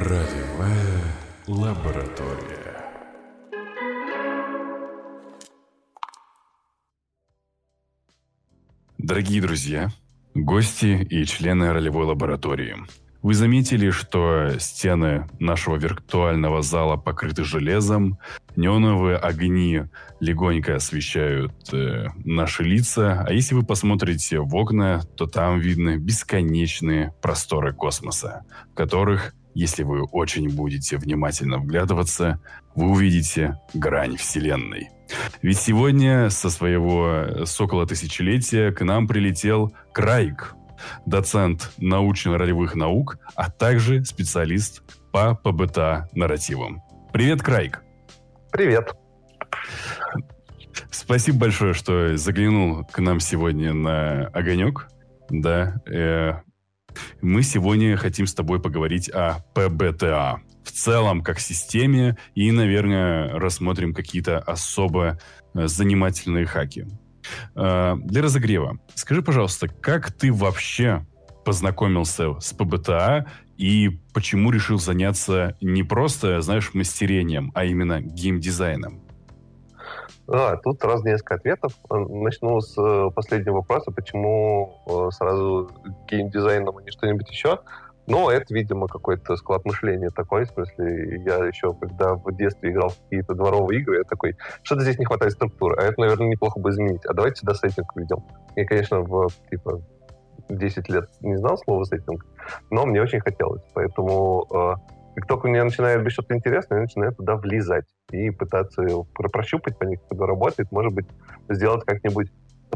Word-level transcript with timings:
Радиовая 0.00 1.02
лаборатория. 1.48 2.84
Дорогие 8.96 9.42
друзья, 9.42 9.90
гости 10.36 11.04
и 11.10 11.24
члены 11.24 11.72
ролевой 11.72 12.04
лаборатории, 12.04 12.76
вы 13.22 13.34
заметили, 13.34 13.90
что 13.90 14.56
стены 14.60 15.28
нашего 15.40 15.74
виртуального 15.74 16.62
зала 16.62 16.96
покрыты 16.96 17.42
железом, 17.42 18.20
неоновые 18.54 19.16
огни 19.16 19.82
легонько 20.20 20.76
освещают 20.76 21.74
э, 21.74 22.06
наши 22.24 22.62
лица, 22.62 23.24
а 23.26 23.32
если 23.32 23.56
вы 23.56 23.64
посмотрите 23.64 24.38
в 24.38 24.54
окна, 24.54 25.02
то 25.16 25.26
там 25.26 25.58
видны 25.58 25.96
бесконечные 25.96 27.12
просторы 27.20 27.72
космоса, 27.72 28.44
в 28.70 28.74
которых 28.76 29.34
если 29.58 29.82
вы 29.82 30.04
очень 30.04 30.54
будете 30.54 30.98
внимательно 30.98 31.58
вглядываться, 31.58 32.40
вы 32.76 32.90
увидите 32.90 33.58
грань 33.74 34.16
Вселенной. 34.16 34.90
Ведь 35.42 35.58
сегодня 35.58 36.30
со 36.30 36.48
своего 36.48 37.44
сокола 37.44 37.84
тысячелетия 37.84 38.70
к 38.70 38.84
нам 38.84 39.08
прилетел 39.08 39.74
Крайк, 39.92 40.54
доцент 41.06 41.72
научно-ролевых 41.78 42.76
наук, 42.76 43.18
а 43.34 43.50
также 43.50 44.04
специалист 44.04 44.84
по 45.10 45.34
ПБТА 45.34 46.08
нарративам. 46.12 46.80
Привет, 47.12 47.42
Крайк! 47.42 47.82
Привет! 48.52 48.92
Спасибо 50.92 51.38
большое, 51.38 51.74
что 51.74 52.16
заглянул 52.16 52.84
к 52.84 53.00
нам 53.00 53.18
сегодня 53.18 53.74
на 53.74 54.28
огонек. 54.28 54.86
Да, 55.30 55.82
э, 55.90 56.42
мы 57.20 57.42
сегодня 57.42 57.96
хотим 57.96 58.26
с 58.26 58.34
тобой 58.34 58.60
поговорить 58.60 59.08
о 59.10 59.44
ПБТА 59.54 60.40
в 60.64 60.72
целом 60.72 61.22
как 61.22 61.40
системе 61.40 62.16
и, 62.34 62.50
наверное, 62.52 63.32
рассмотрим 63.38 63.94
какие-то 63.94 64.38
особо 64.38 65.18
э, 65.54 65.66
занимательные 65.66 66.46
хаки. 66.46 66.86
Э, 67.54 67.96
для 67.96 68.22
разогрева, 68.22 68.78
скажи, 68.94 69.22
пожалуйста, 69.22 69.68
как 69.68 70.12
ты 70.12 70.32
вообще 70.32 71.06
познакомился 71.44 72.38
с 72.40 72.52
ПБТА 72.52 73.26
и 73.56 73.98
почему 74.12 74.50
решил 74.50 74.78
заняться 74.78 75.56
не 75.60 75.82
просто, 75.82 76.40
знаешь, 76.42 76.74
мастерением, 76.74 77.50
а 77.54 77.64
именно 77.64 78.00
геймдизайном? 78.00 79.07
А, 80.30 80.56
тут 80.56 80.80
сразу 80.80 81.04
несколько 81.06 81.36
ответов. 81.36 81.72
Начну 81.90 82.60
с 82.60 82.76
э, 82.76 83.10
последнего 83.14 83.56
вопроса, 83.56 83.90
почему 83.90 84.82
э, 84.86 85.10
сразу 85.12 85.70
геймдизайном, 86.06 86.76
а 86.76 86.82
не 86.82 86.90
что-нибудь 86.90 87.30
еще. 87.30 87.60
Ну, 88.06 88.28
это, 88.28 88.54
видимо, 88.54 88.88
какой-то 88.88 89.36
склад 89.36 89.64
мышления 89.64 90.10
такой, 90.10 90.44
в 90.44 90.50
смысле, 90.50 91.22
я 91.26 91.44
еще, 91.44 91.74
когда 91.74 92.14
в 92.14 92.34
детстве 92.36 92.70
играл 92.70 92.90
в 92.90 92.98
какие-то 93.02 93.34
дворовые 93.34 93.80
игры, 93.80 93.98
я 93.98 94.04
такой, 94.04 94.36
что-то 94.62 94.82
здесь 94.82 94.98
не 94.98 95.04
хватает 95.04 95.32
структуры, 95.32 95.76
а 95.78 95.82
это, 95.82 96.00
наверное, 96.00 96.28
неплохо 96.28 96.58
бы 96.58 96.70
изменить. 96.70 97.04
А 97.04 97.12
давайте 97.12 97.40
сюда 97.40 97.54
сеттинг 97.54 97.94
введем. 97.94 98.24
Я, 98.56 98.66
конечно, 98.66 99.00
в, 99.00 99.28
типа, 99.50 99.82
10 100.48 100.88
лет 100.88 101.08
не 101.20 101.36
знал 101.36 101.58
слова 101.58 101.84
сеттинг, 101.84 102.24
но 102.70 102.86
мне 102.86 103.02
очень 103.02 103.20
хотелось. 103.20 103.62
Поэтому 103.74 104.46
э, 104.50 104.74
как 105.18 105.26
только 105.26 105.48
мне 105.48 105.64
начинает 105.64 106.04
быть 106.04 106.12
что-то 106.12 106.36
интересное, 106.36 106.78
я 106.78 106.82
начинаю 106.82 107.12
туда 107.12 107.34
влезать 107.34 107.86
и 108.12 108.30
пытаться 108.30 108.84
прощупать 109.14 109.76
по 109.76 109.82
ней, 109.82 109.96
как 109.96 110.12
это 110.12 110.26
работает, 110.26 110.70
может 110.70 110.92
быть, 110.92 111.06
сделать 111.48 111.84
как-нибудь 111.84 112.30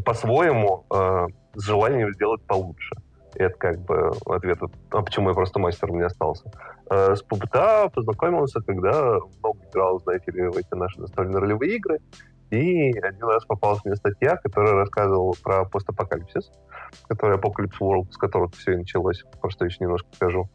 по-своему 0.05 0.85
э, 0.93 1.27
с 1.55 1.63
желанием 1.63 2.13
сделать 2.13 2.43
получше. 2.43 2.97
Это 3.37 3.55
как 3.57 3.79
бы 3.83 4.11
ответ, 4.27 4.59
а 4.91 5.03
почему 5.03 5.29
я 5.29 5.37
просто 5.37 5.61
мастером 5.61 5.99
не 5.99 6.03
остался. 6.03 6.51
Э, 6.91 7.15
с 7.15 7.23
ПБТА 7.23 7.91
познакомился, 7.95 8.59
когда 8.61 9.21
много 9.41 9.61
играл, 9.71 10.01
знаете 10.01 10.33
ли, 10.33 10.49
в 10.49 10.57
эти 10.57 10.75
наши 10.75 11.01
настольные 11.01 11.39
ролевые 11.39 11.77
игры. 11.77 12.01
И 12.51 12.91
один 12.99 13.29
раз 13.29 13.45
попалась 13.45 13.85
мне 13.85 13.95
статья, 13.95 14.35
которая 14.35 14.75
рассказывала 14.75 15.35
про 15.45 15.65
постапокалипсис, 15.65 16.51
который 17.07 17.39
Apocalypse 17.39 17.79
World, 17.81 18.11
с 18.11 18.17
которого 18.17 18.51
все 18.51 18.73
и 18.73 18.79
началось, 18.79 19.23
про 19.41 19.49
что 19.49 19.65
еще 19.65 19.77
немножко 19.79 20.09
скажу. 20.13 20.51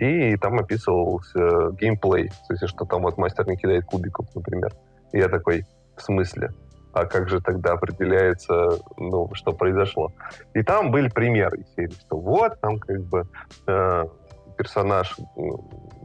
И 0.00 0.34
там 0.38 0.58
описывался 0.58 1.72
геймплей, 1.72 2.28
то 2.28 2.54
есть 2.54 2.66
что 2.68 2.86
там 2.86 3.02
вот 3.02 3.18
мастер 3.18 3.46
не 3.46 3.56
кидает 3.56 3.84
кубиков, 3.84 4.26
например. 4.34 4.72
И 5.12 5.18
я 5.18 5.28
такой, 5.28 5.66
в 5.94 6.00
смысле? 6.00 6.54
А 6.94 7.04
как 7.04 7.28
же 7.28 7.40
тогда 7.42 7.72
определяется, 7.74 8.78
ну, 8.96 9.28
что 9.34 9.52
произошло? 9.52 10.10
И 10.54 10.62
там 10.62 10.90
были 10.90 11.10
примеры 11.10 11.66
серии, 11.76 11.92
что 11.92 12.18
вот, 12.18 12.58
там 12.62 12.78
как 12.78 13.02
бы 13.04 13.28
э, 13.66 14.04
персонаж 14.56 15.18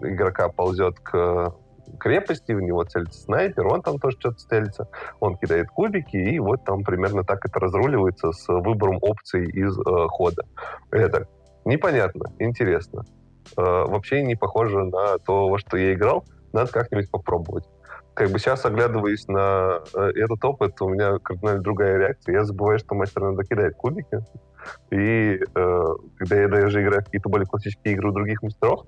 игрока 0.03 0.49
ползет 0.49 0.99
к 0.99 1.55
крепости, 1.97 2.51
у 2.51 2.59
него 2.59 2.83
целится 2.83 3.21
снайпер, 3.21 3.65
он 3.65 3.81
там 3.81 3.97
тоже 3.97 4.17
что-то 4.19 4.37
целится, 4.37 4.89
он 5.21 5.37
кидает 5.37 5.69
кубики, 5.69 6.17
и 6.17 6.37
вот 6.39 6.65
там 6.65 6.83
примерно 6.83 7.23
так 7.23 7.45
это 7.45 7.59
разруливается 7.61 8.33
с 8.33 8.45
выбором 8.49 8.97
опций 9.01 9.45
из 9.45 9.79
э, 9.79 10.07
хода. 10.09 10.43
Это 10.91 11.29
непонятно, 11.63 12.33
интересно. 12.39 13.05
Э, 13.57 13.85
вообще 13.85 14.21
не 14.23 14.35
похоже 14.35 14.83
на 14.85 15.17
то, 15.19 15.47
во 15.49 15.59
что 15.59 15.77
я 15.77 15.93
играл. 15.93 16.25
Надо 16.53 16.71
как-нибудь 16.71 17.11
попробовать. 17.11 17.65
Как 18.13 18.29
бы 18.29 18.39
сейчас, 18.39 18.65
оглядываясь 18.65 19.27
на 19.27 19.81
э, 19.93 20.11
этот 20.15 20.43
опыт, 20.45 20.81
у 20.81 20.87
меня 20.87 21.19
кардинально 21.19 21.61
другая 21.61 21.97
реакция. 21.97 22.33
Я 22.33 22.43
забываю, 22.45 22.79
что 22.79 22.95
мастер 22.95 23.21
надо 23.21 23.43
кидать 23.43 23.75
кубики. 23.75 24.21
И 24.89 25.37
э, 25.37 25.83
когда 26.17 26.35
я 26.41 26.47
даже 26.47 26.81
играю 26.81 27.01
в 27.01 27.05
какие-то 27.05 27.27
более 27.27 27.45
классические 27.45 27.93
игры 27.93 28.09
у 28.09 28.13
других 28.13 28.41
мастеров, 28.41 28.85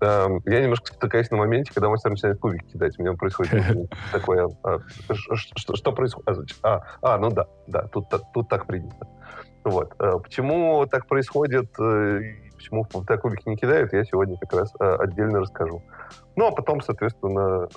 э, 0.00 0.28
я 0.46 0.62
немножко 0.62 0.86
спотыкаюсь 0.86 1.30
на 1.30 1.36
моменте, 1.36 1.72
когда 1.74 1.90
мастер 1.90 2.10
начинает 2.10 2.38
кубики 2.38 2.72
кидать. 2.72 2.98
У 2.98 3.02
меня 3.02 3.12
происходит 3.12 3.52
такое... 4.12 4.48
А, 4.64 4.78
что 5.56 5.92
происходит? 5.92 6.56
А, 6.62 6.80
а, 7.02 7.18
ну 7.18 7.30
да, 7.30 7.46
да, 7.66 7.82
тут 7.82 8.48
так 8.48 8.66
принято. 8.66 9.06
Вот. 9.62 9.94
Э, 9.98 10.14
почему 10.22 10.86
так 10.86 11.06
происходит, 11.06 11.68
почему 12.60 12.84
в 12.84 13.16
кубики 13.18 13.48
не 13.48 13.56
кидают, 13.56 13.92
я 13.92 14.04
сегодня 14.04 14.36
как 14.38 14.52
раз 14.52 14.72
э, 14.78 14.94
отдельно 14.98 15.40
расскажу. 15.40 15.82
Ну, 16.36 16.46
а 16.46 16.52
потом, 16.52 16.82
соответственно, 16.82 17.68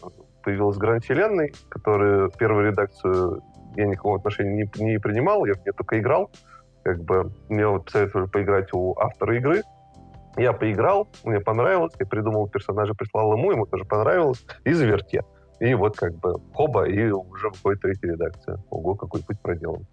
появилась 0.44 0.78
Гранд 0.78 1.04
Вселенной, 1.04 1.54
которая 1.70 2.30
первую 2.30 2.68
редакцию 2.68 3.42
я 3.76 3.88
никакого 3.88 4.18
отношения 4.18 4.70
не, 4.78 4.84
не 4.84 5.00
принимал, 5.00 5.46
я 5.46 5.54
в 5.54 5.62
нее 5.62 5.72
только 5.72 6.00
играл. 6.00 6.30
Как 6.84 7.02
бы 7.02 7.32
мне 7.48 7.66
вот 7.66 7.86
посоветовали 7.86 8.28
поиграть 8.28 8.74
у 8.74 8.94
автора 9.00 9.38
игры. 9.38 9.62
Я 10.36 10.52
поиграл, 10.52 11.08
мне 11.24 11.40
понравилось, 11.40 11.94
я 12.00 12.06
придумал 12.06 12.50
персонажа, 12.50 12.94
прислал 12.94 13.34
ему, 13.34 13.52
ему 13.52 13.66
тоже 13.66 13.86
понравилось, 13.86 14.46
и 14.66 14.74
заверте. 14.74 15.24
И 15.60 15.74
вот 15.76 15.96
как 15.96 16.14
бы 16.16 16.36
хоба, 16.54 16.88
и 16.88 17.10
уже 17.10 17.50
выходит 17.50 17.82
третья 17.82 18.10
редакция. 18.10 18.58
Ого, 18.70 18.96
какой 18.96 19.22
путь 19.24 19.40
проделан. 19.40 19.86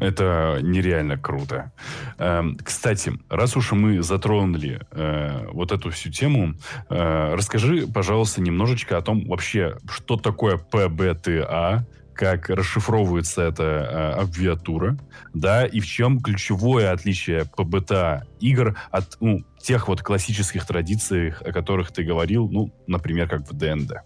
Это 0.00 0.58
нереально 0.62 1.18
круто. 1.18 1.72
Эм, 2.18 2.56
кстати, 2.56 3.12
раз 3.28 3.56
уж 3.56 3.72
мы 3.72 4.02
затронули 4.02 4.80
э, 4.92 5.46
вот 5.52 5.72
эту 5.72 5.90
всю 5.90 6.10
тему, 6.10 6.54
э, 6.88 7.34
расскажи, 7.34 7.86
пожалуйста, 7.86 8.40
немножечко 8.40 8.96
о 8.96 9.02
том 9.02 9.26
вообще, 9.26 9.76
что 9.90 10.16
такое 10.16 10.56
ПБТА, 10.56 11.86
как 12.14 12.50
расшифровывается 12.50 13.42
эта 13.42 13.62
э, 13.62 14.20
аббревиатура, 14.20 14.98
да, 15.34 15.64
и 15.64 15.80
в 15.80 15.86
чем 15.86 16.20
ключевое 16.20 16.92
отличие 16.92 17.44
ПБТА 17.56 18.24
игр 18.40 18.76
от 18.90 19.16
ну, 19.20 19.44
тех 19.60 19.88
вот 19.88 20.02
классических 20.02 20.66
традиций, 20.66 21.30
о 21.30 21.52
которых 21.52 21.92
ты 21.92 22.02
говорил, 22.02 22.48
ну, 22.48 22.72
например, 22.86 23.28
как 23.28 23.48
в 23.48 23.52
ДНД. 23.56 24.02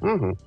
Угу. 0.00 0.38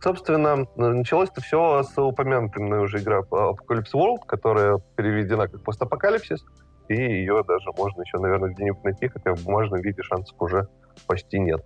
Собственно, 0.00 0.66
началось 0.76 1.30
это 1.30 1.40
все 1.40 1.82
с 1.82 1.98
упомянутой 1.98 2.62
уже 2.80 2.98
игра 2.98 3.20
Apocalypse 3.20 3.92
World, 3.94 4.26
которая 4.26 4.78
переведена 4.96 5.48
как 5.48 5.62
постапокалипсис, 5.62 6.44
и 6.88 6.94
ее 6.94 7.42
даже 7.46 7.70
можно 7.76 8.02
еще, 8.02 8.18
наверное, 8.18 8.50
где-нибудь 8.50 8.84
найти, 8.84 9.08
хотя 9.08 9.34
в 9.34 9.44
бумажном 9.44 9.80
виде 9.80 10.02
шансов 10.02 10.36
уже 10.40 10.68
почти 11.06 11.38
нет. 11.38 11.64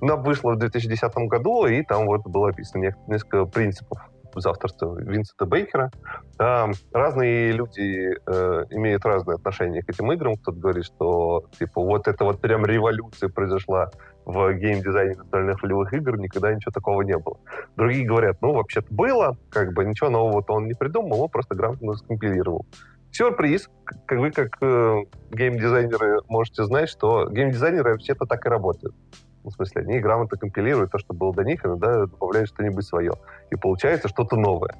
Она 0.00 0.16
вышла 0.16 0.52
в 0.52 0.58
2010 0.58 1.14
году, 1.28 1.66
и 1.66 1.82
там 1.82 2.06
вот 2.06 2.22
было 2.22 2.50
описано 2.50 2.94
несколько 3.06 3.44
принципов 3.46 3.98
за 4.40 4.50
авторство 4.50 4.98
Винсента 4.98 5.46
Бейкера. 5.46 5.90
Там 6.36 6.72
разные 6.92 7.52
люди 7.52 8.14
э, 8.26 8.64
имеют 8.70 9.04
разные 9.04 9.36
отношения 9.36 9.82
к 9.82 9.90
этим 9.90 10.12
играм. 10.12 10.36
Кто-то 10.36 10.58
говорит, 10.58 10.84
что 10.84 11.44
типа 11.58 11.80
вот 11.80 12.08
это 12.08 12.24
вот 12.24 12.40
прям 12.40 12.64
революция 12.64 13.28
произошла 13.28 13.90
в 14.24 14.52
геймдизайне 14.54 15.16
настольных 15.16 15.62
ролевых 15.62 15.92
игр, 15.92 16.16
никогда 16.16 16.54
ничего 16.54 16.70
такого 16.72 17.02
не 17.02 17.18
было. 17.18 17.38
Другие 17.76 18.06
говорят, 18.06 18.36
ну, 18.40 18.52
вообще-то 18.52 18.86
было, 18.90 19.36
как 19.50 19.72
бы 19.72 19.84
ничего 19.84 20.10
нового-то 20.10 20.54
он 20.54 20.66
не 20.66 20.74
придумал, 20.74 21.22
он 21.22 21.28
просто 21.28 21.54
грамотно 21.54 21.94
скомпилировал. 21.94 22.66
Сюрприз, 23.10 23.68
как 24.06 24.18
вы 24.18 24.30
как 24.30 24.56
э, 24.62 25.02
геймдизайнеры 25.32 26.20
можете 26.28 26.64
знать, 26.64 26.88
что 26.88 27.28
геймдизайнеры 27.28 27.92
вообще-то 27.92 28.24
так 28.24 28.46
и 28.46 28.48
работают. 28.48 28.94
Ну, 29.44 29.50
в 29.50 29.54
смысле, 29.54 29.82
они 29.82 29.98
грамотно 29.98 30.38
компилируют 30.38 30.92
то, 30.92 30.98
что 30.98 31.14
было 31.14 31.34
до 31.34 31.42
них, 31.42 31.64
иногда 31.64 32.06
добавляют 32.06 32.48
что-нибудь 32.48 32.84
свое. 32.84 33.12
И 33.50 33.56
получается 33.56 34.08
что-то 34.08 34.36
новое. 34.36 34.74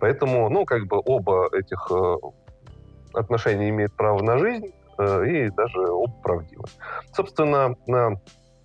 Поэтому, 0.00 0.48
ну, 0.48 0.64
как 0.64 0.86
бы 0.86 1.00
оба 1.04 1.48
этих 1.52 1.90
э, 1.90 2.16
отношения 3.12 3.68
имеют 3.68 3.94
право 3.94 4.22
на 4.22 4.38
жизнь, 4.38 4.72
э, 4.98 5.26
и 5.26 5.50
даже 5.50 5.78
оба 5.90 6.14
правдивы. 6.22 6.64
Собственно, 7.12 7.76
на 7.86 8.20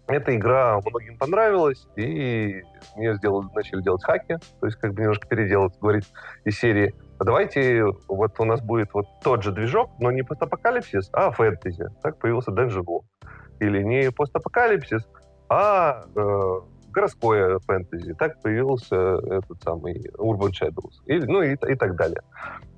эта 0.07 0.35
игра 0.35 0.79
многим 0.85 1.17
понравилась, 1.17 1.87
и 1.95 2.63
мне 2.95 3.15
сделали, 3.15 3.47
начали 3.53 3.81
делать 3.81 4.03
хаки, 4.03 4.37
то 4.59 4.65
есть 4.65 4.77
как 4.77 4.93
бы 4.93 5.01
немножко 5.01 5.27
переделать, 5.27 5.77
говорить 5.79 6.11
из 6.43 6.57
серии, 6.57 6.93
а 7.21 7.23
давайте 7.23 7.85
вот 8.07 8.39
у 8.39 8.45
нас 8.45 8.61
будет 8.61 8.93
вот 8.93 9.05
тот 9.23 9.43
же 9.43 9.51
движок, 9.51 9.91
но 9.99 10.11
не 10.11 10.23
постапокалипсис, 10.23 11.09
а 11.13 11.29
фэнтези. 11.29 11.85
Так 12.01 12.17
появился 12.17 12.49
Dungeon 12.49 12.83
World. 12.83 13.03
Или 13.59 13.83
не 13.83 14.11
постапокалипсис, 14.11 15.07
а 15.51 16.05
э, 16.15 16.61
городское 16.93 17.59
фэнтези. 17.59 18.13
Так 18.13 18.41
появился 18.41 18.95
этот 18.95 19.61
самый 19.61 19.95
Urban 20.17 20.51
Shadows. 20.51 20.93
И, 21.07 21.19
ну 21.19 21.41
и, 21.41 21.55
и 21.55 21.75
так 21.75 21.97
далее. 21.97 22.21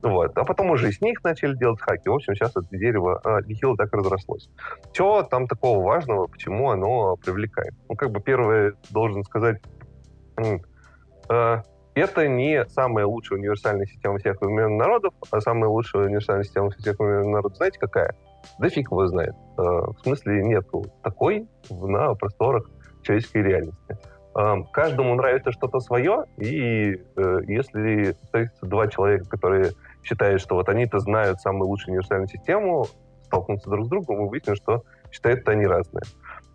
Вот. 0.01 0.35
А 0.35 0.43
потом 0.43 0.71
уже 0.71 0.89
из 0.89 0.99
них 0.99 1.23
начали 1.23 1.55
делать 1.55 1.79
хаки. 1.79 2.09
В 2.09 2.13
общем, 2.13 2.33
сейчас 2.33 2.49
это 2.49 2.65
дерево 2.71 3.21
а, 3.23 3.41
так 3.77 3.93
разрослось. 3.93 4.49
Чего 4.91 5.21
там 5.21 5.47
такого 5.47 5.83
важного, 5.83 6.25
почему 6.25 6.71
оно 6.71 7.15
привлекает? 7.15 7.75
Ну, 7.87 7.95
как 7.95 8.09
бы 8.09 8.19
первое, 8.21 8.73
должен 8.89 9.23
сказать, 9.23 9.61
э, 10.37 11.61
это 11.93 12.27
не 12.27 12.65
самая 12.69 13.05
лучшая 13.05 13.37
универсальная 13.37 13.85
система 13.85 14.17
всех 14.17 14.41
времен 14.41 14.77
народов, 14.77 15.13
а 15.29 15.41
самая 15.41 15.69
лучшая 15.69 16.07
универсальная 16.07 16.43
система 16.43 16.71
всех 16.71 16.97
времен 16.97 17.29
народов, 17.29 17.57
знаете, 17.57 17.77
какая? 17.77 18.15
Да 18.59 18.69
фиг 18.69 18.91
его 18.91 19.07
знает. 19.07 19.35
Э, 19.57 19.61
в 19.61 19.95
смысле, 20.03 20.43
нету 20.43 20.85
такой 21.03 21.47
на 21.69 22.13
просторах 22.15 22.69
человеческой 23.01 23.43
реальности. 23.43 23.97
Эм, 24.35 24.65
каждому 24.65 25.13
нравится 25.13 25.51
что-то 25.51 25.79
свое, 25.79 26.25
и 26.37 26.95
э, 26.95 27.37
если 27.45 28.13
встретятся 28.13 28.65
два 28.65 28.87
человека, 28.87 29.29
которые 29.29 29.71
считают, 30.01 30.41
что 30.41 30.55
вот 30.55 30.69
они-то 30.69 30.99
знают 30.99 31.39
самую 31.39 31.67
лучшую 31.67 31.93
универсальную 31.93 32.27
систему, 32.27 32.87
столкнутся 33.25 33.69
друг 33.69 33.85
с 33.85 33.89
другом, 33.89 34.17
мы 34.17 34.29
выясним, 34.29 34.55
что 34.55 34.83
считают 35.11 35.47
они 35.47 35.67
разные. 35.67 36.03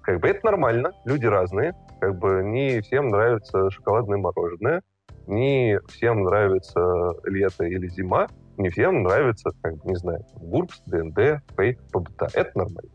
Как 0.03 0.21
бы 0.21 0.29
это 0.29 0.45
нормально, 0.45 0.93
люди 1.05 1.27
разные, 1.27 1.75
как 2.01 2.19
бы 2.19 2.43
не 2.43 2.81
всем 2.81 3.11
нравится 3.11 3.71
шоколадное 3.71 4.19
мороженое, 4.19 4.83
не 5.29 5.79
всем 5.89 6.25
нравится 6.25 7.13
лето 7.25 7.65
или 7.65 7.87
зима, 7.89 8.27
не 8.59 8.71
всем 8.71 9.03
нравится, 9.03 9.51
как 9.63 9.77
бы, 9.77 9.91
не 9.91 9.97
знаю, 9.97 10.25
ГУРПС, 10.37 10.83
ДНД, 10.87 11.43
Фейк, 11.57 11.81
ПБТ. 11.93 12.35
Это 12.35 12.51
нормально. 12.59 12.91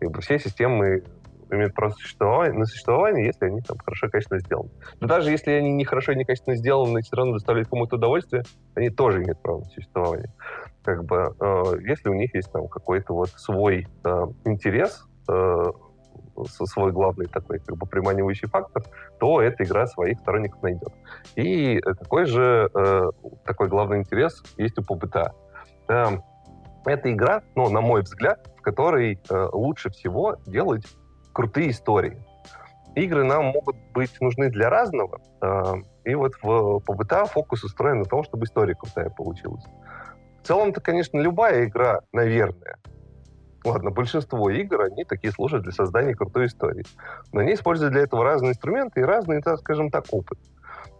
Как 0.00 0.10
бы 0.10 0.20
все 0.20 0.38
системы 0.38 1.02
имеют 1.50 1.74
право 1.74 1.92
существования, 1.92 2.58
на 2.58 2.66
существование, 2.66 3.26
если 3.26 3.46
они 3.46 3.60
там 3.60 3.78
хорошо 3.78 4.06
и 4.06 4.10
качественно 4.10 4.40
сделаны. 4.40 4.70
Но 5.00 5.06
даже 5.06 5.30
если 5.30 5.52
они 5.52 5.72
не 5.72 5.84
хорошо 5.84 6.12
и 6.12 6.16
не 6.16 6.24
качественно 6.24 6.56
сделаны, 6.56 7.02
все 7.02 7.16
равно 7.16 7.34
доставляют 7.34 7.68
кому-то 7.68 7.96
удовольствие, 7.96 8.44
они 8.74 8.90
тоже 8.90 9.22
имеют 9.22 9.40
право 9.40 9.60
на 9.60 9.64
существование. 9.66 10.32
Как 10.82 11.04
бы, 11.04 11.34
э, 11.40 11.62
если 11.86 12.08
у 12.08 12.14
них 12.14 12.34
есть 12.34 12.52
там 12.52 12.68
какой-то 12.68 13.14
вот 13.14 13.30
свой 13.30 13.86
э, 14.04 14.26
интерес, 14.44 15.06
э, 15.28 15.72
свой 16.46 16.92
главный 16.92 17.26
такой 17.26 17.58
как 17.58 17.76
бы 17.76 17.86
приманивающий 17.86 18.48
фактор, 18.48 18.82
то 19.18 19.40
эта 19.40 19.64
игра 19.64 19.86
своих 19.86 20.18
сторонников 20.20 20.62
найдет. 20.62 20.92
И 21.36 21.80
такой 21.80 22.26
же 22.26 22.70
э, 22.74 23.10
такой 23.44 23.68
главный 23.68 23.98
интерес 23.98 24.42
есть 24.56 24.78
у 24.78 24.82
ПБТА. 24.82 25.32
Э, 25.88 26.18
это 26.84 27.12
игра, 27.12 27.42
ну, 27.54 27.68
на 27.70 27.80
мой 27.80 28.02
взгляд, 28.02 28.46
в 28.58 28.62
которой 28.62 29.18
э, 29.28 29.48
лучше 29.52 29.90
всего 29.90 30.36
делать 30.46 30.84
крутые 31.32 31.70
истории. 31.70 32.22
Игры 32.94 33.24
нам 33.24 33.46
могут 33.46 33.76
быть 33.92 34.20
нужны 34.20 34.50
для 34.50 34.70
разного, 34.70 35.20
э, 35.40 35.74
и 36.04 36.14
вот 36.14 36.34
в 36.42 36.80
ПБТА 36.80 37.26
фокус 37.26 37.64
устроен 37.64 38.00
на 38.00 38.04
том, 38.04 38.22
чтобы 38.22 38.44
история 38.44 38.74
крутая 38.74 39.10
получилась. 39.10 39.64
В 40.42 40.46
целом-то, 40.46 40.80
конечно, 40.80 41.18
любая 41.18 41.64
игра, 41.64 42.00
наверное, 42.12 42.76
ладно, 43.64 43.90
большинство 43.90 44.50
игр, 44.50 44.82
они 44.82 45.04
такие 45.04 45.32
служат 45.32 45.62
для 45.62 45.72
создания 45.72 46.14
крутой 46.14 46.46
истории. 46.46 46.84
Но 47.32 47.40
они 47.40 47.54
используют 47.54 47.92
для 47.92 48.02
этого 48.02 48.24
разные 48.24 48.52
инструменты 48.52 49.00
и 49.00 49.04
разный, 49.04 49.42
так 49.42 49.58
скажем 49.58 49.90
так, 49.90 50.04
опыт. 50.10 50.38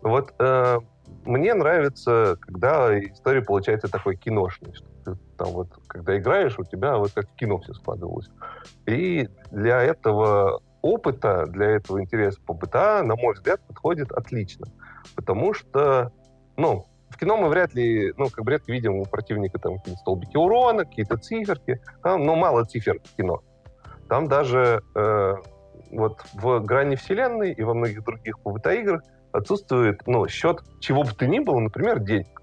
Вот 0.02 0.34
э, 0.38 0.78
мне 1.24 1.54
нравится, 1.54 2.36
когда 2.40 2.98
история 2.98 3.42
получается 3.42 3.88
такой 3.88 4.16
киношной, 4.16 4.74
что 4.74 4.86
ты 5.04 5.18
там 5.36 5.48
вот, 5.48 5.68
когда 5.86 6.16
играешь, 6.18 6.58
у 6.58 6.64
тебя 6.64 6.96
вот 6.96 7.12
как 7.12 7.28
в 7.28 7.34
кино 7.34 7.58
все 7.58 7.74
складывалось. 7.74 8.30
И 8.86 9.28
для 9.50 9.82
этого 9.82 10.60
опыта, 10.82 11.46
для 11.46 11.70
этого 11.70 12.02
интереса 12.02 12.40
по 12.42 12.52
БТА, 12.52 13.02
на 13.02 13.16
мой 13.16 13.34
взгляд, 13.34 13.60
подходит 13.66 14.12
отлично. 14.12 14.66
Потому 15.14 15.54
что, 15.54 16.12
ну, 16.56 16.86
в 17.14 17.16
кино 17.16 17.36
мы 17.36 17.48
вряд 17.48 17.74
ли, 17.74 18.12
ну, 18.16 18.28
как 18.28 18.44
бы 18.44 18.50
редко 18.50 18.72
видим 18.72 18.96
у 18.96 19.04
противника 19.04 19.58
там 19.58 19.78
какие-то 19.78 20.00
столбики 20.00 20.36
урона, 20.36 20.84
какие-то 20.84 21.16
циферки, 21.16 21.80
там, 22.02 22.24
но 22.24 22.34
мало 22.34 22.64
цифр 22.64 22.98
в 23.04 23.16
кино. 23.16 23.40
Там 24.08 24.26
даже 24.26 24.82
э, 24.94 25.34
вот 25.92 26.24
в 26.34 26.60
грани 26.60 26.96
вселенной 26.96 27.52
и 27.52 27.62
во 27.62 27.74
многих 27.74 28.04
других 28.04 28.40
ПВТ 28.40 28.66
играх 28.66 29.02
отсутствует, 29.32 30.02
ну, 30.06 30.26
счет 30.28 30.60
чего 30.80 31.04
бы 31.04 31.12
то 31.12 31.26
ни 31.26 31.38
было, 31.38 31.60
например, 31.60 32.00
денег. 32.00 32.42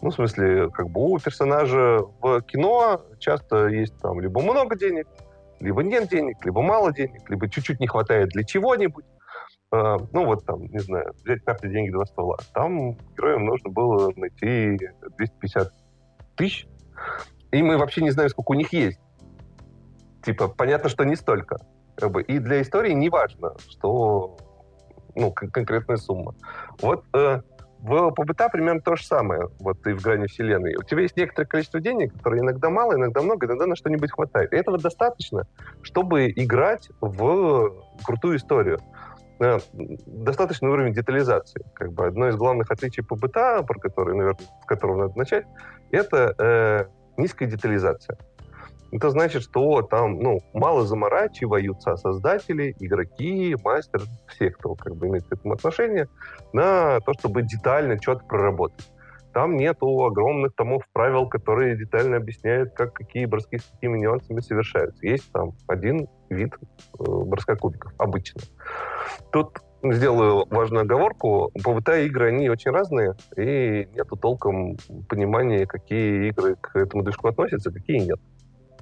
Ну, 0.00 0.10
в 0.10 0.14
смысле, 0.14 0.70
как 0.70 0.88
бы 0.88 1.02
у 1.02 1.18
персонажа 1.18 2.00
в 2.20 2.40
кино 2.42 3.02
часто 3.18 3.66
есть 3.66 3.98
там 3.98 4.20
либо 4.20 4.40
много 4.40 4.76
денег, 4.76 5.06
либо 5.60 5.82
нет 5.82 6.08
денег, 6.08 6.44
либо 6.44 6.62
мало 6.62 6.92
денег, 6.92 7.28
либо 7.28 7.50
чуть-чуть 7.50 7.80
не 7.80 7.86
хватает 7.86 8.28
для 8.30 8.44
чего-нибудь. 8.44 9.04
А, 9.70 9.98
ну 10.12 10.24
вот 10.24 10.44
там, 10.46 10.62
не 10.66 10.78
знаю, 10.78 11.12
взять 11.24 11.44
карты 11.44 11.68
деньги 11.68 11.90
два 11.90 12.06
ствола. 12.06 12.36
Там 12.54 12.96
героям 13.16 13.44
нужно 13.44 13.70
было 13.70 14.12
найти 14.16 14.78
250 15.18 15.72
тысяч, 16.36 16.66
и 17.50 17.62
мы 17.62 17.76
вообще 17.76 18.02
не 18.02 18.10
знаем, 18.10 18.30
сколько 18.30 18.52
у 18.52 18.54
них 18.54 18.72
есть. 18.72 19.00
Типа, 20.22 20.48
понятно, 20.48 20.88
что 20.88 21.04
не 21.04 21.16
столько. 21.16 21.58
Как 21.96 22.10
бы, 22.10 22.22
и 22.22 22.38
для 22.38 22.62
истории 22.62 22.92
не 22.92 23.08
важно, 23.08 23.54
что 23.68 24.36
ну, 25.14 25.32
конкретная 25.32 25.96
сумма. 25.96 26.34
Вот 26.80 27.04
э, 27.14 27.40
в 27.80 28.10
ПБТ 28.10 28.50
примерно 28.52 28.80
то 28.80 28.96
же 28.96 29.04
самое, 29.04 29.48
вот 29.60 29.86
и 29.86 29.92
в 29.92 30.02
грани 30.02 30.26
вселенной. 30.26 30.76
У 30.76 30.82
тебя 30.82 31.02
есть 31.02 31.16
некоторое 31.16 31.46
количество 31.46 31.80
денег, 31.80 32.12
которые 32.14 32.42
иногда 32.42 32.70
мало, 32.70 32.94
иногда 32.94 33.20
много, 33.22 33.46
иногда 33.46 33.66
на 33.66 33.76
что-нибудь 33.76 34.12
хватает. 34.12 34.52
И 34.52 34.56
этого 34.56 34.78
достаточно, 34.78 35.46
чтобы 35.82 36.30
играть 36.30 36.88
в 37.00 37.72
крутую 38.04 38.36
историю 38.36 38.80
достаточный 39.38 40.68
уровень 40.68 40.92
детализации. 40.92 41.64
Как 41.74 41.92
бы 41.92 42.06
одно 42.06 42.28
из 42.28 42.36
главных 42.36 42.70
отличий 42.70 43.04
по 43.04 43.16
БТА, 43.16 43.62
про 43.62 43.78
который, 43.78 44.16
наверное, 44.16 44.40
с 44.62 44.66
которого 44.66 45.02
надо 45.02 45.18
начать, 45.18 45.46
это 45.90 46.34
э, 46.38 46.84
низкая 47.16 47.48
детализация. 47.48 48.18
Это 48.90 49.10
значит, 49.10 49.42
что 49.42 49.82
там 49.82 50.18
ну, 50.18 50.40
мало 50.54 50.86
заморачиваются 50.86 51.96
создатели, 51.96 52.74
игроки, 52.80 53.54
мастер, 53.62 54.02
все, 54.28 54.50
кто 54.50 54.74
как 54.74 54.96
бы 54.96 55.08
имеет 55.08 55.26
к 55.26 55.32
этому 55.32 55.54
отношение, 55.54 56.08
на 56.52 57.00
то, 57.00 57.12
чтобы 57.12 57.42
детально 57.42 58.00
что-то 58.00 58.24
проработать. 58.24 58.90
Там 59.34 59.56
нету 59.56 59.86
огромных 60.04 60.54
томов 60.54 60.84
правил, 60.92 61.28
которые 61.28 61.76
детально 61.76 62.16
объясняют, 62.16 62.72
как 62.72 62.94
какие 62.94 63.26
броски 63.26 63.58
с 63.58 63.64
какими 63.64 63.98
нюансами 63.98 64.40
совершаются. 64.40 65.06
Есть 65.06 65.30
там 65.32 65.52
один 65.66 66.08
вид 66.30 66.54
э, 66.54 67.04
броска 67.04 67.56
кубиков, 67.56 67.92
обычно. 67.98 68.40
Тут 69.32 69.58
сделаю 69.82 70.46
важную 70.50 70.82
оговорку. 70.82 71.50
ПВТ 71.54 71.88
игры, 72.06 72.28
они 72.28 72.48
очень 72.48 72.70
разные, 72.70 73.14
и 73.36 73.88
нету 73.94 74.16
толком 74.16 74.76
понимания, 75.08 75.66
какие 75.66 76.28
игры 76.28 76.56
к 76.56 76.76
этому 76.76 77.02
движку 77.02 77.28
относятся, 77.28 77.70
какие 77.70 77.98
нет. 77.98 78.18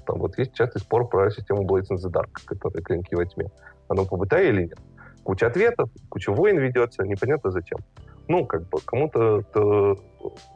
Там 0.06 0.18
вот 0.18 0.38
есть 0.38 0.54
частый 0.54 0.80
спор 0.80 1.08
про 1.08 1.30
систему 1.30 1.64
Blades 1.64 1.90
in 1.90 1.96
the 1.96 2.10
Dark, 2.10 2.44
которая 2.46 2.82
клинки 2.82 3.14
во 3.14 3.26
тьме. 3.26 3.50
Оно 3.88 4.04
ПВТ 4.04 4.34
или 4.34 4.62
нет? 4.62 4.78
Куча 5.24 5.48
ответов, 5.48 5.90
куча 6.08 6.32
войн 6.32 6.58
ведется, 6.58 7.02
непонятно 7.02 7.50
зачем. 7.50 7.80
Ну, 8.28 8.46
как 8.46 8.68
бы, 8.68 8.78
кому-то 8.84 9.96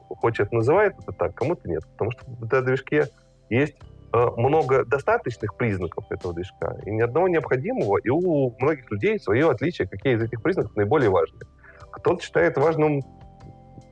хочет 0.09 0.53
называет 0.53 0.95
это 1.01 1.13
так, 1.13 1.35
кому-то 1.35 1.69
нет. 1.69 1.85
Потому 1.93 2.13
что 2.13 2.25
в 2.27 2.47
ПВТ-движке 2.47 3.09
есть 3.49 3.77
Э, 3.77 4.00
много 4.13 4.85
достаточных 4.85 5.57
признаков 5.57 6.05
этого 6.11 6.35
движка 6.35 6.77
и 6.85 6.91
ни 6.91 7.01
одного 7.01 7.29
необходимого, 7.29 7.99
и 7.99 8.09
у 8.09 8.55
многих 8.59 8.91
людей 8.91 9.19
свое 9.21 9.51
отличие, 9.51 9.87
какие 9.89 10.15
из 10.15 10.23
этих 10.23 10.43
признаков 10.43 10.75
наиболее 10.77 11.11
важные. 11.11 11.43
Кто-то 11.93 12.23
считает 12.23 12.57
важным 12.57 13.03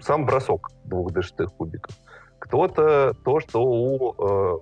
сам 0.00 0.26
бросок 0.26 0.70
двух 0.84 1.12
d 1.12 1.20
кубиков. 1.56 1.94
Кто-то 2.38 3.14
то, 3.24 3.40
что 3.40 3.62
у, 3.62 4.12
э, 4.12 4.58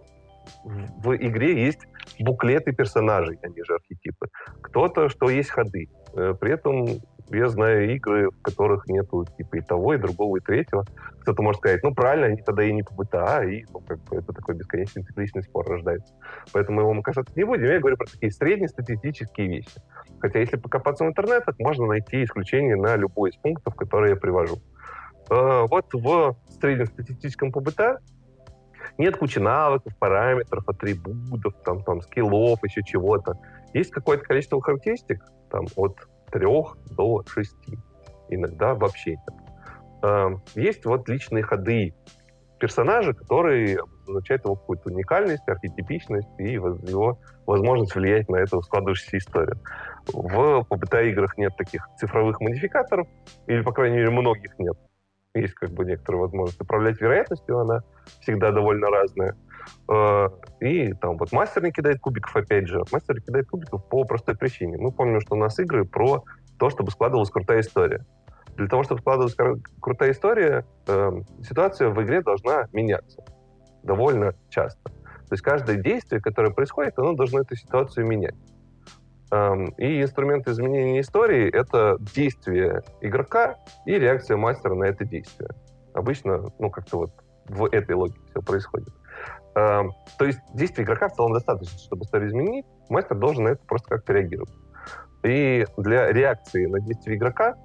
в 0.64 1.16
игре 1.16 1.64
есть 1.64 1.86
буклеты 2.18 2.72
персонажей, 2.72 3.38
они 3.42 3.62
же 3.62 3.74
архетипы. 3.74 4.28
Кто-то, 4.62 5.08
что 5.08 5.28
есть 5.28 5.50
ходы. 5.50 5.88
Э, 6.14 6.34
при 6.38 6.52
этом 6.52 6.86
я 7.30 7.48
знаю 7.48 7.94
игры, 7.94 8.30
в 8.30 8.42
которых 8.42 8.86
нету 8.86 9.26
типа 9.36 9.56
и 9.56 9.60
того, 9.60 9.94
и 9.94 9.98
другого, 9.98 10.36
и 10.36 10.40
третьего. 10.40 10.84
Кто-то 11.20 11.42
может 11.42 11.60
сказать, 11.60 11.82
ну 11.82 11.94
правильно, 11.94 12.26
они 12.26 12.42
тогда 12.42 12.62
и 12.62 12.72
не 12.72 12.82
по 12.82 12.94
БТА, 12.94 13.44
и 13.44 13.64
ну, 13.72 13.80
как 13.80 13.98
бы 14.04 14.16
это 14.16 14.32
такой 14.32 14.54
бесконечный 14.54 15.02
цикличный 15.02 15.42
спор 15.42 15.66
рождается. 15.66 16.14
Поэтому 16.52 16.80
его 16.80 16.94
мы 16.94 17.02
касаться 17.02 17.32
не 17.36 17.44
будем. 17.44 17.64
Я 17.64 17.80
говорю 17.80 17.96
про 17.96 18.06
такие 18.06 18.30
среднестатистические 18.30 19.48
вещи. 19.48 19.80
Хотя 20.20 20.38
если 20.38 20.56
покопаться 20.56 21.04
в 21.04 21.08
интернетах, 21.08 21.58
можно 21.58 21.86
найти 21.86 22.24
исключение 22.24 22.76
на 22.76 22.96
любой 22.96 23.30
из 23.30 23.36
пунктов, 23.36 23.74
которые 23.74 24.10
я 24.10 24.16
привожу. 24.16 24.58
Э, 25.30 25.66
вот 25.68 25.92
в 25.92 26.36
среднестатистическом 26.60 27.52
ПБТ 27.52 28.00
Нет 28.98 29.16
кучи 29.16 29.38
навыков, 29.38 29.92
параметров, 29.98 30.68
атрибутов, 30.68 31.54
там, 31.64 31.82
там, 31.82 32.00
скиллов, 32.02 32.60
еще 32.62 32.82
чего-то. 32.82 33.34
Есть 33.74 33.90
какое-то 33.90 34.24
количество 34.24 34.60
характеристик, 34.62 35.22
там, 35.50 35.66
от 35.76 36.08
трех 36.30 36.76
до 36.90 37.24
шести. 37.26 37.78
Иногда 38.28 38.74
вообще 38.74 39.12
нет. 39.12 39.20
Эм, 40.02 40.42
есть 40.54 40.84
вот 40.84 41.08
личные 41.08 41.42
ходы 41.42 41.94
персонажа, 42.58 43.12
которые 43.12 43.78
обозначают 43.78 44.44
его 44.44 44.56
какую-то 44.56 44.88
уникальность, 44.88 45.46
архетипичность 45.48 46.28
и 46.38 46.52
его 46.52 47.18
возможность 47.46 47.94
влиять 47.94 48.28
на 48.28 48.36
эту 48.36 48.62
складывающуюся 48.62 49.18
историю. 49.18 49.58
В 50.12 50.66
PBTA-играх 50.68 51.36
нет 51.36 51.56
таких 51.56 51.88
цифровых 51.98 52.40
модификаторов, 52.40 53.08
или, 53.46 53.62
по 53.62 53.72
крайней 53.72 53.96
мере, 53.96 54.10
многих 54.10 54.58
нет. 54.58 54.76
Есть 55.36 55.54
как 55.54 55.70
бы 55.70 55.84
некоторые 55.84 56.22
возможности 56.22 56.62
управлять 56.62 57.00
вероятностью, 57.00 57.58
она 57.58 57.82
всегда 58.20 58.52
довольно 58.52 58.88
разная. 58.88 59.36
Э, 59.90 60.28
и 60.60 60.92
там 60.94 61.16
вот 61.18 61.32
мастер 61.32 61.62
не 61.62 61.72
кидает 61.72 62.00
кубиков, 62.00 62.34
опять 62.34 62.68
же. 62.68 62.82
Мастер 62.92 63.20
кидает 63.20 63.48
кубиков 63.48 63.86
по 63.88 64.04
простой 64.04 64.36
причине. 64.36 64.76
Мы 64.78 64.92
помним, 64.92 65.20
что 65.20 65.34
у 65.34 65.38
нас 65.38 65.58
игры 65.58 65.84
про 65.84 66.24
то, 66.58 66.70
чтобы 66.70 66.90
складывалась 66.90 67.30
крутая 67.30 67.60
история. 67.60 68.04
Для 68.56 68.68
того, 68.68 68.82
чтобы 68.82 69.00
складывалась 69.00 69.36
крутая 69.80 70.12
история, 70.12 70.64
э, 70.86 71.10
ситуация 71.42 71.90
в 71.90 72.02
игре 72.02 72.22
должна 72.22 72.68
меняться 72.72 73.22
довольно 73.82 74.34
часто. 74.48 74.90
То 74.90 75.32
есть 75.32 75.42
каждое 75.42 75.76
действие, 75.76 76.20
которое 76.20 76.52
происходит, 76.52 76.98
оно 76.98 77.12
должно 77.14 77.40
эту 77.40 77.56
ситуацию 77.56 78.06
менять. 78.06 78.34
Эм, 79.32 79.66
и 79.76 80.02
инструмент 80.02 80.46
изменения 80.46 81.00
истории— 81.00 81.50
это 81.52 81.96
действие 82.14 82.82
игрока 83.00 83.56
и 83.84 83.98
реакция 83.98 84.36
мастера 84.36 84.74
на 84.74 84.84
это 84.84 85.04
действие. 85.04 85.50
Обычно, 85.94 86.44
ну, 86.58 86.70
как-то 86.70 86.98
вот 86.98 87.10
в 87.46 87.66
этой 87.66 87.96
логике 87.96 88.20
все 88.30 88.40
происходит. 88.40 88.94
Эм, 89.56 89.92
то 90.18 90.26
есть 90.26 90.38
действие 90.54 90.84
игрока 90.84 91.08
в 91.08 91.16
целом 91.16 91.32
достаточно, 91.32 91.76
чтобы 91.78 92.04
историю 92.04 92.28
изменить, 92.28 92.66
мастер 92.88 93.16
должен 93.16 93.44
на 93.44 93.48
это 93.50 93.64
просто 93.66 93.88
как-то 93.88 94.12
реагировать. 94.12 94.52
И 95.24 95.66
для 95.76 96.12
реакции 96.12 96.66
на 96.66 96.78
действие 96.80 97.16
игрока 97.16 97.56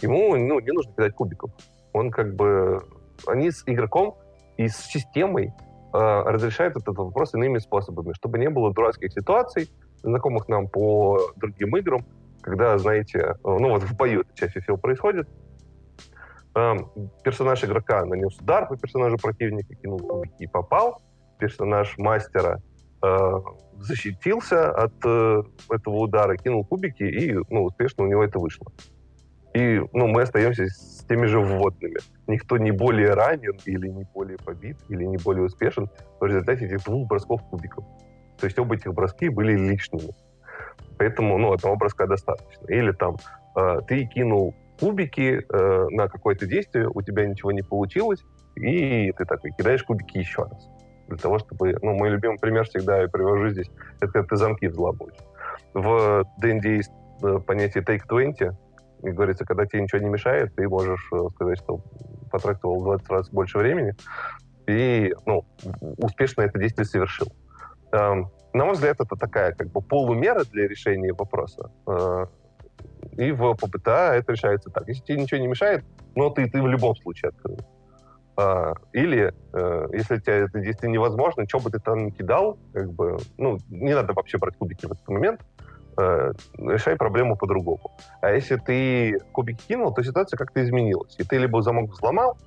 ему 0.00 0.36
ну, 0.36 0.60
не 0.60 0.70
нужно 0.70 0.92
кидать 0.92 1.14
кубиков. 1.14 1.50
Он 1.92 2.10
как 2.10 2.36
бы... 2.36 2.80
Они 3.26 3.50
с 3.50 3.64
игроком 3.66 4.16
и 4.56 4.68
с 4.68 4.76
системой 4.76 5.46
э, 5.48 5.52
разрешают 5.92 6.76
этот 6.76 6.96
вопрос 6.96 7.34
иными 7.34 7.58
способами, 7.58 8.12
чтобы 8.12 8.38
не 8.38 8.48
было 8.48 8.72
дурацких 8.72 9.12
ситуаций, 9.12 9.68
знакомых 10.02 10.48
нам 10.48 10.68
по 10.68 11.32
другим 11.36 11.76
играм, 11.76 12.04
когда, 12.40 12.78
знаете, 12.78 13.18
э, 13.18 13.34
ну 13.44 13.70
вот 13.70 13.82
в 13.82 13.96
бою 13.96 14.24
чаще 14.34 14.60
всего 14.60 14.76
происходит, 14.76 15.28
э, 16.54 16.74
персонаж 17.22 17.64
игрока 17.64 18.04
нанес 18.04 18.36
удар 18.40 18.66
по 18.68 18.76
персонажу 18.76 19.16
противника, 19.18 19.74
кинул 19.74 19.98
кубики 19.98 20.44
и 20.44 20.46
попал, 20.46 21.02
персонаж 21.38 21.96
мастера 21.98 22.60
э, 23.02 23.30
защитился 23.78 24.70
от 24.70 24.94
э, 25.04 25.42
этого 25.70 25.96
удара, 25.96 26.36
кинул 26.36 26.64
кубики, 26.64 27.02
и 27.02 27.34
ну, 27.50 27.64
успешно 27.64 28.04
у 28.04 28.06
него 28.06 28.24
это 28.24 28.38
вышло. 28.38 28.66
И 29.54 29.80
ну, 29.92 30.06
мы 30.06 30.22
остаемся 30.22 30.66
с 30.66 31.04
теми 31.08 31.26
же 31.26 31.40
вводными. 31.40 31.98
Никто 32.26 32.58
не 32.58 32.70
более 32.70 33.14
ранен 33.14 33.58
или 33.64 33.88
не 33.88 34.04
более 34.14 34.36
побит, 34.38 34.76
или 34.88 35.04
не 35.04 35.16
более 35.16 35.44
успешен 35.44 35.88
в 36.20 36.24
результате 36.24 36.66
этих 36.66 36.84
двух 36.84 37.08
бросков 37.08 37.42
кубиков. 37.44 37.84
То 38.40 38.46
есть 38.46 38.58
оба 38.58 38.76
этих 38.76 38.92
броски 38.94 39.28
были 39.28 39.56
лишними. 39.56 40.14
Поэтому 40.98 41.38
ну, 41.38 41.52
одного 41.52 41.76
броска 41.76 42.06
достаточно. 42.06 42.66
Или 42.66 42.92
там 42.92 43.16
э, 43.56 43.80
ты 43.86 44.06
кинул 44.06 44.54
кубики 44.80 45.44
э, 45.48 45.86
на 45.90 46.08
какое-то 46.08 46.46
действие, 46.46 46.88
у 46.88 47.02
тебя 47.02 47.26
ничего 47.26 47.52
не 47.52 47.62
получилось, 47.62 48.22
и 48.56 49.12
ты 49.12 49.24
такой 49.24 49.52
кидаешь 49.52 49.82
кубики 49.84 50.18
еще 50.18 50.42
раз 50.42 50.68
для 51.08 51.16
того, 51.16 51.38
чтобы... 51.38 51.76
Ну, 51.82 51.94
мой 51.94 52.10
любимый 52.10 52.38
пример 52.38 52.64
всегда 52.66 53.00
я 53.00 53.08
привожу 53.08 53.48
здесь, 53.48 53.70
это 54.00 54.12
когда 54.12 54.28
ты 54.28 54.36
замки 54.36 54.68
взламываешь. 54.68 55.18
В 55.74 56.24
D&D 56.38 56.76
есть 56.76 56.92
э, 57.22 57.38
понятие 57.46 57.82
take 57.82 58.02
20, 58.08 58.54
и 59.04 59.10
говорится, 59.10 59.44
когда 59.44 59.64
тебе 59.64 59.82
ничего 59.82 60.00
не 60.00 60.08
мешает, 60.08 60.54
ты 60.54 60.68
можешь 60.68 61.08
э, 61.12 61.28
сказать, 61.34 61.58
что 61.58 61.80
потратил 62.30 62.82
20 62.82 63.10
раз 63.10 63.30
больше 63.30 63.58
времени, 63.58 63.94
и 64.66 65.14
ну, 65.24 65.44
успешно 65.96 66.42
это 66.42 66.58
действие 66.58 66.84
совершил. 66.84 67.28
Эм, 67.92 68.30
на 68.52 68.64
мой 68.64 68.74
взгляд, 68.74 68.96
это 69.00 69.16
такая 69.16 69.52
как 69.52 69.68
бы 69.68 69.80
полумера 69.80 70.44
для 70.44 70.68
решения 70.68 71.12
вопроса. 71.12 71.70
Э, 71.86 72.26
и 73.16 73.32
в 73.32 73.54
ППТА 73.54 74.14
это 74.14 74.32
решается 74.32 74.70
так. 74.70 74.86
Если 74.88 75.02
тебе 75.02 75.22
ничего 75.22 75.40
не 75.40 75.48
мешает, 75.48 75.84
но 76.14 76.30
ты, 76.30 76.48
ты 76.48 76.62
в 76.62 76.66
любом 76.66 76.94
случае 76.96 77.30
открыл. 77.30 77.58
А, 78.36 78.74
или, 78.92 79.34
э, 79.52 79.86
если 79.92 80.18
тебе 80.18 80.44
это 80.44 80.60
действительно 80.60 80.90
невозможно, 80.90 81.44
что 81.48 81.58
бы 81.58 81.70
ты 81.70 81.80
там 81.80 82.06
ни 82.06 82.10
кидал, 82.10 82.56
как 82.72 82.92
бы, 82.92 83.18
ну, 83.36 83.58
не 83.68 83.94
надо 83.94 84.12
вообще 84.12 84.38
брать 84.38 84.56
кубики 84.56 84.86
в 84.86 84.92
этот 84.92 85.08
момент, 85.08 85.40
э, 85.98 86.32
решай 86.58 86.94
проблему 86.94 87.36
по-другому. 87.36 87.90
А 88.20 88.30
если 88.30 88.54
ты 88.54 89.18
кубики 89.32 89.66
кинул, 89.66 89.92
то 89.92 90.04
ситуация 90.04 90.38
как-то 90.38 90.62
изменилась. 90.62 91.16
И 91.18 91.24
ты 91.24 91.38
либо 91.38 91.62
замок 91.62 91.90
взломал, 91.90 92.38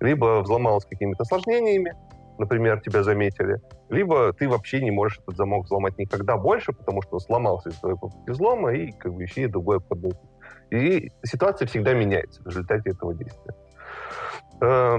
либо 0.00 0.40
взломал 0.40 0.80
с 0.80 0.84
какими-то 0.84 1.22
осложнениями, 1.22 1.94
например, 2.40 2.80
тебя 2.80 3.02
заметили, 3.02 3.60
либо 3.90 4.32
ты 4.32 4.48
вообще 4.48 4.82
не 4.82 4.90
можешь 4.90 5.18
этот 5.18 5.36
замок 5.36 5.66
взломать 5.66 5.98
никогда 5.98 6.36
больше, 6.36 6.72
потому 6.72 7.02
что 7.02 7.14
он 7.14 7.20
сломался 7.20 7.68
из 7.68 7.76
твоей 7.76 7.96
попытки 7.96 8.30
взлома, 8.30 8.72
и 8.72 8.92
как 8.92 9.12
бы 9.12 9.24
ищи 9.24 9.46
другой 9.46 9.78
входной 9.80 10.12
И 10.70 11.10
ситуация 11.22 11.68
всегда 11.68 11.92
меняется 11.92 12.42
в 12.42 12.46
результате 12.46 12.90
этого 12.90 13.14
действия. 13.14 13.54
Э, 14.62 14.98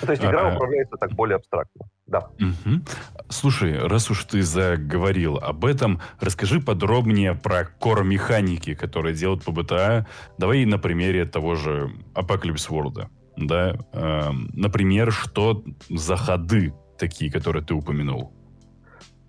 то 0.00 0.10
есть 0.10 0.24
игра 0.24 0.50
а, 0.50 0.54
управляется 0.54 0.96
так 0.96 1.12
более 1.12 1.36
абстрактно. 1.36 1.86
Да. 2.06 2.28
Угу. 2.40 2.82
Слушай, 3.28 3.78
раз 3.78 4.10
уж 4.10 4.24
ты 4.24 4.42
заговорил 4.42 5.36
об 5.36 5.64
этом, 5.64 6.00
расскажи 6.18 6.60
подробнее 6.60 7.34
про 7.34 7.64
кор-механики, 7.64 8.74
которые 8.74 9.14
делают 9.14 9.44
по 9.44 9.52
БТА. 9.52 10.06
Давай 10.36 10.64
на 10.64 10.78
примере 10.78 11.24
того 11.26 11.54
же 11.54 11.92
Apocalypse 12.14 12.68
World. 12.68 13.08
Да? 13.40 13.74
Э, 13.92 14.30
например, 14.52 15.10
что 15.10 15.64
за 15.88 16.16
ходы 16.16 16.74
такие, 16.98 17.32
которые 17.32 17.64
ты 17.64 17.74
упомянул? 17.74 18.32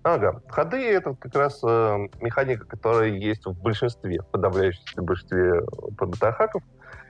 Ага. 0.04 0.42
Ходы— 0.48 0.76
это 0.76 1.14
как 1.14 1.34
раз 1.34 1.60
э, 1.62 1.98
механика, 2.20 2.66
которая 2.66 3.08
есть 3.10 3.46
в 3.46 3.60
большинстве, 3.60 4.20
в 4.20 4.26
подавляющем 4.26 5.04
большинстве 5.04 5.62
ПБТА-хаков. 5.96 6.62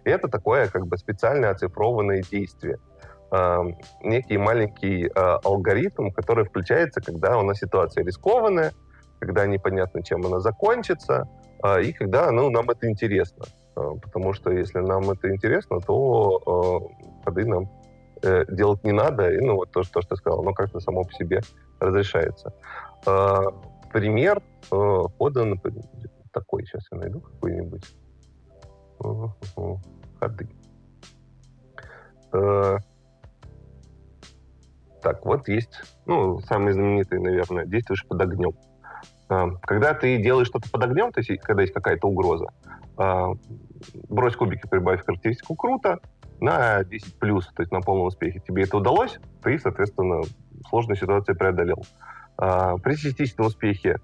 И 0.04 0.10
это 0.10 0.28
такое 0.28 0.68
как 0.68 0.86
бы 0.86 0.96
специально 0.98 1.50
оцифрованное 1.50 2.22
действие— 2.22 2.78
э, 3.32 3.62
некий 4.02 4.38
маленький 4.38 5.06
э, 5.06 5.10
алгоритм, 5.44 6.10
который 6.10 6.44
включается, 6.44 7.00
когда 7.00 7.38
у 7.38 7.42
нас 7.42 7.58
ситуация 7.58 8.04
рискованная, 8.04 8.72
когда 9.18 9.46
непонятно, 9.46 10.02
чем 10.02 10.26
она 10.26 10.40
закончится, 10.40 11.28
э, 11.64 11.82
и 11.82 11.92
когда 11.92 12.30
ну, 12.30 12.50
нам 12.50 12.68
это 12.70 12.88
интересно. 12.88 13.44
Э, 13.76 13.94
потому 14.02 14.32
что 14.32 14.50
если 14.50 14.78
нам 14.78 15.10
это 15.10 15.32
интересно, 15.32 15.80
то 15.80 16.90
э, 16.94 17.24
ходы 17.24 17.46
нам 17.46 17.70
э, 18.22 18.44
делать 18.48 18.84
не 18.84 18.92
надо. 18.92 19.30
И, 19.32 19.38
ну, 19.38 19.54
вот 19.56 19.70
то, 19.70 19.82
то, 19.82 20.02
что 20.02 20.14
ты 20.14 20.16
сказал, 20.16 20.40
оно 20.40 20.52
как-то 20.52 20.80
само 20.80 21.04
по 21.04 21.12
себе 21.12 21.40
разрешается. 21.80 22.54
Пример 23.92 24.40
хода, 24.70 25.44
такой, 26.32 26.64
сейчас 26.64 26.86
я 26.92 26.98
найду 26.98 27.20
какой-нибудь. 27.20 27.84
Ходы. 30.20 30.48
Так, 35.02 35.26
вот 35.26 35.48
есть, 35.48 35.82
ну, 36.06 36.38
самый 36.42 36.72
знаменитый, 36.72 37.18
наверное, 37.18 37.66
действуешь 37.66 38.06
под 38.06 38.20
огнем. 38.22 38.52
Когда 39.62 39.94
ты 39.94 40.22
делаешь 40.22 40.46
что-то 40.46 40.70
под 40.70 40.84
огнем, 40.84 41.10
то 41.10 41.20
есть 41.20 41.42
когда 41.42 41.62
есть 41.62 41.74
какая-то 41.74 42.06
угроза, 42.06 42.46
брось 42.96 44.36
кубики, 44.36 44.66
прибавь 44.68 45.04
характеристику 45.04 45.54
круто 45.54 45.98
на 46.40 46.84
10 46.84 47.18
плюс, 47.18 47.46
то 47.54 47.62
есть 47.62 47.72
на 47.72 47.80
полном 47.80 48.06
успехе. 48.06 48.40
Тебе 48.46 48.64
это 48.64 48.76
удалось, 48.76 49.18
ты, 49.42 49.58
соответственно, 49.58 50.22
сложную 50.68 50.96
ситуацию 50.96 51.36
преодолел. 51.36 51.84
А, 52.36 52.76
при 52.78 52.94
частичном 52.96 53.46
успехе 53.46 53.98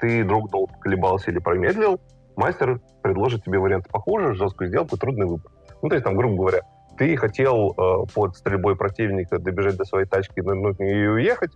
ты 0.00 0.24
дрогнул, 0.24 0.68
колебался 0.80 1.30
или 1.30 1.38
промедлил, 1.38 2.00
мастер 2.36 2.80
предложит 3.02 3.44
тебе 3.44 3.58
вариант 3.58 3.88
похуже, 3.88 4.34
жесткую 4.34 4.68
сделку, 4.68 4.96
трудный 4.98 5.26
выбор. 5.26 5.50
Ну, 5.80 5.88
то 5.88 5.94
есть, 5.94 6.04
там, 6.04 6.16
грубо 6.16 6.36
говоря, 6.36 6.60
ты 6.98 7.16
хотел 7.16 7.72
под 8.14 8.36
стрельбой 8.36 8.76
противника 8.76 9.38
добежать 9.38 9.76
до 9.76 9.84
своей 9.84 10.06
тачки, 10.06 10.40
нырнуть 10.40 10.80
и 10.80 11.06
уехать, 11.06 11.52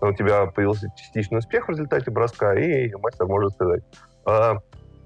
но 0.00 0.08
у 0.08 0.12
тебя 0.12 0.46
появился 0.46 0.88
частичный 0.96 1.38
успех 1.38 1.68
в 1.68 1.70
результате 1.70 2.10
броска, 2.10 2.54
и 2.54 2.92
мастер 2.96 3.26
может 3.26 3.52
сказать, 3.52 3.82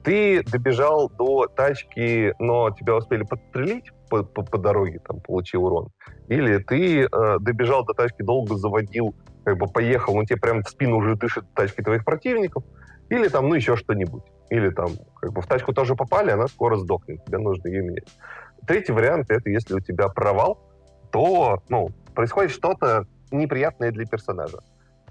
ты 0.07 0.45
добежал 0.45 1.11
до 1.11 1.49
тачки, 1.49 2.33
но 2.39 2.71
тебя 2.71 2.95
успели 2.95 3.25
подстрелить 3.25 3.91
по, 4.09 4.23
по, 4.23 4.45
по 4.45 4.57
дороге, 4.57 5.01
там, 5.01 5.19
получил 5.19 5.65
урон. 5.65 5.89
Или 6.29 6.59
ты 6.59 7.01
э, 7.03 7.39
добежал 7.41 7.85
до 7.85 7.93
тачки, 7.93 8.23
долго 8.23 8.55
заводил, 8.55 9.17
как 9.45 9.59
бы 9.59 9.67
поехал, 9.67 10.15
но 10.15 10.25
тебе 10.25 10.39
прям 10.39 10.63
в 10.63 10.69
спину 10.69 10.99
уже 10.99 11.17
дышит 11.17 11.45
тачки 11.55 11.83
твоих 11.83 12.05
противников. 12.05 12.63
Или 13.09 13.27
там, 13.27 13.49
ну, 13.49 13.57
еще 13.57 13.75
что-нибудь. 13.75 14.23
Или 14.49 14.71
там, 14.71 14.91
как 15.17 15.33
бы 15.33 15.43
в 15.43 15.47
тачку 15.49 15.73
тоже 15.73 15.97
попали, 15.97 16.31
она 16.31 16.47
скоро 16.47 16.77
сдохнет, 16.77 17.25
тебе 17.25 17.39
нужно 17.39 17.67
ее 17.67 17.83
менять. 17.83 18.17
Третий 18.65 18.93
вариант— 18.93 19.27
это 19.29 19.51
если 19.51 19.75
у 19.75 19.81
тебя 19.81 20.09
провал, 20.09 20.71
то 21.11 21.65
ну, 21.69 21.91
происходит 22.15 22.53
что-то, 22.53 23.07
неприятное 23.33 23.91
для 23.91 24.07
персонажа. 24.07 24.59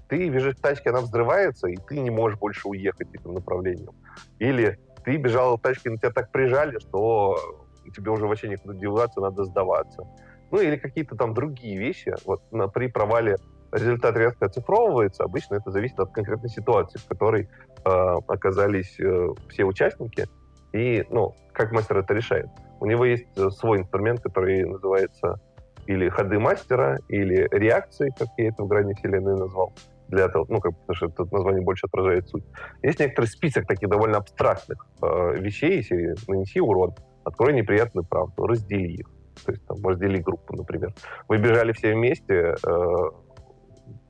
Ты 0.08 0.30
бежишь 0.30 0.56
к 0.56 0.60
тачке, 0.60 0.88
она 0.88 1.02
взрывается, 1.02 1.66
и 1.68 1.76
ты 1.76 1.98
не 1.98 2.10
можешь 2.10 2.38
больше 2.38 2.66
уехать 2.66 3.08
этим 3.12 3.34
направлением. 3.34 3.92
Или 4.38 4.78
ты 5.06 5.16
бежал 5.18 5.56
в 5.56 5.60
тачке, 5.60 5.88
на 5.88 5.98
тебя 5.98 6.10
так 6.10 6.32
прижали, 6.32 6.80
что 6.80 7.38
тебе 7.94 8.10
уже 8.10 8.26
вообще 8.26 8.48
некуда 8.48 8.74
деваться, 8.74 9.20
надо 9.20 9.44
сдаваться. 9.44 10.02
Ну 10.50 10.60
или 10.60 10.76
какие-то 10.76 11.14
там 11.14 11.32
другие 11.32 11.78
вещи. 11.78 12.12
Вот 12.24 12.42
при 12.74 12.88
провале 12.88 13.36
результат 13.70 14.16
резко 14.16 14.46
оцифровывается. 14.46 15.22
Обычно 15.22 15.54
это 15.54 15.70
зависит 15.70 16.00
от 16.00 16.10
конкретной 16.10 16.50
ситуации, 16.50 16.98
в 16.98 17.06
которой 17.06 17.44
э, 17.44 17.88
оказались 18.26 18.98
э, 18.98 19.28
все 19.48 19.64
участники. 19.64 20.26
И, 20.72 21.04
ну, 21.08 21.36
как 21.52 21.70
мастер 21.70 21.98
это 21.98 22.12
решает. 22.12 22.48
У 22.80 22.86
него 22.86 23.04
есть 23.04 23.28
э, 23.36 23.48
свой 23.50 23.78
инструмент, 23.78 24.20
который 24.20 24.64
называется 24.64 25.38
или 25.86 26.08
ходы 26.08 26.40
мастера, 26.40 26.98
или 27.06 27.46
реакции, 27.52 28.12
как 28.18 28.28
я 28.38 28.48
это 28.48 28.64
в 28.64 28.66
грани 28.66 28.94
вселенной 28.94 29.38
назвал, 29.38 29.72
для 30.08 30.28
того, 30.28 30.46
ну, 30.48 30.60
как, 30.60 30.72
потому 30.80 30.94
что 30.96 31.06
это 31.06 31.34
название 31.34 31.62
больше 31.62 31.86
отражает 31.86 32.28
суть. 32.28 32.44
Есть 32.82 33.00
некоторый 33.00 33.26
список 33.26 33.66
таких 33.66 33.88
довольно 33.88 34.18
абстрактных 34.18 34.86
э, 35.02 35.38
вещей, 35.38 35.76
если 35.76 36.14
нанеси 36.28 36.60
урон, 36.60 36.94
открой 37.24 37.52
неприятную 37.52 38.04
правду, 38.04 38.46
раздели 38.46 38.92
их. 38.92 39.10
То 39.44 39.52
есть 39.52 39.66
там 39.66 39.84
раздели 39.84 40.18
группу, 40.18 40.56
например. 40.56 40.94
Вы 41.28 41.38
бежали 41.38 41.72
все 41.72 41.94
вместе, 41.94 42.54
э, 42.66 43.10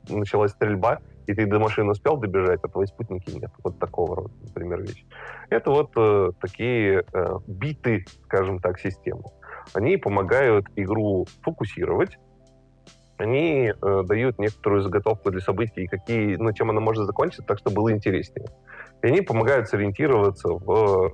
началась 0.09 0.53
стрельба, 0.53 1.01
и 1.27 1.35
ты 1.35 1.47
до 1.47 1.59
машины 1.59 1.91
успел 1.91 2.17
добежать, 2.17 2.61
а 2.63 2.69
твои 2.69 2.87
спутники 2.87 3.31
нет. 3.31 3.51
Вот 3.65 3.79
такого 3.79 4.17
рода, 4.17 4.35
например, 4.43 4.83
вещь. 4.83 5.05
Это 5.51 5.71
вот 5.71 5.91
э, 5.97 6.31
такие 6.41 7.05
э, 7.13 7.39
биты, 7.47 8.05
скажем 8.25 8.61
так, 8.61 8.79
системы. 8.79 9.25
Они 9.75 9.97
помогают 9.97 10.67
игру 10.77 11.27
фокусировать, 11.43 12.19
они 13.19 13.73
э, 13.73 14.03
дают 14.05 14.39
некоторую 14.39 14.83
заготовку 14.83 15.31
для 15.31 15.41
событий, 15.41 15.87
какие, 15.87 16.37
ну, 16.37 16.53
чем 16.53 16.71
она 16.71 16.81
может 16.81 17.07
закончиться, 17.07 17.43
так 17.47 17.59
что 17.59 17.71
было 17.71 17.93
интереснее. 17.93 18.47
И 19.03 19.07
они 19.07 19.23
помогают 19.23 19.69
сориентироваться 19.69 20.49
в 20.49 21.13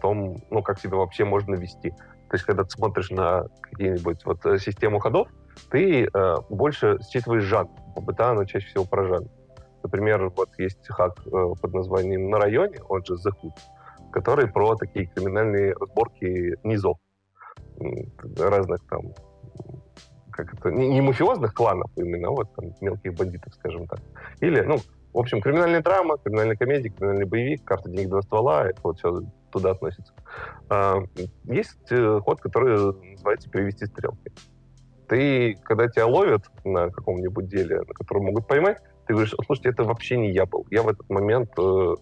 том, 0.00 0.42
ну, 0.50 0.62
как 0.62 0.80
себя 0.80 0.96
вообще 0.96 1.24
можно 1.24 1.54
вести. 1.54 1.90
То 1.90 2.34
есть, 2.34 2.44
когда 2.44 2.64
ты 2.64 2.70
смотришь 2.70 3.10
на 3.10 3.46
какие-нибудь 3.60 4.24
вот 4.24 4.44
э, 4.46 4.58
систему 4.58 4.98
ходов, 4.98 5.28
ты 5.70 6.04
э, 6.04 6.34
больше 6.50 6.98
считываешь 7.10 7.44
жанр. 7.44 7.70
Быта, 7.96 8.30
она 8.30 8.44
чаще 8.44 8.66
всего 8.66 8.84
про 8.84 9.06
жанр. 9.06 9.28
Например, 9.82 10.32
вот 10.36 10.50
есть 10.58 10.86
хак 10.88 11.20
э, 11.26 11.30
под 11.30 11.74
названием 11.74 12.28
«На 12.28 12.38
районе», 12.38 12.78
он 12.88 13.04
же 13.04 13.14
«The 13.14 13.30
Hood», 13.40 13.56
который 14.10 14.48
про 14.48 14.74
такие 14.74 15.06
криминальные 15.06 15.74
разборки 15.74 16.56
низов 16.64 16.98
разных 18.38 18.80
там 18.88 19.12
как 20.36 20.54
это, 20.54 20.70
не, 20.70 20.88
не 20.88 21.00
мафиозных 21.00 21.54
кланов 21.54 21.90
именно, 21.96 22.28
а 22.28 22.30
вот 22.30 22.54
там 22.54 22.72
мелких 22.80 23.14
бандитов, 23.14 23.54
скажем 23.54 23.86
так. 23.86 24.00
Или, 24.40 24.60
ну, 24.60 24.78
в 25.12 25.18
общем, 25.18 25.40
криминальная 25.40 25.82
драма, 25.82 26.18
криминальная 26.18 26.56
комедия, 26.56 26.90
криминальный 26.90 27.24
боевик, 27.24 27.64
карта 27.64 27.88
денег 27.88 28.10
два 28.10 28.22
ствола, 28.22 28.66
это 28.68 28.80
вот 28.82 28.98
все 28.98 29.22
туда 29.50 29.70
относится. 29.70 30.12
А, 30.68 30.98
есть 31.44 31.90
э, 31.90 32.20
ход, 32.22 32.40
который 32.40 32.76
называется 33.12 33.48
«перевести 33.48 33.86
стрелки». 33.86 34.30
Ты, 35.08 35.56
когда 35.62 35.88
тебя 35.88 36.06
ловят 36.06 36.42
на 36.64 36.90
каком-нибудь 36.90 37.48
деле, 37.48 37.78
на 37.78 37.94
котором 37.94 38.24
могут 38.24 38.46
поймать, 38.46 38.78
ты 39.06 39.14
говоришь, 39.14 39.34
слушайте, 39.46 39.70
это 39.70 39.84
вообще 39.84 40.18
не 40.18 40.32
я 40.32 40.46
был. 40.46 40.66
Я 40.70 40.82
в 40.82 40.88
этот 40.88 41.08
момент 41.08 41.50
э, 41.58 41.94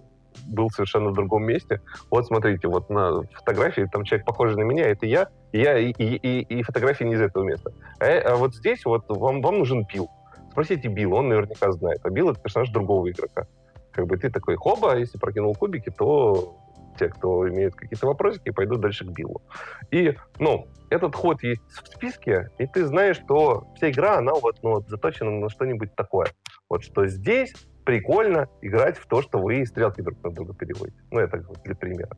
был 0.47 0.71
совершенно 0.71 1.11
в 1.11 1.15
другом 1.15 1.45
месте. 1.45 1.81
Вот 2.11 2.27
смотрите, 2.27 2.69
вот 2.69 2.91
на 2.91 3.23
фотографии 3.33 3.89
там 3.91 4.05
человек 4.05 4.27
похожий 4.27 4.57
на 4.57 4.63
меня, 4.63 4.85
это 4.85 5.07
я, 5.07 5.29
я 5.53 5.79
и, 5.79 5.91
и, 5.91 6.17
и, 6.17 6.41
и 6.41 6.63
фотография 6.63 7.05
не 7.05 7.15
из 7.15 7.21
этого 7.21 7.45
места. 7.45 7.73
А, 8.01 8.07
а 8.07 8.37
вот 8.37 8.55
здесь 8.55 8.85
вот 8.85 9.05
вам, 9.09 9.41
вам 9.41 9.59
нужен 9.59 9.87
Билл. 9.93 10.11
Спросите 10.51 10.89
Билл, 10.89 11.15
он 11.15 11.29
наверняка 11.29 11.73
знает. 11.73 12.01
А 12.05 12.11
Билл— 12.11 12.31
это 12.31 12.41
персонаж 12.41 12.71
другого 12.71 13.11
игрока. 13.11 13.47
Как 13.93 14.07
бы 14.07 14.17
ты 14.17 14.31
такой, 14.31 14.57
хоба, 14.57 14.97
если 14.97 15.19
прокинул 15.19 15.55
кубики, 15.55 15.91
то 15.91 16.57
те, 16.99 17.09
кто 17.09 17.49
имеет 17.49 17.75
какие-то 17.75 18.07
вопросики, 18.07 18.51
пойдут 18.51 18.81
дальше 18.81 19.05
к 19.05 19.09
Биллу. 19.09 19.43
И, 19.91 20.17
ну, 20.39 20.69
этот 20.91 21.15
ход 21.15 21.43
есть 21.43 21.63
в 21.69 21.87
списке, 21.89 22.51
и 22.59 22.67
ты 22.67 22.87
знаешь, 22.87 23.17
что 23.17 23.67
вся 23.77 23.91
игра, 23.91 24.19
она 24.19 24.33
вот, 24.35 24.59
ну, 24.63 24.75
вот 24.75 24.89
заточена 24.89 25.31
на 25.31 25.49
что-нибудь 25.49 25.95
такое. 25.95 26.29
Вот 26.69 26.85
что 26.85 27.07
здесь 27.07 27.53
прикольно 27.85 28.49
играть 28.63 28.97
в 28.97 29.07
то, 29.07 29.23
что 29.23 29.39
вы 29.39 29.65
стрелки 29.67 30.01
друг 30.01 30.23
на 30.23 30.31
друга 30.31 30.55
переводите. 30.55 30.99
Ну, 31.11 31.21
это 31.21 31.45
для 31.65 31.75
примера. 31.75 32.17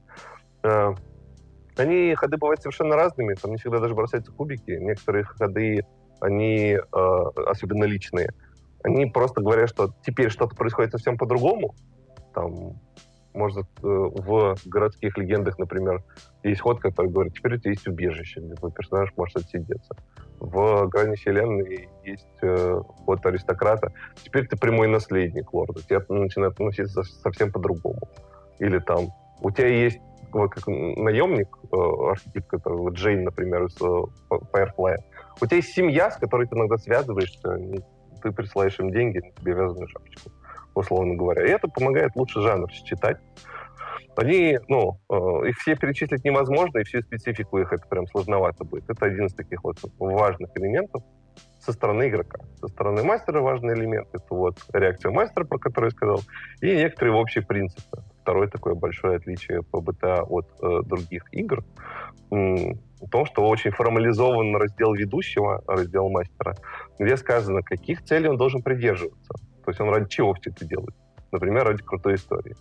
Э, 0.62 0.94
они, 1.76 2.14
ходы 2.14 2.36
бывают 2.36 2.62
совершенно 2.62 2.96
разными, 2.96 3.34
там 3.34 3.50
не 3.50 3.58
всегда 3.58 3.80
даже 3.80 3.94
бросаются 3.94 4.32
кубики. 4.32 4.70
Некоторые 4.70 5.24
ходы, 5.24 5.84
они, 6.20 6.76
э, 6.76 6.80
особенно 7.46 7.84
личные, 7.84 8.30
они 8.82 9.06
просто 9.06 9.40
говорят, 9.40 9.68
что 9.68 9.92
теперь 10.04 10.30
что-то 10.30 10.54
происходит 10.54 10.92
совсем 10.92 11.18
по-другому. 11.18 11.74
Там, 12.34 12.80
может, 13.36 13.66
э, 13.82 13.86
в 13.86 14.56
городских 14.64 15.16
легендах, 15.18 15.58
например, 15.58 16.02
есть 16.42 16.60
ход, 16.60 16.80
который 16.80 17.10
говорит, 17.10 17.34
теперь 17.34 17.54
у 17.54 17.58
тебя 17.58 17.70
есть 17.70 17.86
убежище, 17.86 18.40
где 18.40 18.54
твой 18.54 18.72
персонаж 18.72 19.12
может 19.16 19.36
отсидеться. 19.36 19.94
В 20.40 20.88
грани 20.88 21.16
вселенной 21.16 21.88
есть 22.04 22.26
э, 22.42 22.80
ход 23.04 23.24
аристократа. 23.24 23.92
Теперь 24.22 24.46
ты 24.46 24.56
прямой 24.56 24.88
наследник 24.88 25.52
лорда. 25.52 25.80
Тебя 25.82 26.02
начинает 26.08 26.54
относиться 26.54 27.02
совсем 27.02 27.52
по-другому. 27.52 28.08
Или 28.58 28.78
там 28.78 29.08
у 29.40 29.50
тебя 29.50 29.68
есть 29.68 30.00
вот 30.32 30.50
как 30.50 30.66
наемник, 30.66 31.48
э, 31.72 31.76
архетип, 32.10 32.46
который 32.46 32.78
вот 32.78 32.94
Джейн, 32.94 33.24
например, 33.24 33.64
из 33.64 33.76
э, 33.80 34.36
Firefly. 34.52 34.96
У 35.40 35.46
тебя 35.46 35.56
есть 35.56 35.72
семья, 35.72 36.10
с 36.10 36.16
которой 36.16 36.46
ты 36.46 36.56
иногда 36.56 36.76
связываешься, 36.78 37.58
ты 38.22 38.32
присылаешь 38.32 38.78
им 38.78 38.90
деньги, 38.90 39.20
тебе 39.38 39.52
вязаную 39.52 39.88
шапочку, 39.88 40.30
условно 40.76 41.14
говоря. 41.14 41.44
И 41.46 41.50
это 41.50 41.68
помогает 41.68 42.12
лучше 42.16 42.40
жанр 42.40 42.70
считать. 42.70 43.18
Они, 44.16 44.58
ну, 44.68 44.98
э, 45.10 45.48
их 45.48 45.58
все 45.58 45.76
перечислить 45.76 46.24
невозможно, 46.24 46.78
и 46.78 46.84
всю 46.84 47.02
специфику 47.02 47.58
их 47.58 47.72
это 47.72 47.86
прям 47.86 48.06
сложновато 48.06 48.64
будет. 48.64 48.88
Это 48.88 49.06
один 49.06 49.26
из 49.26 49.34
таких 49.34 49.62
вот 49.62 49.76
важных 49.98 50.50
элементов 50.56 51.02
со 51.58 51.72
стороны 51.72 52.08
игрока. 52.08 52.38
Со 52.60 52.68
стороны 52.68 53.02
мастера 53.02 53.40
важный 53.40 53.74
элемент— 53.74 54.08
это 54.12 54.26
вот 54.30 54.56
реакция 54.72 55.10
мастера, 55.10 55.44
про 55.44 55.58
которую 55.58 55.90
я 55.90 55.96
сказал, 55.96 56.20
и 56.62 56.74
некоторые 56.74 57.14
общие 57.14 57.44
принципы. 57.44 58.02
Второе 58.22 58.48
такое 58.48 58.74
большое 58.74 59.16
отличие 59.16 59.62
ПБТА 59.62 60.22
от 60.22 60.46
э, 60.62 60.80
других 60.84 61.24
игр 61.32 61.64
в 62.30 63.08
том, 63.10 63.26
что 63.26 63.46
очень 63.46 63.70
формализован 63.70 64.56
раздел 64.56 64.94
ведущего, 64.94 65.62
раздел 65.66 66.08
мастера, 66.08 66.56
где 66.98 67.16
сказано, 67.16 67.62
каких 67.62 68.02
целей 68.02 68.28
он 68.28 68.36
должен 68.36 68.62
придерживаться. 68.62 69.34
То 69.66 69.70
есть 69.70 69.80
он 69.80 69.90
ради 69.90 70.08
чего 70.08 70.32
все 70.34 70.50
это 70.50 70.64
делает. 70.64 70.94
Например, 71.32 71.66
ради 71.66 71.82
крутой 71.82 72.14
истории 72.14 72.54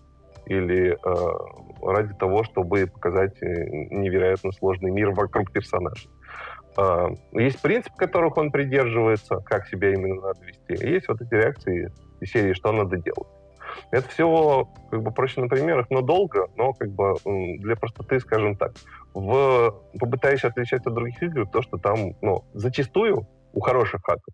или 0.48 0.94
э, 0.94 1.88
ради 1.88 2.14
того, 2.16 2.44
чтобы 2.44 2.88
показать 2.88 3.36
э, 3.42 3.46
невероятно 3.92 4.52
сложный 4.52 4.92
мир 4.92 5.12
вокруг 5.12 5.52
персонажей. 5.52 6.10
Э, 6.78 7.10
есть 7.34 7.62
принцип, 7.62 7.96
которых 7.96 8.38
он 8.38 8.52
придерживается, 8.52 9.38
как 9.46 9.68
себя 9.68 9.94
именно 9.94 10.16
надо 10.16 10.40
вести. 10.44 10.84
есть 10.84 11.08
вот 11.08 11.22
эти 11.22 11.34
реакции 11.34 11.92
из 12.22 12.32
серии, 12.32 12.54
что 12.54 12.72
надо 12.72 12.98
делать. 12.98 13.28
Это 13.92 14.08
все 14.10 14.68
как 14.90 15.04
бы 15.04 15.12
проще 15.12 15.42
на 15.42 15.48
примерах, 15.48 15.88
но 15.92 16.02
долго, 16.02 16.48
но 16.56 16.74
как 16.74 16.90
бы 16.90 17.16
для 17.60 17.76
простоты, 17.76 18.20
скажем 18.20 18.56
так. 18.56 18.74
В, 19.14 19.76
попытаюсь 20.00 20.44
отличать 20.44 20.86
от 20.88 20.94
других 20.94 21.22
игр 21.22 21.48
то, 21.48 21.62
что 21.62 21.78
там, 21.78 22.16
ну, 22.22 22.44
зачастую 22.54 23.28
у 23.54 23.60
хороших 23.60 24.02
хаков 24.04 24.34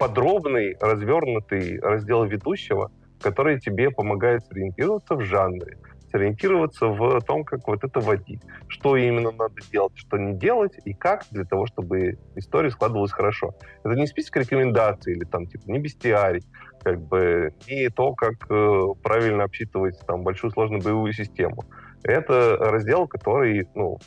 подробный, 0.00 0.76
развернутый 0.80 1.78
раздел 1.78 2.24
ведущего, 2.24 2.90
который 3.20 3.60
тебе 3.60 3.90
помогает 3.90 4.46
сориентироваться 4.46 5.14
в 5.14 5.20
жанре, 5.20 5.76
сориентироваться 6.10 6.86
в 6.86 7.20
том, 7.20 7.44
как 7.44 7.68
вот 7.68 7.84
это 7.84 8.00
водить, 8.00 8.40
что 8.66 8.96
именно 8.96 9.30
надо 9.30 9.56
делать, 9.70 9.92
что 9.96 10.16
не 10.16 10.32
делать 10.32 10.72
и 10.86 10.94
как 10.94 11.24
для 11.30 11.44
того, 11.44 11.66
чтобы 11.66 12.18
история 12.34 12.70
складывалась 12.70 13.12
хорошо. 13.12 13.54
Это 13.84 13.94
не 13.94 14.06
список 14.06 14.36
рекомендаций 14.36 15.12
или 15.12 15.24
там 15.24 15.46
типа 15.46 15.70
не 15.70 15.78
бестиарий, 15.78 16.44
как 16.82 16.98
бы 17.02 17.52
не 17.68 17.90
то, 17.90 18.14
как 18.14 18.50
э, 18.50 18.80
правильно 19.02 19.44
обсчитывать 19.44 20.00
там 20.06 20.22
большую 20.22 20.50
сложную 20.50 20.82
боевую 20.82 21.12
систему. 21.12 21.66
Это 22.02 22.56
раздел, 22.58 23.06
который 23.06 23.68
ну, 23.74 23.98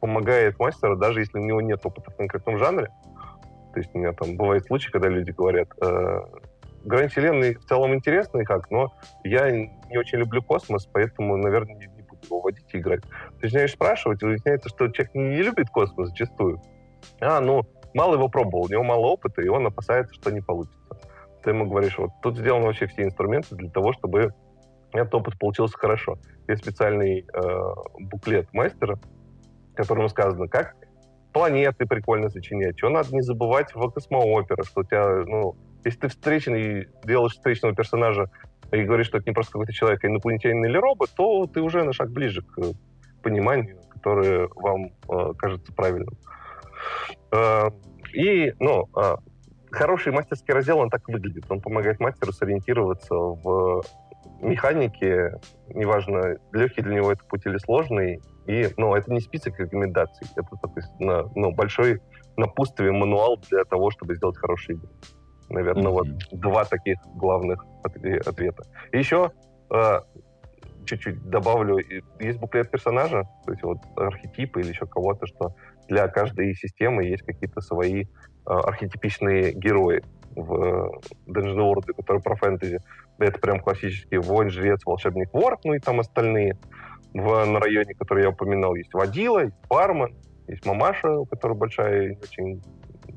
помогает 0.00 0.60
мастеру, 0.60 0.96
даже 0.96 1.18
если 1.18 1.38
у 1.38 1.44
него 1.44 1.60
нет 1.60 1.84
опыта 1.84 2.12
в 2.12 2.16
конкретном 2.16 2.58
жанре. 2.58 2.90
То 3.72 3.80
есть 3.80 3.90
у 3.94 3.98
меня 3.98 4.12
там 4.12 4.36
бывают 4.36 4.66
случаи, 4.66 4.90
когда 4.90 5.08
люди 5.08 5.30
говорят, 5.30 5.68
э, 5.80 6.20
Грань 6.84 7.08
Вселенной 7.08 7.54
в 7.54 7.64
целом 7.64 7.94
интересный 7.94 8.44
как, 8.44 8.70
но 8.70 8.92
я 9.24 9.50
не 9.50 9.96
очень 9.96 10.18
люблю 10.18 10.42
космос, 10.42 10.86
поэтому, 10.86 11.36
наверное, 11.36 11.74
не, 11.76 11.86
не 11.86 12.02
буду 12.02 12.20
его 12.24 12.40
водить 12.40 12.66
и 12.72 12.78
играть. 12.78 13.02
Начинаешь 13.40 13.72
спрашивать, 13.72 14.22
и 14.22 14.26
выясняется, 14.26 14.68
что 14.68 14.88
человек 14.88 15.14
не, 15.14 15.22
не 15.28 15.42
любит 15.42 15.70
космос 15.70 16.08
зачастую. 16.08 16.60
А, 17.20 17.40
ну, 17.40 17.62
мало 17.94 18.14
его 18.14 18.28
пробовал, 18.28 18.64
у 18.64 18.68
него 18.68 18.82
мало 18.82 19.06
опыта, 19.06 19.42
и 19.42 19.48
он 19.48 19.66
опасается, 19.66 20.14
что 20.14 20.30
не 20.30 20.40
получится. 20.40 20.78
Ты 21.42 21.50
ему 21.50 21.66
говоришь, 21.66 21.98
вот 21.98 22.10
тут 22.22 22.36
сделаны 22.38 22.66
вообще 22.66 22.86
все 22.86 23.04
инструменты 23.04 23.54
для 23.54 23.70
того, 23.70 23.92
чтобы 23.92 24.32
этот 24.92 25.14
опыт 25.14 25.38
получился 25.38 25.78
хорошо. 25.78 26.18
Есть 26.48 26.62
специальный 26.62 27.26
э, 27.32 27.74
буклет 27.98 28.52
мастера, 28.52 28.98
в 29.72 29.74
котором 29.74 30.08
сказано, 30.08 30.48
как 30.48 30.74
планеты 31.32 31.86
прикольно 31.86 32.28
сочинять, 32.28 32.78
что 32.78 32.88
надо 32.88 33.14
не 33.14 33.22
забывать 33.22 33.74
в 33.74 33.90
космооперах, 33.90 34.66
что 34.66 34.80
у 34.80 34.84
тебя, 34.84 35.24
ну, 35.26 35.56
Если 35.84 36.00
ты 36.00 36.08
встречный, 36.08 36.88
делаешь 37.04 37.32
встречного 37.32 37.74
персонажа 37.74 38.30
и 38.70 38.82
говоришь, 38.82 39.06
что 39.06 39.18
это 39.18 39.28
не 39.28 39.34
просто 39.34 39.52
какой-то 39.52 39.72
человек, 39.72 40.04
а 40.04 40.06
инопланетянин 40.06 40.64
или 40.64 40.76
робот, 40.76 41.10
то 41.16 41.46
ты 41.46 41.60
уже 41.60 41.82
на 41.82 41.92
шаг 41.92 42.10
ближе 42.10 42.42
к 42.42 42.58
пониманию, 43.22 43.80
которое 43.90 44.48
вам 44.54 44.86
э, 45.08 45.32
кажется 45.38 45.72
правильным. 45.72 46.16
Э, 47.32 47.70
и, 48.12 48.52
ну, 48.58 48.88
э, 48.96 49.16
хороший 49.70 50.12
мастерский 50.12 50.54
раздел, 50.54 50.78
он 50.78 50.90
так 50.90 51.08
выглядит. 51.08 51.44
Он 51.48 51.60
помогает 51.60 52.00
мастеру 52.00 52.32
сориентироваться 52.32 53.14
в 53.14 53.82
механике, 54.40 55.38
неважно, 55.68 56.36
легкий 56.52 56.82
для 56.82 56.96
него 56.96 57.12
это 57.12 57.24
путь 57.24 57.46
или 57.46 57.58
сложный. 57.58 58.20
И, 58.46 58.68
ну, 58.76 58.94
это 58.94 59.12
не 59.12 59.20
список 59.20 59.58
рекомендаций, 59.60 60.26
это 60.36 60.48
такой 60.60 60.82
ну, 60.98 61.52
большой 61.52 62.00
напутствие, 62.36 62.92
мануал 62.92 63.38
для 63.50 63.64
того, 63.64 63.90
чтобы 63.90 64.16
сделать 64.16 64.36
хорошие 64.36 64.76
игры. 64.76 64.88
Наверное, 65.48 65.84
mm-hmm. 65.84 65.90
вот 65.90 66.08
два 66.32 66.64
таких 66.64 66.98
главных 67.14 67.64
ответа. 67.82 68.64
И 68.90 68.98
еще 68.98 69.32
э, 69.70 70.00
чуть-чуть 70.86 71.28
добавлю, 71.28 71.78
есть 72.18 72.38
буклет 72.38 72.70
персонажа, 72.70 73.24
то 73.44 73.52
есть 73.52 73.62
вот 73.62 73.78
архетипы 73.96 74.60
или 74.60 74.70
еще 74.70 74.86
кого-то, 74.86 75.26
что 75.26 75.54
для 75.88 76.08
каждой 76.08 76.54
системы 76.54 77.04
есть 77.04 77.22
какие-то 77.22 77.60
свои 77.60 78.04
э, 78.04 78.06
архетипичные 78.46 79.52
герои 79.52 80.02
в 80.34 80.54
э, 80.54 80.90
Dungeon 81.26 81.58
World, 81.58 81.92
которые 81.94 82.22
про 82.22 82.36
фэнтези. 82.36 82.78
Это 83.18 83.38
прям 83.38 83.60
классический 83.60 84.18
воин, 84.18 84.50
жрец, 84.50 84.84
волшебник, 84.84 85.32
вор, 85.32 85.58
ну 85.64 85.74
и 85.74 85.78
там 85.78 86.00
остальные. 86.00 86.56
В, 87.14 87.44
на 87.44 87.60
районе, 87.60 87.94
который 87.94 88.22
я 88.22 88.30
упоминал, 88.30 88.74
есть 88.74 88.92
водила, 88.94 89.40
есть 89.40 89.54
бармен, 89.68 90.14
есть 90.48 90.64
мамаша, 90.66 91.10
у 91.10 91.26
которой 91.26 91.56
большая 91.56 92.12
и 92.12 92.16
очень 92.16 92.62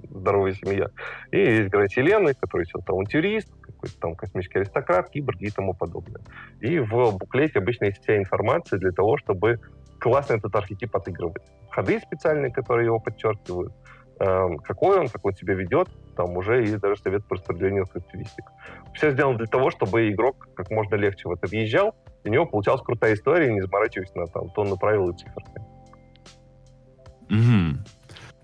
здоровая 0.09 0.53
семья. 0.53 0.89
И 1.31 1.39
есть 1.39 1.71
герой 1.71 1.89
Селены, 1.89 2.33
который 2.33 2.65
все 2.65 2.79
авантюрист, 2.85 3.49
какой-то 3.61 3.99
там 3.99 4.15
космический 4.15 4.59
аристократ, 4.59 5.09
киборг 5.09 5.41
и 5.41 5.49
тому 5.49 5.73
подобное. 5.73 6.21
И 6.61 6.79
в 6.79 7.17
буклете 7.17 7.59
обычно 7.59 7.85
есть 7.85 8.01
вся 8.01 8.17
информация 8.17 8.79
для 8.79 8.91
того, 8.91 9.17
чтобы 9.17 9.59
классно 9.99 10.35
этот 10.35 10.55
архетип 10.55 10.95
отыгрывать. 10.95 11.43
Ходы 11.69 11.99
специальные, 11.99 12.51
которые 12.51 12.85
его 12.85 12.99
подчеркивают, 12.99 13.73
какой 14.17 14.99
он, 14.99 15.09
как 15.09 15.25
он 15.25 15.33
себя 15.33 15.53
ведет, 15.53 15.89
там 16.15 16.37
уже 16.37 16.61
есть 16.61 16.79
даже 16.79 17.01
совет 17.01 17.25
по 17.25 17.35
распределению 17.35 17.85
характеристик. 17.85 18.45
Все 18.93 19.11
сделано 19.11 19.37
для 19.37 19.47
того, 19.47 19.71
чтобы 19.71 20.09
игрок 20.09 20.47
как 20.55 20.71
можно 20.71 20.95
легче 20.95 21.27
в 21.27 21.33
это 21.33 21.47
въезжал, 21.47 21.95
и 22.23 22.29
у 22.29 22.31
него 22.31 22.45
получалась 22.45 22.81
крутая 22.81 23.15
история, 23.15 23.51
не 23.51 23.61
заморачиваясь 23.61 24.13
на 24.15 24.27
там, 24.27 24.49
тонну 24.51 24.77
правил 24.77 25.09
и 25.09 25.17
цифр. 25.17 25.43
Угу. 27.29 27.79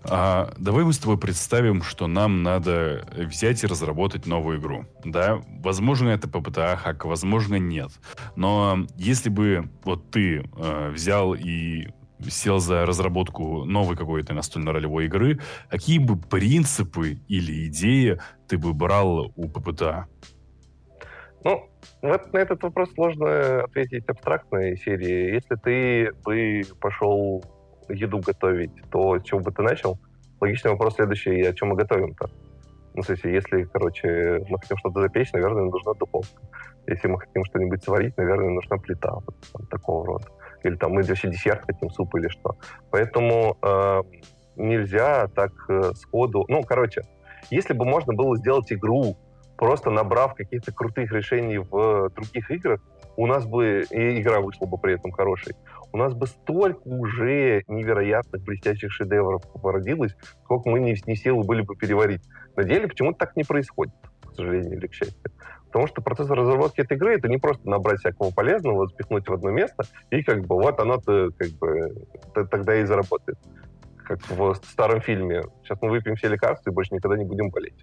А, 0.04 0.52
давай 0.58 0.84
мы 0.84 0.92
с 0.92 0.98
тобой 0.98 1.16
представим, 1.16 1.82
что 1.82 2.06
нам 2.06 2.42
надо 2.42 3.06
взять 3.12 3.62
и 3.62 3.66
разработать 3.66 4.26
новую 4.26 4.58
игру. 4.58 4.84
Да, 5.04 5.40
возможно, 5.60 6.08
это 6.08 6.26
PBTA 6.28 6.76
хак, 6.76 7.04
возможно, 7.04 7.56
нет. 7.56 7.90
Но 8.34 8.86
если 8.96 9.30
бы 9.30 9.70
вот 9.84 10.10
ты 10.10 10.38
э, 10.56 10.90
взял 10.90 11.34
и 11.34 11.88
сел 12.28 12.58
за 12.58 12.86
разработку 12.86 13.64
новой 13.64 13.96
какой-то 13.96 14.34
настольно-ролевой 14.34 15.06
игры, 15.06 15.40
какие 15.68 15.98
бы 15.98 16.16
принципы 16.16 17.18
или 17.28 17.66
идеи 17.68 18.18
ты 18.48 18.58
бы 18.58 18.72
брал 18.74 19.32
у 19.36 19.48
ППТА? 19.48 20.06
Ну, 21.44 21.68
вот 22.02 22.32
на 22.32 22.38
этот 22.38 22.62
вопрос 22.62 22.92
сложно 22.94 23.64
ответить 23.64 24.08
абстрактной 24.08 24.76
серии. 24.76 25.34
Если 25.34 25.56
ты 25.56 26.12
бы 26.24 26.62
пошел 26.80 27.44
еду 27.88 28.18
готовить, 28.18 28.70
то 28.90 29.18
с 29.18 29.22
чего 29.24 29.40
бы 29.40 29.50
ты 29.50 29.62
начал? 29.62 29.98
Логичный 30.40 30.72
вопрос 30.72 30.94
следующий, 30.94 31.42
о 31.42 31.52
чем 31.52 31.68
мы 31.68 31.76
готовим-то? 31.76 32.28
Ну, 32.94 33.02
в 33.02 33.06
смысле, 33.06 33.34
если, 33.34 33.64
короче, 33.64 34.44
мы 34.48 34.58
хотим 34.58 34.76
что-то 34.76 35.00
запечь, 35.00 35.32
наверное, 35.32 35.64
нужна 35.64 35.94
духовка. 35.94 36.42
Если 36.86 37.08
мы 37.08 37.18
хотим 37.18 37.44
что-нибудь 37.44 37.82
сварить, 37.82 38.16
наверное, 38.16 38.50
нужна 38.50 38.76
плита 38.76 39.12
вот, 39.14 39.68
такого 39.70 40.06
рода. 40.06 40.26
Или 40.64 40.76
там 40.76 40.92
мы 40.92 41.02
вообще 41.02 41.28
десерт 41.28 41.64
хотим, 41.66 41.90
суп 41.90 42.14
или 42.16 42.28
что. 42.28 42.56
Поэтому 42.90 43.56
э, 43.62 44.02
нельзя 44.56 45.28
так 45.28 45.52
э, 45.68 45.92
сходу... 45.94 46.44
Ну, 46.48 46.62
короче, 46.62 47.02
если 47.50 47.74
бы 47.74 47.84
можно 47.84 48.12
было 48.14 48.36
сделать 48.36 48.72
игру, 48.72 49.16
просто 49.56 49.90
набрав 49.90 50.34
каких-то 50.34 50.72
крутых 50.72 51.12
решений 51.12 51.58
в 51.58 52.10
других 52.10 52.50
играх, 52.50 52.80
у 53.16 53.26
нас 53.26 53.46
бы 53.46 53.84
и 53.90 54.20
игра 54.20 54.40
вышла 54.40 54.66
бы 54.66 54.78
при 54.78 54.94
этом 54.94 55.12
хорошей. 55.12 55.54
У 55.92 55.98
нас 55.98 56.14
бы 56.14 56.26
столько 56.26 56.80
уже 56.88 57.62
невероятных 57.68 58.42
блестящих 58.42 58.90
шедевров 58.90 59.42
породилось, 59.60 60.16
сколько 60.44 60.70
мы 60.70 60.80
не, 60.80 60.96
не 61.06 61.16
силы 61.16 61.44
были 61.44 61.62
бы 61.62 61.76
переварить. 61.76 62.22
На 62.56 62.64
деле 62.64 62.88
почему-то 62.88 63.18
так 63.18 63.36
не 63.36 63.44
происходит, 63.44 63.94
к 64.22 64.34
сожалению 64.34 64.78
или 64.78 64.86
к 64.86 64.94
счастью. 64.94 65.30
Потому 65.72 65.86
что 65.86 66.02
процесс 66.02 66.28
разработки 66.28 66.82
этой 66.82 66.98
игры 66.98 67.14
это 67.14 67.28
не 67.28 67.38
просто 67.38 67.66
набрать 67.66 68.00
всякого 68.00 68.30
полезного, 68.30 68.86
запихнуть 68.86 69.26
в 69.26 69.32
одно 69.32 69.50
место, 69.50 69.84
и 70.10 70.22
как 70.22 70.46
бы 70.46 70.56
вот 70.56 70.78
оно-то 70.78 71.30
как 71.38 71.48
бы 71.52 72.06
тогда 72.34 72.76
и 72.76 72.84
заработает. 72.84 73.38
Как 74.04 74.20
в 74.28 74.54
старом 74.54 75.00
фильме. 75.00 75.42
Сейчас 75.62 75.78
мы 75.80 75.88
выпьем 75.88 76.16
все 76.16 76.28
лекарства 76.28 76.70
и 76.70 76.74
больше 76.74 76.94
никогда 76.94 77.16
не 77.16 77.24
будем 77.24 77.48
болеть. 77.48 77.74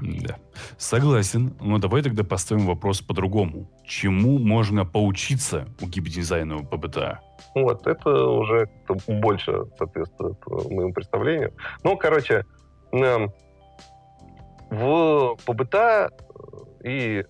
Да. 0.00 0.36
Согласен. 0.78 1.54
Но 1.60 1.78
давай 1.78 2.02
тогда 2.02 2.24
поставим 2.24 2.66
вопрос 2.66 3.02
по-другому. 3.02 3.70
Чему 3.84 4.38
можно 4.38 4.86
поучиться 4.86 5.66
у 5.82 5.86
гибдизайна 5.86 6.58
ПБТА? 6.64 7.20
Вот, 7.54 7.86
это 7.86 8.26
уже 8.28 8.70
больше 9.06 9.64
соответствует 9.76 10.38
моему 10.46 10.92
представлению. 10.92 11.52
Ну, 11.82 11.96
короче, 11.96 12.44
эм, 12.92 13.32
в 14.70 15.36
ПБТА 15.44 16.10
и 16.82 17.24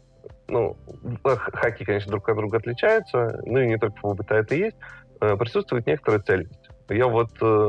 ну, 0.49 0.77
хаки, 1.25 1.85
конечно, 1.85 2.11
друг 2.11 2.29
от 2.29 2.37
друга 2.37 2.59
отличаются, 2.59 3.41
ну 3.45 3.59
и 3.61 3.67
не 3.67 3.79
только 3.79 3.97
в 4.03 4.15
ПБТА 4.15 4.37
это 4.37 4.55
есть, 4.55 4.77
э, 5.21 5.37
присутствует 5.37 5.87
некоторая 5.87 6.21
цельность. 6.21 6.71
Я 6.89 7.07
вот 7.07 7.31
э, 7.41 7.69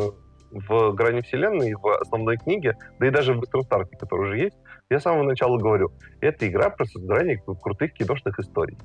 в 0.51 0.93
«Грани 0.93 1.21
вселенной», 1.21 1.73
в 1.73 2.01
основной 2.01 2.37
книге, 2.37 2.77
да 2.99 3.07
и 3.07 3.11
даже 3.11 3.33
в 3.33 3.39
«Быстром 3.39 3.63
старте», 3.63 3.97
который 3.97 4.29
уже 4.29 4.39
есть, 4.39 4.57
я 4.89 4.99
с 4.99 5.03
самого 5.03 5.23
начала 5.23 5.57
говорю, 5.57 5.91
это 6.21 6.47
игра 6.47 6.69
про 6.69 6.85
создание 6.85 7.37
крутых 7.37 7.93
киношных 7.93 8.39
историй. 8.39 8.77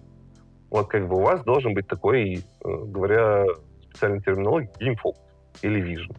Вот 0.70 0.88
как 0.88 1.08
бы 1.08 1.16
у 1.16 1.20
вас 1.20 1.42
должен 1.44 1.72
быть 1.74 1.86
такой, 1.86 2.34
э, 2.34 2.40
говоря 2.64 3.46
специальной 3.82 4.20
терминологией, 4.20 4.72
геймфокус 4.80 5.22
или 5.62 5.80
вижн. 5.80 6.12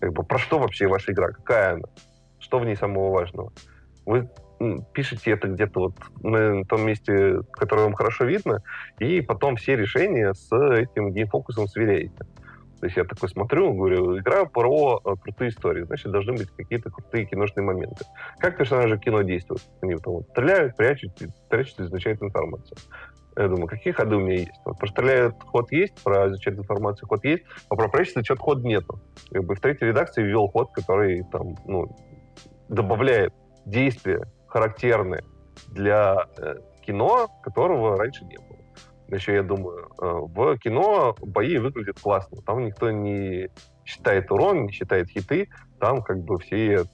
Как 0.00 0.12
бы 0.12 0.22
про 0.22 0.38
что 0.38 0.58
вообще 0.58 0.86
ваша 0.86 1.12
игра? 1.12 1.28
Какая 1.28 1.74
она? 1.74 1.88
Что 2.38 2.58
в 2.58 2.66
ней 2.66 2.76
самого 2.76 3.10
важного? 3.10 3.52
Вы 4.04 4.28
пишете 4.92 5.32
это 5.32 5.48
где-то 5.48 5.80
вот 5.80 5.94
на 6.22 6.64
том 6.64 6.86
месте, 6.86 7.40
которое 7.52 7.82
вам 7.82 7.94
хорошо 7.94 8.24
видно, 8.24 8.62
и 8.98 9.20
потом 9.20 9.56
все 9.56 9.76
решения 9.76 10.32
с 10.34 10.50
этим 10.52 11.12
геймфокусом 11.12 11.68
сверяете. 11.68 12.24
То 12.80 12.86
есть 12.86 12.96
я 12.96 13.04
такой 13.04 13.28
смотрю, 13.30 13.72
говорю, 13.72 14.18
игра 14.18 14.44
про 14.44 15.00
э, 15.02 15.14
крутые 15.22 15.48
истории, 15.48 15.84
значит, 15.84 16.12
должны 16.12 16.34
быть 16.34 16.50
какие-то 16.50 16.90
крутые 16.90 17.24
киношные 17.24 17.64
моменты. 17.64 18.04
Как 18.38 18.58
персонажи 18.58 18.98
кино 18.98 19.22
действуют? 19.22 19.62
Они 19.80 19.94
вот, 19.94 20.06
вот 20.06 20.28
стреляют, 20.28 20.76
прячут, 20.76 21.12
прячут, 21.48 21.80
изучают 21.80 22.22
информацию. 22.22 22.76
Я 23.34 23.48
думаю, 23.48 23.66
какие 23.66 23.92
ходы 23.94 24.16
у 24.16 24.20
меня 24.20 24.40
есть? 24.40 24.60
Вот 24.64 24.78
про 24.78 24.88
стреляют 24.88 25.36
ход 25.42 25.72
есть, 25.72 26.02
про 26.02 26.28
изучать 26.28 26.58
информацию 26.58 27.08
ход 27.08 27.24
есть, 27.24 27.44
а 27.70 27.76
про 27.76 27.88
прячется 27.88 28.22
что-то 28.22 28.42
ход 28.42 28.62
нету. 28.62 29.00
Как 29.30 29.44
бы 29.44 29.54
в 29.54 29.60
третьей 29.60 29.88
редакции 29.88 30.22
ввел 30.22 30.48
ход, 30.48 30.70
который 30.72 31.22
там, 31.32 31.54
ну, 31.66 31.96
добавляет 32.68 33.32
действия 33.64 34.26
характерные 34.48 35.24
для 35.68 36.26
э, 36.38 36.56
кино, 36.84 37.28
которого 37.42 37.96
раньше 37.96 38.24
не 38.24 38.36
было 38.36 38.56
еще 39.14 39.34
я 39.34 39.42
думаю, 39.42 39.88
э, 40.00 40.04
в 40.04 40.58
кино 40.58 41.14
бои 41.20 41.58
выглядят 41.58 42.00
классно. 42.00 42.38
Там 42.42 42.64
никто 42.64 42.90
не 42.90 43.48
считает 43.84 44.30
урон, 44.30 44.64
не 44.66 44.72
считает 44.72 45.08
хиты. 45.08 45.48
Там 45.78 46.02
как 46.02 46.22
бы 46.24 46.38
все 46.38 46.84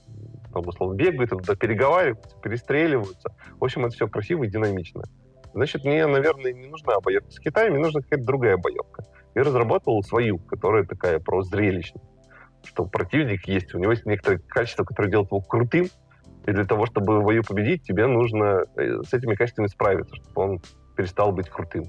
там, 0.53 0.67
условно, 0.67 0.95
бегают, 0.95 1.31
переговариваются, 1.59 2.37
перестреливаются. 2.41 3.35
В 3.59 3.63
общем, 3.63 3.85
это 3.85 3.95
все 3.95 4.07
красиво 4.07 4.43
и 4.43 4.49
динамично. 4.49 5.03
Значит, 5.53 5.83
мне, 5.83 6.05
наверное, 6.05 6.53
не 6.53 6.67
нужна 6.67 6.99
боевка 6.99 7.31
с 7.31 7.39
Китаем, 7.39 7.73
мне 7.73 7.81
нужна 7.81 8.01
какая-то 8.01 8.25
другая 8.25 8.57
боевка. 8.57 9.03
Я 9.35 9.43
разработал 9.43 10.01
свою, 10.03 10.37
которая 10.37 10.83
такая 10.83 11.19
про 11.19 11.41
зрелищность. 11.41 12.05
Что 12.63 12.85
противник 12.85 13.47
есть, 13.47 13.73
у 13.73 13.79
него 13.79 13.91
есть 13.91 14.05
некоторые 14.05 14.39
качества, 14.39 14.83
которые 14.83 15.11
делают 15.11 15.31
его 15.31 15.41
крутым, 15.41 15.87
и 16.45 16.51
для 16.51 16.65
того, 16.65 16.85
чтобы 16.85 17.19
в 17.19 17.23
бою 17.23 17.43
победить, 17.43 17.83
тебе 17.83 18.07
нужно 18.07 18.63
э, 18.75 19.01
с 19.03 19.13
этими 19.13 19.35
качествами 19.35 19.67
справиться, 19.67 20.15
чтобы 20.15 20.41
он 20.41 20.61
перестал 20.95 21.31
быть 21.31 21.49
крутым 21.49 21.85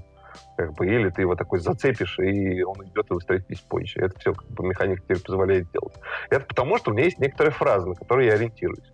как 0.57 0.75
бы, 0.75 0.87
или 0.87 1.11
ты 1.11 1.23
его 1.23 1.35
такой 1.35 1.61
зацепишь, 1.61 2.19
и 2.19 2.62
он 2.62 2.77
идет 2.87 3.11
и 3.11 3.14
выстроит 3.14 3.49
весь 3.49 3.61
позже. 3.61 4.01
Это 4.01 4.19
все 4.19 4.33
как 4.33 4.49
бы, 4.51 4.67
механика 4.67 5.03
тебе 5.03 5.21
позволяет 5.21 5.71
делать. 5.73 5.95
Это 6.31 6.45
потому, 6.47 6.79
что 6.79 6.90
у 6.90 6.95
меня 6.95 7.05
есть 7.05 7.19
некоторые 7.19 7.53
фразы, 7.53 7.88
на 7.88 7.95
которые 7.95 8.29
я 8.29 8.35
ориентируюсь, 8.35 8.93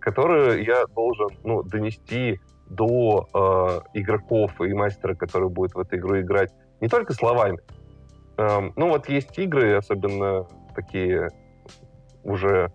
которые 0.00 0.64
я 0.64 0.86
должен 0.86 1.28
ну, 1.44 1.62
донести 1.62 2.40
до 2.68 3.26
э, 3.34 3.98
игроков 3.98 4.60
и 4.60 4.72
мастера, 4.74 5.14
который 5.14 5.48
будет 5.48 5.74
в 5.74 5.78
эту 5.78 5.96
игру 5.96 6.20
играть, 6.20 6.52
не 6.80 6.88
только 6.88 7.14
словами. 7.14 7.58
Эм, 8.36 8.72
ну 8.76 8.88
вот 8.88 9.08
есть 9.08 9.36
игры, 9.38 9.74
особенно 9.74 10.46
такие 10.74 11.30
уже 12.24 12.70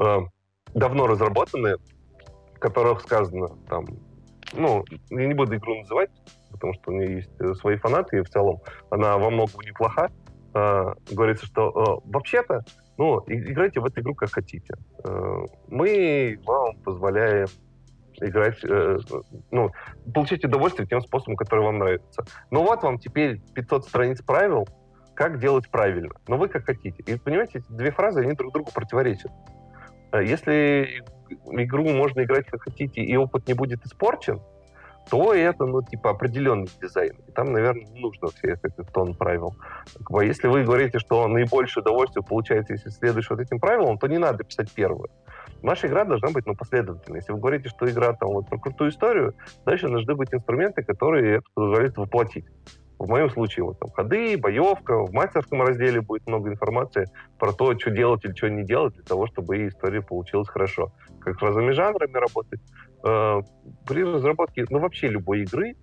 э, 0.00 0.18
давно 0.76 1.06
разработанные, 1.06 1.76
в 2.54 2.58
которых 2.58 3.00
сказано 3.00 3.48
там, 3.68 3.86
ну, 4.52 4.84
я 5.10 5.26
не 5.26 5.34
буду 5.34 5.56
игру 5.56 5.74
называть, 5.80 6.10
потому 6.52 6.74
что 6.74 6.92
у 6.92 6.94
нее 6.94 7.16
есть 7.16 7.30
э, 7.40 7.54
свои 7.54 7.76
фанаты, 7.76 8.18
и 8.18 8.22
в 8.22 8.28
целом 8.28 8.60
она 8.90 9.18
во 9.18 9.30
многом 9.30 9.60
неплоха. 9.62 10.10
Э, 10.54 10.94
говорится, 11.10 11.46
что 11.46 11.70
э, 12.04 12.10
вообще-то, 12.10 12.64
ну, 12.96 13.24
играйте 13.26 13.80
в 13.80 13.86
эту 13.86 14.00
игру 14.00 14.14
как 14.14 14.30
хотите. 14.30 14.74
Э, 15.04 15.46
мы 15.68 16.38
вам 16.44 16.76
позволяем 16.84 17.48
играть, 18.20 18.58
э, 18.64 18.98
ну, 19.50 19.70
получить 20.14 20.44
удовольствие 20.44 20.86
тем 20.86 21.00
способом, 21.00 21.36
который 21.36 21.64
вам 21.64 21.78
нравится. 21.78 22.24
Ну 22.50 22.62
вот 22.62 22.82
вам 22.82 22.98
теперь 22.98 23.40
500 23.54 23.84
страниц 23.86 24.22
правил, 24.22 24.68
как 25.14 25.40
делать 25.40 25.68
правильно. 25.70 26.14
Но 26.28 26.36
вы 26.36 26.48
как 26.48 26.64
хотите. 26.64 27.02
И 27.06 27.18
понимаете, 27.18 27.58
эти 27.58 27.72
две 27.72 27.90
фразы, 27.90 28.20
они 28.20 28.32
друг 28.34 28.52
другу 28.52 28.70
противоречат. 28.72 29.32
Э, 30.12 30.24
если 30.24 31.02
игру 31.50 31.88
можно 31.90 32.22
играть 32.22 32.46
как 32.46 32.62
хотите, 32.62 33.02
и 33.02 33.16
опыт 33.16 33.46
не 33.48 33.54
будет 33.54 33.84
испорчен, 33.84 34.40
то 35.10 35.32
это, 35.32 35.66
ну, 35.66 35.82
типа, 35.82 36.10
определенный 36.10 36.68
дизайн. 36.80 37.14
И 37.28 37.32
там, 37.32 37.52
наверное, 37.52 37.84
не 37.84 38.00
нужно 38.00 38.28
всех 38.28 38.58
этот 38.64 38.92
тон 38.92 39.14
правил. 39.14 39.54
А 40.12 40.24
если 40.24 40.48
вы 40.48 40.64
говорите, 40.64 40.98
что 40.98 41.28
наибольшее 41.28 41.82
удовольствие 41.82 42.24
получается, 42.24 42.72
если 42.72 42.90
следуешь 42.90 43.30
вот 43.30 43.38
этим 43.38 43.60
правилам, 43.60 43.98
то 43.98 44.08
не 44.08 44.18
надо 44.18 44.42
писать 44.42 44.72
первое. 44.72 45.08
Ваша 45.62 45.86
игра 45.86 46.04
должна 46.04 46.30
быть, 46.30 46.46
ну, 46.46 46.56
последовательной. 46.56 47.20
Если 47.20 47.32
вы 47.32 47.38
говорите, 47.38 47.68
что 47.68 47.88
игра 47.88 48.12
там 48.14 48.30
вот 48.30 48.48
про 48.48 48.58
крутую 48.58 48.90
историю, 48.90 49.34
дальше 49.64 49.88
должны 49.88 50.14
быть 50.16 50.34
инструменты, 50.34 50.82
которые 50.82 51.36
это 51.36 51.46
позволяют 51.54 51.96
воплотить. 51.96 52.46
В 52.98 53.08
моем 53.08 53.28
случае 53.30 53.64
вот 53.64 53.78
там 53.78 53.90
ходы, 53.90 54.38
боевка, 54.38 55.04
в 55.04 55.12
мастерском 55.12 55.62
разделе 55.62 56.00
будет 56.00 56.26
много 56.26 56.50
информации 56.50 57.06
про 57.38 57.52
то, 57.52 57.78
что 57.78 57.90
делать 57.90 58.24
или 58.24 58.32
что 58.32 58.48
не 58.48 58.64
делать 58.64 58.94
для 58.94 59.04
того, 59.04 59.26
чтобы 59.26 59.68
история 59.68 60.00
получилась 60.00 60.48
хорошо. 60.48 60.92
Как 61.20 61.38
с 61.38 61.42
разными 61.42 61.72
жанрами 61.72 62.14
работать. 62.14 62.60
Э, 63.04 63.42
при 63.86 64.02
разработке, 64.02 64.64
ну 64.70 64.78
вообще 64.78 65.08
любой 65.08 65.42
игры 65.42 65.74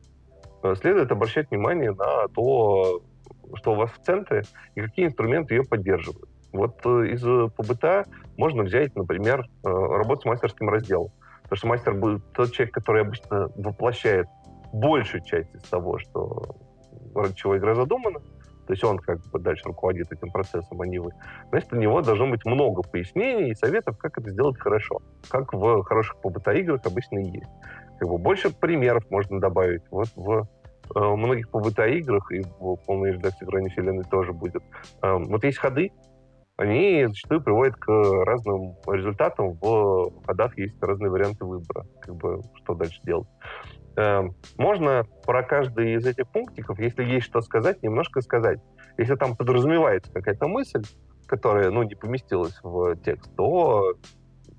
э, 0.63 0.75
следует 0.75 1.11
обращать 1.11 1.51
внимание 1.51 1.91
на 1.91 2.27
то, 2.29 3.01
что 3.55 3.73
у 3.73 3.75
вас 3.75 3.91
в 3.91 4.03
центре 4.03 4.43
и 4.73 4.81
какие 4.81 5.05
инструменты 5.05 5.53
ее 5.53 5.63
поддерживают. 5.63 6.29
Вот 6.51 6.83
э, 6.85 7.09
из 7.11 7.21
ПБТ 7.21 8.07
можно 8.37 8.63
взять, 8.63 8.95
например, 8.95 9.47
работу 9.63 10.21
с 10.21 10.25
мастерским 10.25 10.69
разделом. 10.69 11.11
Потому 11.43 11.57
что 11.57 11.67
мастер 11.67 11.93
будет 11.93 12.23
тот 12.33 12.51
человек, 12.51 12.73
который 12.73 13.03
обычно 13.03 13.49
воплощает 13.55 14.27
большую 14.73 15.23
часть 15.23 15.53
из 15.53 15.61
того, 15.63 15.99
что 15.99 16.55
ради 17.15 17.35
чего 17.35 17.57
игра 17.57 17.75
задумана, 17.75 18.19
то 18.65 18.73
есть 18.73 18.83
он 18.83 18.97
как 18.97 19.19
бы 19.31 19.39
дальше 19.39 19.63
руководит 19.65 20.11
этим 20.11 20.31
процессом, 20.31 20.81
а 20.81 20.87
не 20.87 20.99
вы, 20.99 21.11
значит, 21.49 21.73
у 21.73 21.75
него 21.75 22.01
должно 22.01 22.27
быть 22.27 22.45
много 22.45 22.81
пояснений 22.81 23.51
и 23.51 23.55
советов, 23.55 23.97
как 23.97 24.17
это 24.17 24.29
сделать 24.29 24.57
хорошо. 24.57 25.01
Как 25.29 25.53
в 25.53 25.83
хороших 25.83 26.17
ПБТ 26.21 26.47
играх 26.55 26.81
обычно 26.85 27.19
и 27.19 27.31
есть. 27.31 27.51
Как 27.99 28.07
бы 28.07 28.17
больше 28.17 28.49
примеров 28.49 29.09
можно 29.09 29.39
добавить. 29.39 29.83
Вот 29.91 30.07
в 30.15 30.47
э, 30.95 30.99
многих 30.99 31.49
ПБТ 31.49 31.79
играх 31.79 32.31
и 32.31 32.41
в 32.59 32.77
полной 32.85 33.13
редакции 33.13 33.45
грани 33.45 33.69
вселенной 33.69 34.05
тоже 34.05 34.31
будет. 34.31 34.63
Э, 35.01 35.17
вот 35.17 35.43
есть 35.43 35.57
ходы, 35.57 35.91
они 36.55 37.05
зачастую 37.07 37.41
приводят 37.41 37.75
к 37.75 37.87
разным 37.89 38.75
результатам. 38.87 39.53
В 39.53 40.11
ходах 40.25 40.57
есть 40.57 40.81
разные 40.81 41.09
варианты 41.09 41.45
выбора, 41.45 41.85
как 41.99 42.15
бы 42.15 42.41
что 42.55 42.75
дальше 42.75 42.99
делать. 43.03 43.27
Эм, 43.95 44.35
можно 44.57 45.05
про 45.25 45.43
каждый 45.43 45.93
из 45.93 46.05
этих 46.05 46.27
пунктиков, 46.27 46.79
если 46.79 47.03
есть 47.03 47.25
что 47.25 47.41
сказать, 47.41 47.83
немножко 47.83 48.21
сказать. 48.21 48.59
Если 48.97 49.15
там 49.15 49.35
подразумевается 49.35 50.11
какая-то 50.11 50.47
мысль, 50.47 50.83
которая 51.27 51.69
ну, 51.69 51.83
не 51.83 51.95
поместилась 51.95 52.59
в 52.63 52.95
текст, 52.97 53.35
то 53.35 53.93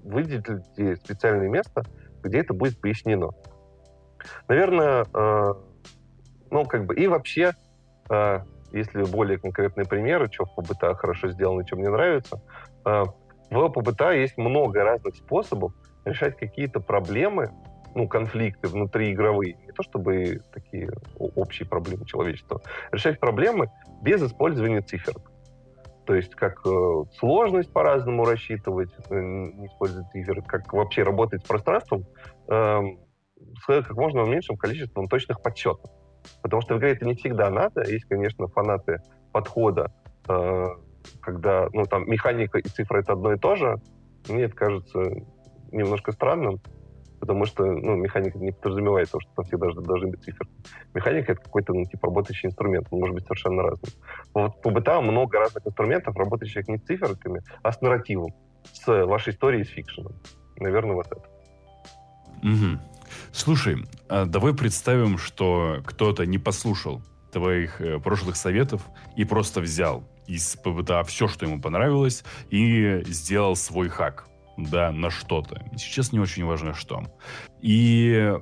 выделите 0.03 0.97
специальное 0.97 1.49
место, 1.49 1.83
где 2.23 2.41
это 2.41 2.55
будет 2.55 2.81
пояснено. 2.81 3.31
Наверное, 4.49 5.05
э, 5.13 5.55
ну, 6.51 6.65
как 6.65 6.87
бы, 6.87 6.95
и 6.95 7.07
вообще, 7.07 7.53
э, 8.11 8.41
если 8.73 9.03
более 9.05 9.39
конкретные 9.39 9.87
примеры, 9.87 10.29
что 10.31 10.45
в 10.45 10.55
ПБТ 10.55 10.97
хорошо 10.97 11.29
сделано, 11.29 11.67
что 11.67 11.77
мне 11.77 11.91
нравится, 11.91 12.41
э, 12.87 13.03
в 13.51 13.69
ПБТ 13.69 14.01
есть 14.15 14.37
много 14.39 14.85
разных 14.85 15.17
способов 15.17 15.73
решать 16.05 16.37
какие-то 16.37 16.81
проблемы, 16.81 17.51
ну, 17.95 18.09
конфликты 18.09 18.69
внутриигровые, 18.69 19.55
не 19.67 19.73
то 19.73 19.83
чтобы 19.83 20.41
такие 20.53 20.91
общие 21.19 21.69
проблемы 21.69 22.05
человечества, 22.07 22.61
решать 22.93 23.21
проблемы 23.21 23.71
без 24.03 24.23
использования 24.23 24.81
цифр. 24.81 25.15
То 26.07 26.15
есть 26.15 26.35
как 26.35 26.61
э, 26.67 27.05
сложность 27.19 27.73
по-разному 27.73 28.25
рассчитывать, 28.25 28.91
э, 29.09 29.21
не 29.21 29.67
использовать 29.67 30.11
цифры, 30.11 30.43
как 30.43 30.73
вообще 30.73 31.03
работать 31.03 31.43
с 31.43 31.47
пространством 31.47 32.05
э, 32.49 32.81
с 33.63 33.67
как 33.67 33.97
можно 33.97 34.21
меньшим 34.23 34.57
количеством 34.57 35.09
точных 35.09 35.41
подсчетов. 35.41 35.91
Потому 36.43 36.63
что 36.63 36.75
в 36.75 36.79
игре 36.79 36.93
это 36.93 37.07
не 37.07 37.15
всегда 37.15 37.51
надо. 37.51 37.89
Есть, 37.91 38.05
конечно, 38.05 38.49
фанаты 38.49 39.01
подхода, 39.33 39.93
э, 40.29 40.67
когда 41.21 41.69
ну, 41.73 41.85
там 41.85 42.09
механика 42.09 42.59
и 42.59 42.69
цифра 42.69 43.01
это 43.01 43.13
одно 43.13 43.33
и 43.33 43.39
то 43.39 43.57
же. 43.57 43.81
Мне 44.29 44.45
это 44.45 44.55
кажется 44.55 45.01
немножко 45.73 46.13
странным 46.13 46.61
потому 47.25 47.47
что 47.47 47.65
ну, 47.65 47.97
механика 47.97 48.39
не 48.39 48.53
подразумевает 48.53 49.11
то, 49.11 49.19
что 49.19 49.31
там 49.35 49.47
всегда 49.47 49.73
должны, 49.73 50.11
быть 50.11 50.23
цифры. 50.23 50.47
Механика— 50.93 51.33
это 51.33 51.41
какой-то 51.41 51.73
ну, 51.73 51.87
типа 51.87 52.09
работающий 52.09 52.49
инструмент, 52.49 52.87
он 52.91 53.01
может 53.01 53.15
быть 53.15 53.25
совершенно 53.25 53.63
разным. 53.63 53.91
Вот 54.35 54.61
по 54.61 54.69
быта 54.69 55.01
много 55.01 55.39
разных 55.39 55.67
инструментов, 55.67 56.15
работающих 56.17 56.69
не 56.69 56.77
циферками, 56.77 57.41
а 57.63 57.73
с 57.73 57.81
нарративом, 57.81 58.35
с 58.75 59.07
вашей 59.07 59.33
историей, 59.33 59.65
с 59.65 59.69
фикшеном. 59.69 60.13
Наверное, 60.59 60.97
вот 60.97 61.07
это. 61.07 61.25
Угу. 62.43 62.79
Слушай, 63.33 63.77
а 64.11 64.27
давай 64.27 64.53
представим, 64.55 65.17
что 65.17 65.79
кто-то 65.87 66.27
не 66.27 66.37
послушал 66.37 67.03
твоих 67.33 67.81
э, 67.81 67.99
прошлых 68.01 68.37
советов 68.37 68.83
и 69.17 69.25
просто 69.25 69.63
взял 69.63 70.05
из 70.27 70.57
ПБТА 70.57 71.05
все, 71.05 71.27
что 71.27 71.47
ему 71.47 71.59
понравилось, 71.59 72.23
и 72.51 73.03
сделал 73.07 73.57
свой 73.57 73.89
хак 73.89 74.29
да, 74.57 74.91
на 74.93 75.11
что-то. 75.11 75.65
Сейчас 75.77 76.13
не 76.13 76.19
очень 76.19 76.45
важно 76.45 76.75
что. 76.75 77.03
И 77.61 78.33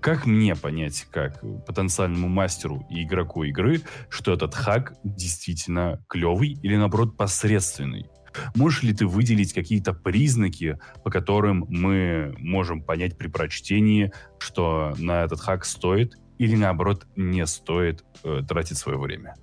как 0.00 0.26
мне 0.26 0.54
понять, 0.54 1.06
как 1.10 1.40
потенциальному 1.64 2.28
мастеру 2.28 2.86
и 2.90 3.04
игроку 3.04 3.44
игры, 3.44 3.80
что 4.10 4.34
этот 4.34 4.54
хак 4.54 4.94
действительно 5.02 6.04
клевый 6.08 6.58
или, 6.62 6.76
наоборот, 6.76 7.16
посредственный? 7.16 8.06
Можешь 8.54 8.82
ли 8.82 8.92
ты 8.92 9.06
выделить 9.06 9.52
какие-то 9.52 9.94
признаки, 9.94 10.78
по 11.04 11.10
которым 11.10 11.64
мы 11.68 12.34
можем 12.38 12.82
понять 12.82 13.16
при 13.16 13.28
прочтении, 13.28 14.12
что 14.38 14.94
на 14.98 15.22
этот 15.22 15.40
хак 15.40 15.64
стоит 15.64 16.16
или, 16.38 16.56
наоборот, 16.56 17.06
не 17.16 17.46
стоит 17.46 18.04
э, 18.24 18.42
тратить 18.46 18.76
свое 18.76 18.98
время? 18.98 19.36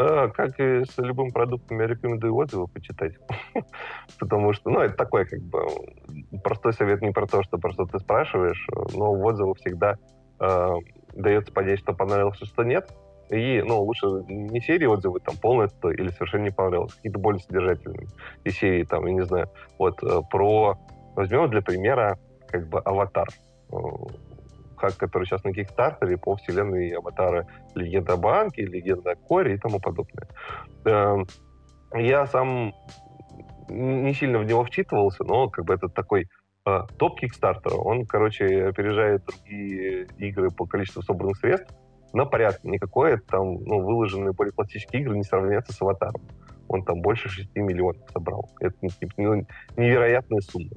А, 0.00 0.28
как 0.28 0.60
и 0.60 0.84
с 0.84 0.96
любым 0.98 1.32
продуктом, 1.32 1.80
я 1.80 1.88
рекомендую 1.88 2.32
отзывы 2.36 2.68
почитать. 2.68 3.14
Потому 4.20 4.52
что, 4.52 4.70
ну, 4.70 4.78
это 4.78 4.94
такой, 4.94 5.26
как 5.26 5.40
бы, 5.40 5.66
простой 6.44 6.72
совет 6.72 7.02
не 7.02 7.10
про 7.10 7.26
то, 7.26 7.42
что 7.42 7.58
просто 7.58 7.84
ты 7.86 7.98
спрашиваешь, 7.98 8.64
но 8.94 9.12
в 9.12 9.26
отзывах 9.26 9.58
всегда 9.58 9.96
э, 10.38 10.68
дается 11.14 11.52
понять, 11.52 11.80
что 11.80 11.94
понравилось, 11.94 12.38
что 12.40 12.62
нет. 12.62 12.88
И, 13.30 13.60
ну, 13.66 13.82
лучше 13.82 14.06
не 14.28 14.60
серии 14.60 14.86
отзывы, 14.86 15.18
там, 15.18 15.36
полностью 15.36 15.90
или 15.90 16.10
совершенно 16.10 16.44
не 16.44 16.52
понравилось, 16.52 16.94
какие-то 16.94 17.18
более 17.18 17.40
содержательные. 17.40 18.06
И 18.44 18.50
серии, 18.50 18.84
там, 18.84 19.04
я 19.06 19.12
не 19.12 19.24
знаю, 19.24 19.48
вот, 19.78 20.00
э, 20.04 20.20
про... 20.30 20.78
Возьмем 21.16 21.50
для 21.50 21.60
примера, 21.60 22.20
как 22.46 22.68
бы, 22.68 22.78
аватар 22.78 23.26
хак, 24.78 24.96
который 24.96 25.24
сейчас 25.24 25.44
на 25.44 25.52
Кикстартере 25.52 26.16
по 26.16 26.36
вселенной 26.36 26.90
аватара 26.90 27.46
Легенда 27.74 28.14
о 28.14 28.16
Банке, 28.16 28.64
Легенда 28.64 29.12
о 29.12 29.16
Коре 29.16 29.54
и 29.54 29.58
тому 29.58 29.80
подобное. 29.80 30.28
Эм, 30.84 31.26
я 31.94 32.26
сам 32.26 32.72
не 33.68 34.14
сильно 34.14 34.38
в 34.38 34.44
него 34.44 34.64
вчитывался, 34.64 35.24
но 35.24 35.48
как 35.48 35.64
бы 35.64 35.74
это 35.74 35.88
такой 35.88 36.28
э, 36.66 36.80
топ 36.98 37.20
Кикстартера. 37.20 37.74
Он, 37.74 38.06
короче, 38.06 38.66
опережает 38.66 39.24
другие 39.24 40.06
игры 40.18 40.50
по 40.50 40.66
количеству 40.66 41.02
собранных 41.02 41.36
средств 41.38 41.74
на 42.12 42.24
порядке. 42.24 42.68
Никакое 42.68 43.20
там 43.28 43.62
ну, 43.64 43.80
выложенные 43.80 44.32
более 44.32 44.52
классические 44.52 45.02
игры 45.02 45.16
не 45.16 45.24
сравняется 45.24 45.72
с 45.72 45.82
аватаром. 45.82 46.22
Он 46.68 46.84
там 46.84 47.00
больше 47.00 47.28
6 47.28 47.54
миллионов 47.56 48.10
собрал. 48.12 48.48
Это 48.60 48.76
ну, 49.16 49.46
невероятная 49.76 50.40
сумма. 50.40 50.76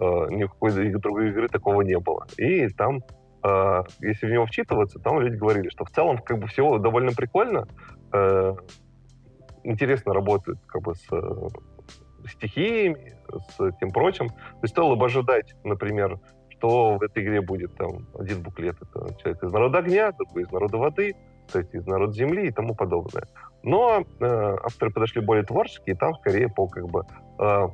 Uh, 0.00 0.32
никакой 0.32 0.70
другой 0.92 1.30
игры 1.30 1.48
такого 1.48 1.82
не 1.82 1.98
было. 1.98 2.24
И 2.36 2.68
там 2.68 3.02
э, 3.42 3.82
если 4.00 4.26
в 4.26 4.30
него 4.30 4.46
вчитываться, 4.46 4.98
там 4.98 5.20
люди 5.20 5.36
говорили, 5.36 5.68
что 5.68 5.84
в 5.84 5.90
целом 5.90 6.18
как 6.18 6.38
бы 6.38 6.46
всего 6.46 6.78
довольно 6.78 7.12
прикольно, 7.12 7.66
э, 8.12 8.54
интересно 9.64 10.14
работает 10.14 10.58
как 10.66 10.82
бы 10.82 10.94
с 10.94 11.08
стихиями, 12.30 13.16
с 13.50 13.72
тем 13.78 13.90
прочим. 13.90 14.28
То 14.28 14.62
есть 14.62 14.74
стоило 14.74 14.96
бы 14.96 15.06
ожидать, 15.06 15.54
например, 15.64 16.18
что 16.50 16.96
в 16.96 17.02
этой 17.02 17.22
игре 17.22 17.40
будет 17.40 17.74
там 17.76 18.06
один 18.18 18.42
буклет, 18.42 18.76
это 18.80 19.14
человек 19.20 19.42
из 19.42 19.52
народа 19.52 19.78
огня, 19.78 20.12
другой 20.12 20.42
из 20.42 20.50
народа 20.50 20.76
воды, 20.76 21.14
третий 21.52 21.78
из 21.78 21.86
народа 21.86 22.12
земли 22.12 22.48
и 22.48 22.50
тому 22.50 22.74
подобное. 22.74 23.24
Но 23.62 24.00
э, 24.20 24.24
авторы 24.64 24.90
подошли 24.92 25.20
более 25.20 25.44
творчески, 25.44 25.90
и 25.90 25.94
там 25.94 26.14
скорее 26.16 26.48
по 26.48 26.66
как 26.66 26.88
бы 26.88 27.04
э, 27.38 27.68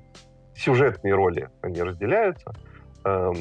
сюжетные 0.55 1.14
роли 1.14 1.48
они 1.62 1.83
разделяются. 1.83 2.53
Эм, 3.05 3.35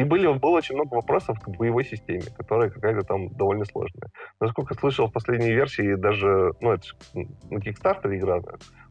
и 0.00 0.04
были, 0.04 0.26
было 0.26 0.52
очень 0.52 0.76
много 0.76 0.94
вопросов 0.94 1.38
к 1.40 1.48
боевой 1.48 1.84
системе, 1.84 2.22
которая 2.34 2.70
какая-то 2.70 3.02
там 3.02 3.28
довольно 3.34 3.66
сложная. 3.66 4.10
Насколько 4.40 4.72
слышал, 4.74 5.08
в 5.08 5.12
последней 5.12 5.52
версии 5.52 5.94
даже, 5.94 6.54
ну, 6.60 6.72
это 6.72 6.86
на 7.12 7.58
Kickstarter 7.58 8.16
игра 8.16 8.40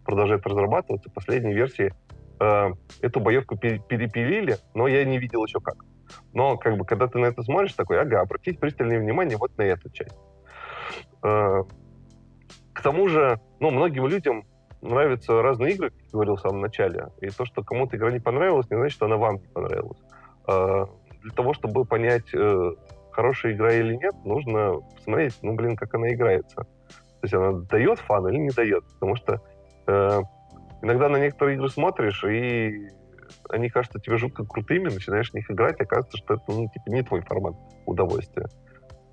продолжает 0.06 0.46
разрабатываться, 0.46 1.10
в 1.10 1.14
последней 1.14 1.54
версии 1.54 1.92
э, 2.40 2.72
эту 3.02 3.20
боевку 3.22 3.58
перепилили, 3.58 4.58
но 4.76 4.88
я 4.88 5.04
не 5.04 5.18
видел 5.18 5.44
еще 5.44 5.60
как. 5.60 5.84
Но 6.34 6.58
как 6.58 6.78
бы, 6.78 6.86
когда 6.86 7.08
ты 7.08 7.18
на 7.18 7.26
это 7.26 7.42
смотришь, 7.42 7.74
такой, 7.74 8.00
ага, 8.00 8.22
обратите 8.22 8.60
пристальное 8.60 9.00
внимание 9.00 9.38
вот 9.38 9.58
на 9.58 9.64
эту 9.64 9.90
часть. 9.90 10.16
Э, 11.24 11.64
к 12.74 12.84
тому 12.84 13.08
же, 13.08 13.40
ну, 13.60 13.72
многим 13.72 14.06
людям 14.06 14.44
нравятся 14.84 15.42
разные 15.42 15.74
игры, 15.74 15.90
как 15.90 16.02
я 16.02 16.10
говорил 16.12 16.36
в 16.36 16.42
самом 16.42 16.62
начале. 16.62 17.08
И 17.20 17.30
то, 17.30 17.46
что 17.46 17.64
кому-то 17.64 17.98
игра 17.98 18.12
не 18.12 18.20
понравилась, 18.20 18.70
не 18.70 18.78
значит, 18.78 18.96
что 18.96 19.08
она 19.08 19.18
вам 19.18 19.38
не 19.38 19.48
понравилась. 19.48 20.00
Э, 20.48 20.86
для 21.22 21.32
того, 21.32 21.54
чтобы 21.54 21.86
понять, 21.86 22.34
э, 22.34 22.72
хорошая 23.12 23.54
игра 23.54 23.74
или 23.74 23.96
нет, 23.96 24.14
нужно 24.24 24.80
посмотреть, 24.96 25.38
ну, 25.42 25.56
блин, 25.56 25.76
как 25.76 25.94
она 25.94 26.10
играется. 26.14 26.56
То 26.56 27.24
есть 27.24 27.34
она 27.34 27.52
дает 27.70 28.00
фан 28.00 28.28
или 28.30 28.38
не 28.38 28.50
дает. 28.50 28.86
Потому 28.94 29.16
что 29.16 29.42
э, 29.88 30.22
иногда 30.82 31.10
на 31.10 31.18
некоторые 31.18 31.56
игры 31.56 31.70
смотришь, 31.70 32.24
и 32.24 32.88
они 33.50 33.70
кажутся 33.70 34.00
тебе 34.00 34.18
жутко 34.18 34.46
крутыми, 34.46 34.86
начинаешь 34.86 35.32
в 35.32 35.34
них 35.34 35.50
играть, 35.52 35.80
оказывается, 35.82 36.18
что 36.18 36.36
это, 36.36 36.44
ну, 36.48 36.70
типа, 36.70 36.90
не 36.90 37.04
твой 37.04 37.22
формат 37.22 37.56
удовольствия. 37.86 38.48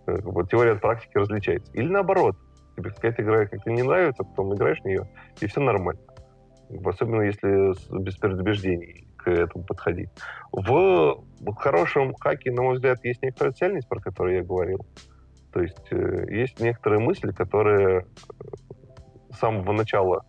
Э, 0.07 0.17
вот, 0.23 0.51
теория 0.51 0.73
от 0.73 0.81
практики 0.81 1.17
различается. 1.17 1.73
Или 1.73 1.89
наоборот, 1.89 2.37
тебе 2.77 2.91
какая-то 2.91 3.23
игра 3.23 3.47
как-то 3.47 3.71
не 3.71 3.83
нравится, 3.83 4.23
потом 4.23 4.55
играешь 4.55 4.81
в 4.81 4.85
нее, 4.85 5.09
и 5.41 5.47
все 5.47 5.61
нормально. 5.61 6.03
Особенно 6.85 7.23
если 7.23 7.75
без 8.01 8.17
предубеждений 8.17 9.06
к 9.27 9.31
этому 9.31 9.65
подходить. 9.65 10.09
В 10.53 11.25
хорошем 11.57 12.15
хаке, 12.15 12.53
на 12.53 12.63
мой 12.63 12.75
взгляд, 12.77 13.05
есть 13.05 13.23
некоторая 13.23 13.53
цельность, 13.53 13.89
про 13.89 14.01
которую 14.01 14.37
я 14.37 14.43
говорил. 14.43 14.87
То 15.53 15.63
есть 15.63 15.87
э, 15.91 16.27
есть 16.31 16.61
некоторые 16.61 17.01
мысли, 17.01 17.33
которые 17.33 18.01
э, 18.01 18.05
с 19.33 19.39
самого 19.39 19.73
начала, 19.73 20.25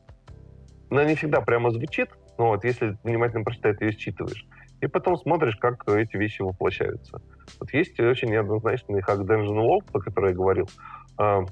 она 0.89 1.05
не 1.05 1.15
всегда 1.15 1.41
прямо 1.41 1.69
звучит, 1.69 2.09
но 2.37 2.47
вот 2.47 2.63
если 2.63 2.97
внимательно 3.03 3.43
прочитать, 3.43 3.81
ее 3.81 3.91
считываешь. 3.91 4.47
И 4.81 4.87
потом 4.87 5.17
смотришь, 5.17 5.57
как 5.57 5.87
эти 5.89 6.17
вещи 6.17 6.41
воплощаются. 6.41 7.21
Вот 7.59 7.71
есть 7.73 7.99
очень 7.99 8.29
неоднозначный 8.29 9.01
хак 9.01 9.19
Dungeon 9.19 9.57
World, 9.57 9.85
о 9.93 9.99
котором 9.99 10.29
я 10.29 10.35
говорил. 10.35 10.69
А, 11.17 11.45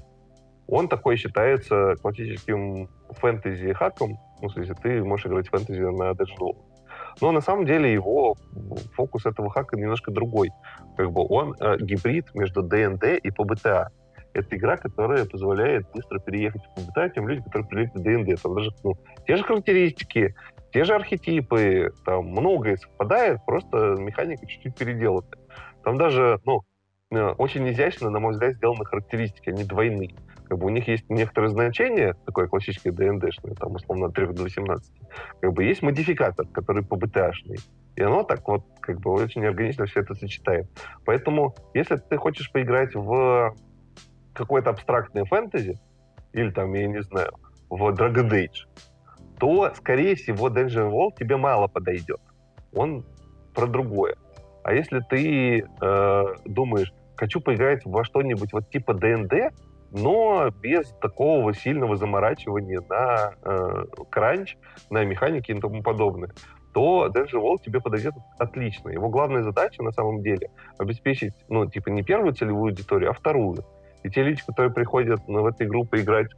он 0.66 0.88
такой 0.88 1.16
считается 1.16 1.94
классическим 2.02 2.88
фэнтези-хаком. 3.10 4.18
Ну, 4.42 4.48
в 4.48 4.52
смысле, 4.52 4.74
ты 4.82 5.04
можешь 5.04 5.26
играть 5.26 5.48
фэнтези 5.48 5.80
на 5.80 6.10
Dungeon 6.10 6.38
World. 6.40 6.75
Но 7.20 7.32
на 7.32 7.40
самом 7.40 7.64
деле 7.64 7.92
его 7.92 8.36
фокус 8.94 9.26
этого 9.26 9.50
хака 9.50 9.76
немножко 9.76 10.10
другой. 10.10 10.50
Как 10.96 11.10
бы 11.10 11.26
он 11.26 11.54
э, 11.58 11.76
гибрид 11.78 12.34
между 12.34 12.62
D&D 12.62 13.18
и 13.18 13.30
PBTA. 13.30 13.86
Это 14.34 14.56
игра, 14.56 14.76
которая 14.76 15.24
позволяет 15.24 15.90
быстро 15.92 16.18
переехать 16.18 16.62
в 16.62 16.78
PBTA 16.78 17.14
тем 17.14 17.28
людям, 17.28 17.44
которые 17.44 17.68
привыкли 17.68 18.00
к 18.00 18.02
D&D. 18.02 18.36
Там 18.36 18.54
даже 18.54 18.70
ну, 18.84 18.94
те 19.26 19.36
же 19.36 19.44
характеристики, 19.44 20.34
те 20.72 20.84
же 20.84 20.94
архетипы, 20.94 21.92
там 22.04 22.26
многое 22.26 22.76
совпадает, 22.76 23.38
просто 23.46 23.96
механика 23.98 24.46
чуть-чуть 24.46 24.76
переделана. 24.76 25.26
Там 25.82 25.96
даже, 25.96 26.38
ну, 26.44 26.64
э, 27.12 27.28
очень 27.38 27.66
изящно, 27.70 28.10
на 28.10 28.20
мой 28.20 28.32
взгляд, 28.32 28.56
сделаны 28.56 28.84
характеристики, 28.84 29.48
они 29.48 29.64
двойные. 29.64 30.14
Как 30.48 30.58
бы 30.58 30.66
у 30.66 30.68
них 30.70 30.86
есть 30.86 31.08
некоторые 31.10 31.50
значения, 31.50 32.14
такое 32.24 32.46
классическое 32.46 32.92
ДНДшное, 32.92 33.54
там, 33.54 33.74
условно, 33.74 34.06
от 34.06 34.14
3 34.14 34.28
до 34.28 34.42
18. 34.44 34.92
Как 35.40 35.52
бы 35.52 35.64
есть 35.64 35.82
модификатор, 35.82 36.46
который 36.48 36.84
ПБТшный. 36.84 37.58
И 37.96 38.02
оно 38.02 38.22
так 38.22 38.46
вот, 38.46 38.64
как 38.80 39.00
бы, 39.00 39.10
очень 39.12 39.44
органично 39.44 39.86
все 39.86 40.00
это 40.00 40.14
сочетает. 40.14 40.68
Поэтому, 41.04 41.54
если 41.74 41.96
ты 41.96 42.16
хочешь 42.16 42.52
поиграть 42.52 42.94
в 42.94 43.54
какое-то 44.34 44.70
абстрактное 44.70 45.24
фэнтези, 45.24 45.80
или 46.32 46.50
там, 46.50 46.72
я 46.74 46.86
не 46.86 47.02
знаю, 47.02 47.32
в 47.68 47.82
Dragon 47.88 48.30
Age, 48.30 48.68
то, 49.38 49.72
скорее 49.74 50.14
всего, 50.14 50.48
Dungeon 50.48 50.90
World 50.90 51.16
тебе 51.18 51.36
мало 51.36 51.66
подойдет. 51.66 52.20
Он 52.72 53.04
про 53.54 53.66
другое. 53.66 54.16
А 54.62 54.74
если 54.74 55.00
ты 55.00 55.60
э, 55.60 56.24
думаешь, 56.44 56.92
хочу 57.16 57.40
поиграть 57.40 57.84
во 57.84 58.04
что-нибудь 58.04 58.52
вот 58.52 58.70
типа 58.70 58.94
ДНД, 58.94 59.54
но 59.96 60.50
без 60.50 60.90
такого 61.00 61.54
сильного 61.54 61.96
заморачивания 61.96 62.82
на 62.88 63.32
э, 63.42 63.84
кранч, 64.10 64.56
на 64.90 65.04
механики 65.04 65.50
и 65.50 65.58
тому 65.58 65.82
подобное, 65.82 66.30
то 66.74 67.06
Dungeon 67.06 67.40
World 67.40 67.62
тебе 67.64 67.80
подойдет 67.80 68.12
отлично. 68.38 68.90
Его 68.90 69.08
главная 69.08 69.42
задача 69.42 69.82
на 69.82 69.92
самом 69.92 70.22
деле 70.22 70.50
обеспечить, 70.78 71.32
ну, 71.48 71.64
типа, 71.64 71.88
не 71.88 72.02
первую 72.02 72.34
целевую 72.34 72.72
аудиторию, 72.72 73.10
а 73.10 73.14
вторую. 73.14 73.64
И 74.02 74.10
те 74.10 74.22
люди, 74.22 74.42
которые 74.46 74.70
приходят 74.70 75.26
ну, 75.26 75.40
в 75.40 75.46
эту 75.46 75.64
игру 75.64 75.86
поиграть 75.86 76.28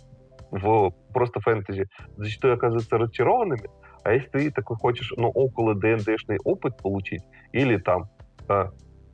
в 0.52 0.92
просто 1.12 1.40
фэнтези, 1.40 1.88
зачастую 2.16 2.54
оказываются 2.54 2.96
разочарованными. 2.96 3.68
А 4.04 4.12
если 4.12 4.28
ты 4.28 4.50
такой 4.52 4.76
хочешь, 4.76 5.12
ну, 5.16 5.30
около 5.30 5.74
ДНДшный 5.74 6.38
опыт 6.44 6.76
получить, 6.76 7.24
или 7.50 7.76
там 7.76 8.08
э, 8.48 8.66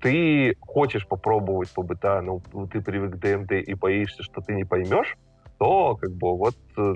ты 0.04 0.54
хочешь 0.60 1.08
попробовать 1.08 1.72
по 1.72 1.82
БТА, 1.82 2.20
но 2.20 2.42
ты 2.66 2.82
привык 2.82 3.12
к 3.12 3.16
ДНД 3.16 3.52
и 3.52 3.72
боишься, 3.72 4.22
что 4.22 4.42
ты 4.42 4.52
не 4.52 4.64
поймешь, 4.64 5.16
то 5.58 5.96
как 5.96 6.10
бы 6.10 6.36
вот 6.36 6.56
э, 6.76 6.94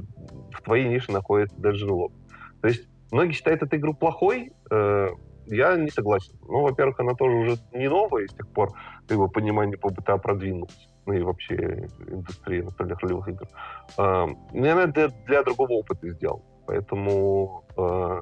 в 0.53 0.63
твоей 0.63 0.89
нише 0.89 1.11
находится 1.11 1.57
лоб. 1.95 2.13
То 2.61 2.69
есть 2.69 2.87
многие 3.11 3.33
считают 3.33 3.63
эту 3.63 3.77
игру 3.77 3.95
плохой, 3.95 4.53
э, 4.71 5.09
я 5.47 5.77
не 5.77 5.89
согласен. 5.89 6.35
Ну, 6.47 6.61
во-первых, 6.61 7.01
она 7.01 7.15
тоже 7.15 7.35
уже 7.35 7.57
не 7.73 7.89
новая, 7.89 8.25
и 8.25 8.29
с 8.29 8.35
тех 8.35 8.47
пор 8.49 8.75
бы, 9.09 9.29
понимание 9.31 9.79
по 9.79 9.89
БТА 9.89 10.19
продвинулось. 10.19 10.89
Ну 11.07 11.15
и 11.15 11.23
вообще 11.23 11.89
индустрия 12.09 12.63
настольных 12.63 13.01
ролевых 13.01 13.27
игр. 13.29 13.49
Э, 13.97 14.27
наверное, 14.53 14.89
для, 14.89 15.09
для 15.09 15.43
другого 15.45 15.73
опыта 15.73 16.11
сделан. 16.11 16.43
Поэтому 16.67 17.65
э, 17.75 18.21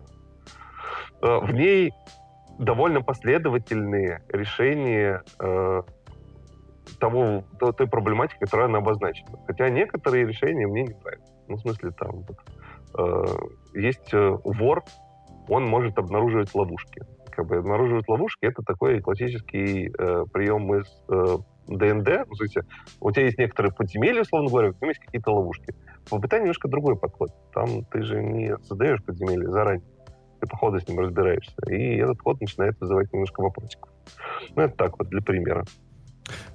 э, 1.22 1.38
в 1.40 1.52
ней 1.52 1.92
довольно 2.58 3.02
последовательные 3.02 4.22
решения 4.28 5.22
э, 5.38 5.82
того, 6.98 7.44
той 7.58 7.86
проблематики, 7.86 8.38
которая 8.40 8.66
она 8.66 8.78
обозначена. 8.78 9.38
Хотя 9.46 9.68
некоторые 9.68 10.26
решения 10.26 10.66
мне 10.66 10.84
не 10.84 10.94
нравятся. 10.94 11.32
Ну, 11.48 11.56
в 11.56 11.60
смысле, 11.60 11.90
там 11.92 12.22
вот, 12.22 12.36
э, 12.98 13.78
есть 13.78 14.12
э, 14.12 14.36
вор, 14.44 14.84
он 15.48 15.64
может 15.64 15.98
обнаруживать 15.98 16.54
ловушки. 16.54 17.02
Как 17.30 17.46
бы 17.46 17.56
обнаруживать 17.56 18.08
ловушки— 18.08 18.38
это 18.46 18.62
такой 18.62 19.00
классический 19.00 19.88
э, 19.88 20.24
прием 20.32 20.74
из 20.74 20.86
э, 21.08 21.38
ДНД. 21.68 22.28
Ну, 22.28 22.34
смысле, 22.34 22.62
у 23.00 23.10
тебя 23.10 23.24
есть 23.24 23.38
некоторые 23.38 23.72
подземелья, 23.72 24.22
условно 24.22 24.48
говоря, 24.48 24.72
там 24.72 24.88
есть 24.88 25.00
какие-то 25.00 25.32
ловушки. 25.32 25.74
В 26.10 26.18
БТ 26.18 26.34
немножко 26.34 26.68
другой 26.68 26.96
подход. 26.96 27.30
Там 27.52 27.84
ты 27.84 28.02
же 28.02 28.22
не 28.22 28.56
создаешь 28.62 29.04
подземелье 29.04 29.50
заранее 29.50 29.84
ты 30.40 30.46
по 30.46 30.56
ходу 30.56 30.80
с 30.80 30.88
ним 30.88 31.00
разбираешься. 31.00 31.54
И 31.68 31.96
этот 31.96 32.20
ход 32.20 32.40
начинает 32.40 32.78
вызывать 32.80 33.12
немножко 33.12 33.40
вопросиков. 33.42 33.90
Ну, 34.54 34.62
это 34.62 34.76
так 34.76 34.98
вот, 34.98 35.08
для 35.08 35.20
примера. 35.20 35.64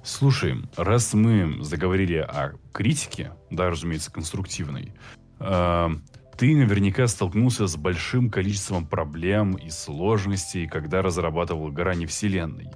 Слушай, 0.02 0.56
раз 0.76 1.14
мы 1.14 1.62
заговорили 1.62 2.16
о 2.16 2.52
критике, 2.72 3.32
да, 3.50 3.70
разумеется, 3.70 4.12
конструктивной, 4.12 4.92
э, 5.40 5.88
ты 6.36 6.56
наверняка 6.56 7.06
столкнулся 7.06 7.66
с 7.66 7.76
большим 7.76 8.30
количеством 8.30 8.86
проблем 8.86 9.54
и 9.54 9.70
сложностей, 9.70 10.66
когда 10.66 11.02
разрабатывал 11.02 11.70
грани 11.70 12.06
вселенной. 12.06 12.70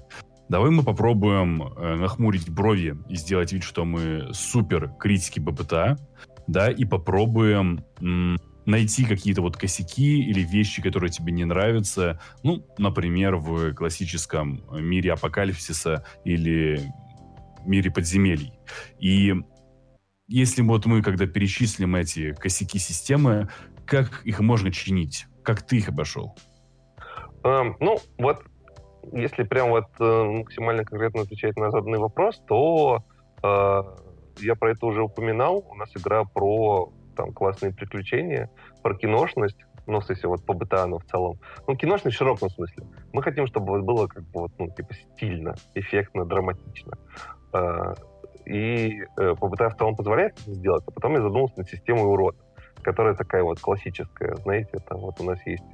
Давай 0.49 0.71
мы 0.71 0.85
попробуем 0.85 1.63
э, 1.63 1.97
нахмурить 1.97 2.49
брови 2.49 2.97
и 3.09 3.17
сделать 3.17 3.53
вид, 3.53 3.65
что 3.65 3.85
мы 3.85 4.29
супер 4.33 4.93
критики 4.99 5.41
БПТА, 5.41 5.99
да, 6.47 6.71
и 6.71 6.85
попробуем 6.85 7.85
м- 8.01 8.39
найти 8.67 9.05
какие-то 9.05 9.43
вот 9.43 9.57
косяки 9.57 10.21
или 10.21 10.41
вещи, 10.41 10.83
которые 10.83 11.11
тебе 11.11 11.33
не 11.33 11.45
нравятся. 11.45 12.21
Ну, 12.43 12.67
например, 12.79 13.37
в 13.37 13.73
классическом 13.75 14.63
мире 14.71 15.13
апокалипсиса 15.13 16.05
или 16.25 16.93
мире 17.65 17.91
подземелий. 17.91 18.53
И 18.99 19.35
если 20.29 20.63
вот 20.63 20.87
мы, 20.87 21.03
когда 21.03 21.27
перечислим 21.27 21.97
эти 21.97 22.33
косяки 22.35 22.79
системы, 22.79 23.49
как 23.87 24.23
их 24.25 24.41
можно 24.41 24.73
чинить? 24.73 25.27
Как 25.43 25.63
ты 25.63 25.77
их 25.77 25.89
обошел? 25.89 26.37
Эм, 27.45 27.77
ну, 27.79 27.99
вот 28.19 28.43
если 29.13 29.45
прям 29.45 29.71
вот 29.71 29.87
э, 30.01 30.25
максимально 30.25 30.85
конкретно 30.85 31.23
отвечать 31.23 31.57
на 31.57 31.71
заданный 31.71 31.99
вопрос, 31.99 32.43
то 32.49 33.05
э, 33.43 33.83
я 34.41 34.55
про 34.57 34.73
это 34.73 34.87
уже 34.87 35.03
упоминал. 35.03 35.65
У 35.71 35.75
нас 35.77 35.91
игра 35.97 36.25
про 36.25 36.93
там 37.17 37.33
классные 37.33 37.73
приключения, 37.73 38.51
про 38.83 38.95
киношность, 38.95 39.59
ну, 39.87 40.01
в 40.01 40.05
смысле, 40.05 40.29
вот 40.29 40.45
по 40.45 40.53
бытану 40.53 40.99
в 40.99 41.05
целом. 41.05 41.39
Ну, 41.67 41.77
киношность 41.77 42.17
в 42.17 42.19
широком 42.19 42.51
смысле. 42.51 42.87
Мы 43.13 43.23
хотим, 43.23 43.47
чтобы 43.47 43.81
было 43.83 44.07
как 44.07 44.23
бы 44.25 44.41
вот, 44.41 44.53
ну, 44.59 44.69
типа 44.69 44.95
стильно, 44.95 45.55
эффектно, 45.75 46.25
драматично. 46.25 46.99
А, 47.53 47.95
и 48.45 49.03
э, 49.17 49.35
по 49.35 49.49
бытаю 49.49 49.71
в 49.71 49.77
целом 49.77 49.97
позволяет 49.97 50.41
это 50.41 50.53
сделать, 50.55 50.85
а 50.87 50.91
потом 50.91 51.15
я 51.15 51.23
задумался 51.23 51.55
над 51.59 51.69
системой 51.69 52.05
урода, 52.05 52.39
которая 52.83 53.15
такая 53.15 53.43
вот 53.43 53.61
классическая, 53.61 54.37
знаете, 54.37 54.79
там 54.89 54.99
вот 55.01 55.21
у 55.21 55.25
нас 55.25 55.39
есть, 55.47 55.65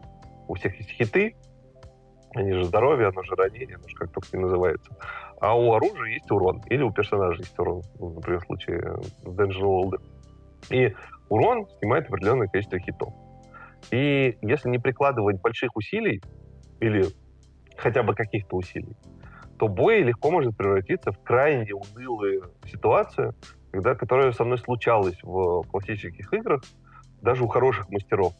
у 0.48 0.54
всех 0.54 0.76
есть 0.76 0.90
хиты, 0.90 1.34
Они 2.34 2.52
же 2.52 2.64
здоровье, 2.64 3.08
оно 3.08 3.22
же 3.22 3.34
ранение, 3.34 3.76
оно 3.76 3.88
же 3.88 3.96
как 3.96 4.10
только 4.10 4.36
не 4.36 4.42
называется. 4.42 4.96
А 5.40 5.54
у 5.54 5.74
оружия 5.74 6.14
есть 6.14 6.30
урон. 6.30 6.62
Или 6.70 6.82
у 6.82 6.92
персонажа 6.92 7.40
есть 7.40 7.58
урон. 7.58 7.82
Например, 7.98 8.40
в 8.40 8.46
случае 8.46 8.78
Danger 9.24 9.60
World. 9.60 10.00
И 10.70 10.94
урон 11.32 11.66
снимает 11.78 12.08
определенное 12.08 12.46
количество 12.46 12.78
хитов. 12.78 13.14
И 13.90 14.36
если 14.42 14.68
не 14.68 14.78
прикладывать 14.78 15.40
больших 15.40 15.74
усилий, 15.74 16.22
или 16.78 17.06
хотя 17.76 18.02
бы 18.02 18.14
каких-то 18.14 18.56
усилий, 18.56 18.96
то 19.58 19.68
бой 19.68 20.02
легко 20.02 20.30
может 20.30 20.56
превратиться 20.56 21.10
в 21.10 21.22
крайне 21.22 21.72
унылую 21.74 22.52
ситуацию, 22.66 23.34
когда, 23.70 23.94
которая 23.94 24.32
со 24.32 24.44
мной 24.44 24.58
случалась 24.58 25.18
в 25.22 25.62
классических 25.70 26.32
играх, 26.34 26.62
даже 27.22 27.44
у 27.44 27.48
хороших 27.48 27.88
мастеров. 27.88 28.34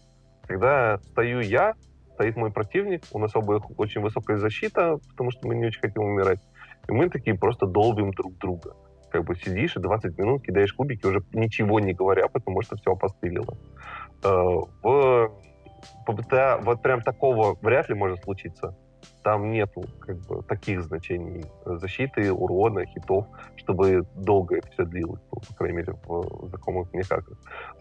Когда 0.46 0.98
стою 0.98 1.40
я, 1.40 1.74
стоит 2.14 2.36
мой 2.36 2.52
противник, 2.52 3.04
у 3.12 3.18
нас 3.18 3.34
оба 3.34 3.62
очень 3.78 4.02
высокая 4.02 4.36
защита, 4.36 4.98
потому 5.08 5.30
что 5.30 5.48
мы 5.48 5.54
не 5.54 5.66
очень 5.66 5.80
хотим 5.80 6.02
умирать, 6.02 6.40
и 6.88 6.92
мы 6.92 7.08
такие 7.08 7.38
просто 7.38 7.66
долбим 7.66 8.10
друг 8.10 8.36
друга. 8.36 8.76
Как 9.12 9.24
бы 9.24 9.36
сидишь 9.36 9.76
и 9.76 9.80
20 9.80 10.18
минут 10.18 10.42
кидаешь 10.42 10.72
кубики, 10.72 11.06
уже 11.06 11.22
ничего 11.32 11.80
не 11.80 11.92
говоря, 11.92 12.28
потому 12.28 12.62
что 12.62 12.76
все 12.76 12.92
опостылило. 12.92 13.56
Э, 14.24 14.28
в 14.82 15.32
ПБТА 16.06 16.60
вот 16.62 16.82
прям 16.82 17.02
такого 17.02 17.56
вряд 17.60 17.90
ли 17.90 17.94
может 17.94 18.22
случиться. 18.22 18.74
Там 19.22 19.50
нету 19.50 19.84
как 20.00 20.16
бы, 20.26 20.42
таких 20.44 20.82
значений 20.82 21.44
защиты, 21.64 22.32
урона, 22.32 22.86
хитов, 22.86 23.26
чтобы 23.56 24.06
долго 24.14 24.58
это 24.58 24.70
все 24.70 24.84
длилось, 24.84 25.20
ну, 25.32 25.40
по 25.40 25.54
крайней 25.56 25.78
мере, 25.78 25.94
в 26.06 26.48
знакомых 26.48 26.92
мне 26.92 27.02
как. 27.02 27.24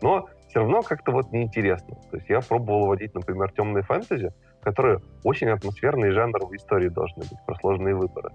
Но 0.01 0.27
все 0.49 0.59
равно 0.59 0.82
как-то 0.82 1.11
вот 1.11 1.32
неинтересно. 1.32 1.95
То 2.09 2.17
есть 2.17 2.29
я 2.29 2.41
пробовал 2.41 2.88
водить, 2.88 3.13
например, 3.13 3.51
темные 3.51 3.84
фэнтези, 3.84 4.34
которые 4.61 4.99
очень 5.23 5.49
атмосферные 5.49 6.11
жанровые 6.11 6.57
истории 6.57 6.89
должны 6.89 7.23
быть, 7.23 7.39
про 7.45 7.55
сложные 7.55 7.95
выборы. 7.95 8.32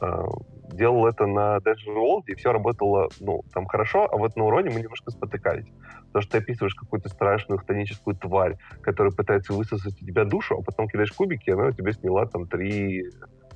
А, 0.00 0.24
делал 0.72 1.06
это 1.06 1.26
на 1.26 1.58
World, 1.58 2.22
и 2.26 2.34
все 2.34 2.52
работало, 2.52 3.08
ну, 3.20 3.42
там 3.52 3.66
хорошо, 3.66 4.08
а 4.10 4.16
вот 4.16 4.36
на 4.36 4.44
уроне 4.44 4.70
мы 4.70 4.80
немножко 4.80 5.10
спотыкались. 5.10 5.66
Потому 6.06 6.22
что 6.22 6.32
ты 6.32 6.38
описываешь 6.38 6.74
какую-то 6.74 7.08
страшную 7.08 7.58
хтоническую 7.58 8.16
тварь, 8.16 8.56
которая 8.82 9.12
пытается 9.12 9.52
высосать 9.52 10.00
у 10.00 10.04
тебя 10.06 10.24
душу, 10.24 10.56
а 10.58 10.62
потом 10.62 10.88
кидаешь 10.88 11.12
кубики, 11.12 11.50
и 11.50 11.52
она 11.52 11.66
у 11.66 11.72
тебя 11.72 11.92
сняла 11.92 12.26
там 12.26 12.46
три 12.46 13.04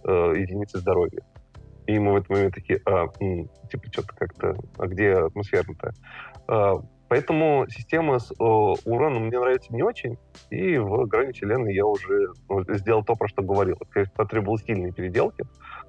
э, 0.04 0.34
единицы 0.36 0.78
здоровья. 0.78 1.20
И 1.86 1.98
мы 1.98 2.12
в 2.12 2.16
этот 2.16 2.30
момент 2.30 2.54
такие, 2.54 2.80
а, 2.86 3.06
м, 3.20 3.48
типа, 3.70 3.88
что-то 3.92 4.14
как-то, 4.16 4.56
а 4.78 4.86
где 4.86 5.12
атмосферно-то? 5.12 5.92
А, 6.48 6.76
поэтому 7.14 7.66
система 7.68 8.18
с 8.18 8.32
о, 8.40 8.74
уроном 8.84 9.26
мне 9.26 9.38
нравится 9.38 9.72
не 9.72 9.84
очень, 9.84 10.18
и 10.50 10.78
в 10.78 11.06
грани 11.06 11.30
вселенной 11.30 11.72
я 11.72 11.86
уже 11.86 12.32
ну, 12.48 12.64
сделал 12.74 13.04
то, 13.04 13.14
про 13.14 13.28
что 13.28 13.40
говорил. 13.40 13.78
Потребовал 14.16 14.58
сильные 14.58 14.92
переделки, 14.92 15.44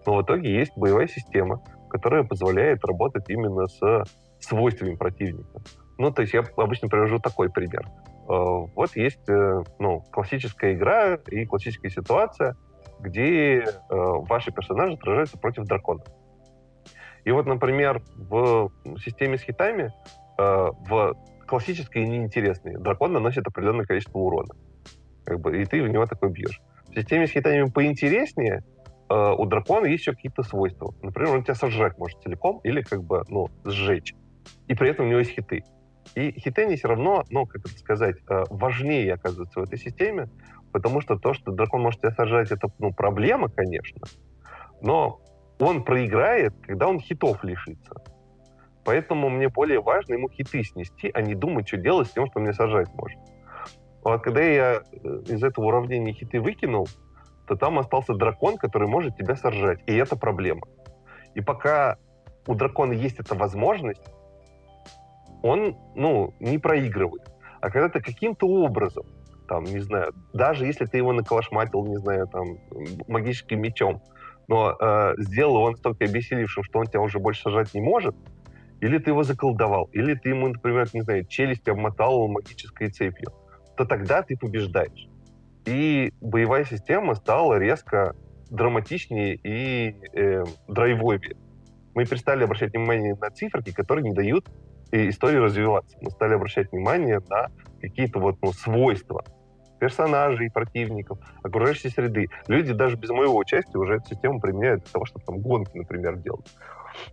но 0.06 0.18
в 0.18 0.22
итоге 0.22 0.56
есть 0.56 0.74
боевая 0.76 1.08
система, 1.08 1.64
которая 1.90 2.24
позволяет 2.24 2.86
работать 2.86 3.28
именно 3.30 3.66
с 3.66 4.04
свойствами 4.40 4.94
противника. 4.94 5.64
Ну, 5.98 6.12
то 6.12 6.22
есть 6.22 6.36
я 6.36 6.44
обычно 6.58 6.90
привожу 6.90 7.18
такой 7.18 7.50
пример. 7.50 7.88
Э, 7.88 8.68
вот 8.76 8.96
есть 8.96 9.28
э, 9.28 9.64
ну, 9.80 10.02
классическая 10.12 10.76
игра 10.76 11.16
и 11.16 11.46
классическая 11.46 11.90
ситуация, 11.90 12.56
где 13.00 13.62
э, 13.62 13.66
ваши 13.90 14.52
персонажи 14.52 14.96
сражаются 14.98 15.40
против 15.40 15.64
дракона. 15.64 16.04
И 17.24 17.32
вот, 17.32 17.48
например, 17.48 18.04
в 18.16 18.70
системе 19.04 19.40
с 19.40 19.42
хитами, 19.42 19.92
в 20.38 21.16
классической 21.48 22.04
и 22.04 22.08
неинтересной, 22.08 22.78
дракон 22.78 23.14
наносит 23.14 23.48
определенное 23.48 23.86
количество 23.86 24.20
урона. 24.20 24.54
Как 25.24 25.40
бы, 25.40 25.62
и 25.62 25.66
ты 25.66 25.82
в 25.82 25.88
него 25.88 26.06
такой 26.06 26.30
бьешь. 26.30 26.62
В 26.90 26.94
системе 26.94 27.28
с 27.28 27.32
хитами 27.32 27.70
поинтереснее, 27.70 28.64
у 29.10 29.46
дракона 29.46 29.86
есть 29.86 30.02
еще 30.02 30.14
какие-то 30.14 30.44
свойства. 30.44 30.94
Например, 31.02 31.36
он 31.36 31.44
тебя 31.44 31.56
сожрать 31.56 31.98
может 31.98 32.22
целиком 32.22 32.60
или 32.64 32.82
как 32.82 33.04
бы, 33.04 33.24
ну, 33.28 33.50
сжечь. 33.64 34.16
И 34.68 34.76
при 34.76 34.90
этом 34.90 35.06
у 35.06 35.10
него 35.10 35.20
есть 35.20 35.32
хиты. 35.32 35.64
И 36.14 36.40
хитени 36.40 36.76
все 36.76 36.88
равно, 36.88 37.24
ну, 37.30 37.46
как 37.46 37.66
это 37.66 37.78
сказать, 37.78 38.18
э, 38.30 38.44
важнее 38.50 39.14
оказывается 39.14 39.60
в 39.60 39.64
этой 39.64 39.78
системе, 39.78 40.30
потому 40.72 41.02
что 41.02 41.18
то, 41.18 41.34
что 41.34 41.52
дракон 41.52 41.82
может 41.82 42.02
тебя 42.02 42.12
сажать, 42.12 42.52
это, 42.52 42.70
ну, 42.80 42.94
проблема, 42.94 43.50
конечно, 43.50 44.02
но 44.82 45.22
он 45.60 45.84
проиграет, 45.84 46.54
когда 46.62 46.88
он 46.88 47.00
хитов 47.00 47.44
лишится. 47.44 48.04
Поэтому 48.86 49.30
мне 49.30 49.50
более 49.50 49.82
важно 49.82 50.14
ему 50.14 50.30
хиты 50.30 50.64
снести, 50.64 51.10
а 51.12 51.22
не 51.22 51.34
думать, 51.34 51.68
что 51.68 51.78
делать 51.78 52.08
с 52.08 52.12
тем, 52.12 52.28
что 52.28 52.40
мне 52.40 52.54
сажать 52.54 52.88
может. 52.94 53.20
Вот 54.04 54.22
когда 54.22 54.42
я 54.42 54.82
э, 54.92 55.22
из 55.28 55.44
этого 55.44 55.66
уравнения 55.66 56.14
хиты 56.14 56.40
выкинул, 56.40 56.88
то 57.48 57.56
там 57.56 57.80
остался 57.80 58.14
дракон, 58.14 58.58
который 58.58 58.88
может 58.88 59.18
тебя 59.18 59.36
сожрать. 59.36 59.80
И 59.88 59.96
это 59.96 60.16
проблема. 60.16 60.68
И 61.34 61.42
пока 61.42 61.98
у 62.46 62.54
дракона 62.54 62.94
есть 62.94 63.20
эта 63.20 63.34
возможность, 63.34 64.04
он, 65.42 65.76
ну, 65.96 66.36
не 66.40 66.60
проигрывает. 66.60 67.24
А 67.62 67.72
когда 67.72 67.90
ты 67.90 68.00
каким-то 68.00 68.48
образом, 68.48 69.06
там, 69.48 69.64
не 69.64 69.80
знаю, 69.80 70.14
даже 70.34 70.68
если 70.68 70.86
ты 70.86 70.98
его 70.98 71.12
наколошматил, 71.12 71.86
не 71.86 71.98
знаю, 71.98 72.28
там, 72.28 72.60
магическим 73.08 73.62
мечом, 73.62 74.04
но 74.48 74.76
э, 74.80 75.14
сделал 75.18 75.58
его 75.58 75.72
настолько 75.72 76.06
обессилевшим, 76.06 76.64
что 76.64 76.80
он 76.80 76.86
тебя 76.86 77.02
уже 77.02 77.18
больше 77.18 77.42
сажать 77.42 77.74
не 77.74 77.82
может, 77.82 78.16
или 78.82 78.98
ты 78.98 79.12
его 79.12 79.24
заколдовал, 79.24 79.90
или 79.94 80.16
ты 80.16 80.30
ему, 80.30 80.48
например, 80.48 80.88
не 80.94 81.02
знаю, 81.02 81.26
челюсть 81.26 81.68
обмотал 81.68 82.28
магической 82.28 82.90
цепью, 82.90 83.32
то 83.78 83.86
тогда 83.86 84.22
ты 84.22 84.38
побеждаешь. 84.38 85.08
И 85.66 86.14
боевая 86.22 86.66
система 86.66 87.16
стала 87.16 87.58
резко 87.58 88.16
драматичнее 88.50 89.36
и 89.36 89.96
э, 90.14 90.44
драйвовее. 90.68 91.36
Мы 91.96 92.06
перестали 92.06 92.44
обращать 92.44 92.74
внимание 92.74 93.16
на 93.16 93.30
циферки, 93.32 93.72
которые 93.72 94.04
не 94.04 94.14
дают 94.14 94.48
и 94.92 95.10
истории 95.10 95.38
развиваться. 95.38 95.98
Мы 96.02 96.12
стали 96.12 96.34
обращать 96.34 96.72
внимание 96.72 97.22
на 97.30 97.48
какие-то 97.82 98.20
вот 98.20 98.38
ну, 98.42 98.52
свойства 98.52 99.24
персонажей, 99.80 100.50
противников, 100.50 101.20
окружающей 101.44 101.90
среды. 101.90 102.28
Люди 102.48 102.74
даже 102.74 102.96
без 102.96 103.10
моего 103.10 103.38
участия 103.38 103.78
уже 103.78 103.96
эту 103.96 104.10
систему 104.10 104.40
применяют 104.40 104.84
для 104.84 104.92
того, 104.92 105.06
чтобы 105.06 105.26
там 105.26 105.40
гонки, 105.40 105.78
например, 105.78 106.18
делать. 106.18 106.48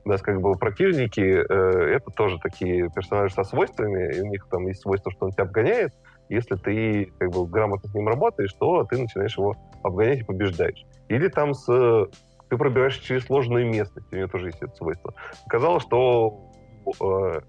У 0.04 0.08
нас 0.08 0.22
как 0.22 0.40
бы 0.40 0.52
противники 0.54 1.20
э, 1.20 1.96
это 1.96 2.10
тоже 2.10 2.38
такие 2.38 2.88
персонажи 2.94 3.34
со 3.34 3.44
свойствами, 3.44 4.16
и 4.16 4.20
у 4.20 4.26
них 4.26 4.46
там 4.50 4.66
есть 4.66 4.82
свойство, 4.82 5.10
что 5.12 5.26
он 5.26 5.32
тебя 5.32 5.44
обгоняет. 5.44 5.92
Если 6.28 6.56
ты 6.56 7.12
как 7.18 7.30
бы 7.30 7.46
грамотно 7.46 7.88
с 7.88 7.94
ним 7.94 8.08
работаешь, 8.08 8.52
то 8.54 8.84
ты 8.84 8.98
начинаешь 8.98 9.36
его 9.36 9.56
обгонять 9.82 10.20
и 10.20 10.24
побеждаешь. 10.24 10.84
Или 11.08 11.28
там 11.28 11.54
с 11.54 12.08
ты 12.52 12.58
пробираешься 12.58 13.02
через 13.02 13.24
сложную 13.24 13.66
местность, 13.66 14.12
у 14.12 14.14
нее 14.14 14.26
тоже 14.28 14.48
есть 14.48 14.60
это 14.60 14.74
свойство. 14.74 15.14
Оказалось, 15.46 15.84
что 15.84 16.52
э, 17.00 17.40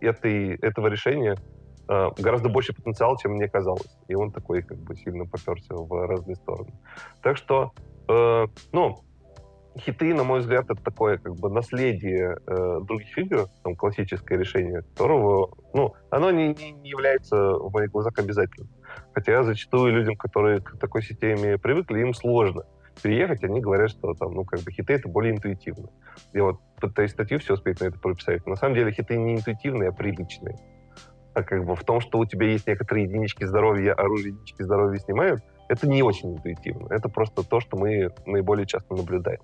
этой, 0.00 0.56
этого 0.56 0.86
решения 0.86 1.36
э, 1.86 2.08
гораздо 2.16 2.48
больше 2.48 2.72
потенциал, 2.72 3.18
чем 3.18 3.32
мне 3.32 3.48
казалось. 3.48 3.98
И 4.08 4.14
он 4.14 4.32
такой 4.32 4.62
как 4.62 4.78
бы 4.78 4.96
сильно 4.96 5.26
поперся 5.26 5.74
в 5.74 6.06
разные 6.06 6.36
стороны. 6.36 6.72
Так 7.22 7.36
что, 7.36 7.72
э, 8.08 8.46
ну, 8.72 9.04
хиты, 9.78 10.14
на 10.14 10.24
мой 10.24 10.40
взгляд, 10.40 10.64
это 10.70 10.82
такое 10.82 11.18
как 11.18 11.34
бы 11.36 11.50
наследие 11.50 12.38
э, 12.46 12.80
других 12.82 13.16
игр, 13.18 13.48
там 13.62 13.76
классическое 13.76 14.38
решение, 14.38 14.82
которого, 14.82 15.50
ну, 15.74 15.94
оно 16.10 16.30
не, 16.30 16.48
не 16.48 16.88
является 16.88 17.36
в 17.36 17.72
моих 17.72 17.90
глазах 17.90 18.18
обязательным. 18.18 18.70
Хотя 19.12 19.42
зачастую 19.42 19.92
людям, 19.92 20.16
которые 20.16 20.60
к 20.60 20.78
такой 20.78 21.02
системе 21.02 21.58
привыкли, 21.58 22.00
им 22.00 22.14
сложно 22.14 22.64
переехать, 23.02 23.44
они 23.44 23.60
говорят, 23.60 23.90
что 23.90 24.14
там, 24.14 24.32
ну, 24.32 24.44
как 24.44 24.60
бы 24.60 24.72
хиты 24.72 24.94
это 24.94 25.08
более 25.08 25.34
интуитивно. 25.34 25.88
Я 26.32 26.44
вот 26.44 26.60
пытаюсь 26.80 27.10
статью 27.10 27.38
все 27.38 27.54
успеть 27.54 27.80
на 27.80 27.86
это 27.86 27.98
прописать. 27.98 28.46
На 28.46 28.56
самом 28.56 28.74
деле 28.74 28.92
хиты 28.92 29.16
не 29.16 29.34
интуитивные, 29.34 29.90
а 29.90 29.92
приличные. 29.92 30.56
А 31.34 31.42
как 31.42 31.66
бы 31.66 31.76
в 31.76 31.84
том, 31.84 32.00
что 32.00 32.18
у 32.18 32.24
тебя 32.24 32.46
есть 32.46 32.66
некоторые 32.66 33.04
единички 33.04 33.44
здоровья, 33.44 33.92
оружие 33.92 34.32
единички 34.32 34.62
здоровья 34.62 34.98
снимают, 34.98 35.42
это 35.68 35.86
не 35.86 36.02
очень 36.02 36.34
интуитивно. 36.34 36.86
Это 36.90 37.08
просто 37.10 37.42
то, 37.42 37.60
что 37.60 37.76
мы 37.76 38.10
наиболее 38.24 38.66
часто 38.66 38.94
наблюдаем. 38.94 39.40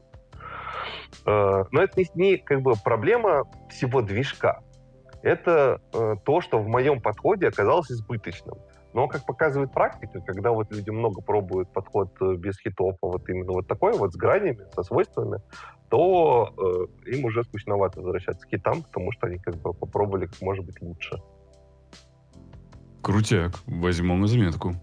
А, 1.24 1.64
но 1.70 1.82
это 1.82 2.00
не, 2.00 2.06
не 2.14 2.36
как 2.36 2.62
бы 2.62 2.74
проблема 2.82 3.44
всего 3.70 4.02
движка. 4.02 4.60
Это 5.22 5.80
э, 5.92 6.16
то, 6.24 6.40
что 6.40 6.58
в 6.58 6.66
моем 6.66 7.00
подходе 7.00 7.46
оказалось 7.46 7.90
избыточным. 7.92 8.56
Но, 8.92 9.08
как 9.08 9.24
показывает 9.24 9.72
практика, 9.72 10.20
когда 10.20 10.50
вот 10.50 10.70
люди 10.70 10.90
много 10.90 11.22
пробуют 11.22 11.72
подход 11.72 12.10
э, 12.20 12.34
без 12.34 12.58
хитов, 12.58 12.96
а 13.00 13.06
вот 13.06 13.28
именно 13.28 13.52
вот 13.52 13.66
такой 13.66 13.96
вот 13.96 14.12
с 14.12 14.16
гранями, 14.16 14.66
со 14.74 14.82
свойствами, 14.82 15.40
то 15.88 16.88
э, 17.06 17.10
им 17.10 17.24
уже 17.24 17.44
скучновато 17.44 18.00
возвращаться 18.00 18.46
к 18.46 18.50
хитам, 18.50 18.82
потому 18.82 19.12
что 19.12 19.28
они 19.28 19.38
как 19.38 19.56
бы 19.56 19.72
попробовали 19.72 20.26
как 20.26 20.40
может 20.42 20.64
быть 20.64 20.80
лучше. 20.82 21.16
Крутяк, 23.00 23.52
возьму 23.66 24.16
на 24.16 24.26
заметку. 24.26 24.74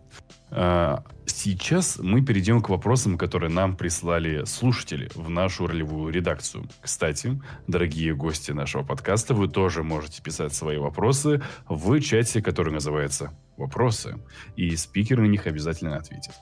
А, 0.51 1.03
сейчас 1.25 1.99
мы 2.01 2.21
перейдем 2.21 2.61
к 2.61 2.69
вопросам, 2.69 3.17
которые 3.17 3.51
нам 3.51 3.75
прислали 3.75 4.45
слушатели 4.45 5.09
в 5.15 5.29
нашу 5.29 5.67
ролевую 5.67 6.11
редакцию. 6.11 6.67
Кстати, 6.81 7.39
дорогие 7.67 8.15
гости 8.15 8.51
нашего 8.51 8.83
подкаста, 8.83 9.33
вы 9.33 9.47
тоже 9.47 9.83
можете 9.83 10.21
писать 10.21 10.53
свои 10.53 10.77
вопросы 10.77 11.41
в 11.67 11.99
чате, 12.01 12.41
который 12.41 12.73
называется 12.73 13.31
«Вопросы», 13.57 14.17
и 14.55 14.75
спикер 14.75 15.19
на 15.19 15.25
них 15.25 15.45
обязательно 15.47 15.97
ответит. 15.97 16.33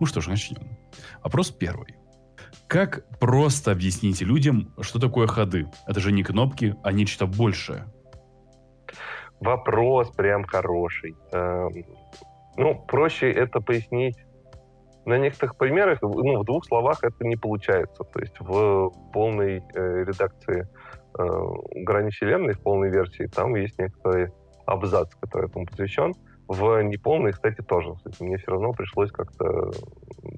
Ну 0.00 0.06
что 0.06 0.20
ж, 0.20 0.28
начнем. 0.28 0.78
Вопрос 1.22 1.50
первый. 1.50 1.96
Как 2.68 3.06
просто 3.18 3.70
объясните 3.72 4.24
людям, 4.24 4.72
что 4.80 4.98
такое 4.98 5.26
ходы? 5.26 5.68
Это 5.86 6.00
же 6.00 6.10
не 6.10 6.22
кнопки, 6.22 6.74
а 6.82 6.92
нечто 6.92 7.26
большее. 7.26 7.92
Вопрос 9.40 10.10
прям 10.12 10.44
хороший. 10.44 11.16
Ну, 12.56 12.84
проще 12.86 13.32
это 13.32 13.60
пояснить 13.60 14.16
на 15.04 15.18
некоторых 15.18 15.56
примерах, 15.56 16.00
ну, 16.02 16.40
в 16.40 16.44
двух 16.44 16.64
словах 16.66 17.02
это 17.02 17.24
не 17.24 17.36
получается. 17.36 18.04
То 18.04 18.20
есть 18.20 18.38
в 18.38 18.90
полной 19.12 19.62
э, 19.74 20.04
редакции 20.04 20.68
э, 21.18 21.24
«Грани 21.82 22.10
вселенной», 22.10 22.54
в 22.54 22.60
полной 22.60 22.90
версии, 22.90 23.26
там 23.26 23.54
есть 23.56 23.78
некоторый 23.78 24.28
абзац, 24.66 25.14
который 25.20 25.48
этому 25.48 25.66
посвящен. 25.66 26.14
В 26.48 26.82
неполной, 26.82 27.32
кстати, 27.32 27.62
тоже. 27.62 27.94
Кстати, 27.94 28.22
мне 28.22 28.36
все 28.36 28.50
равно 28.50 28.72
пришлось 28.72 29.10
как-то 29.10 29.70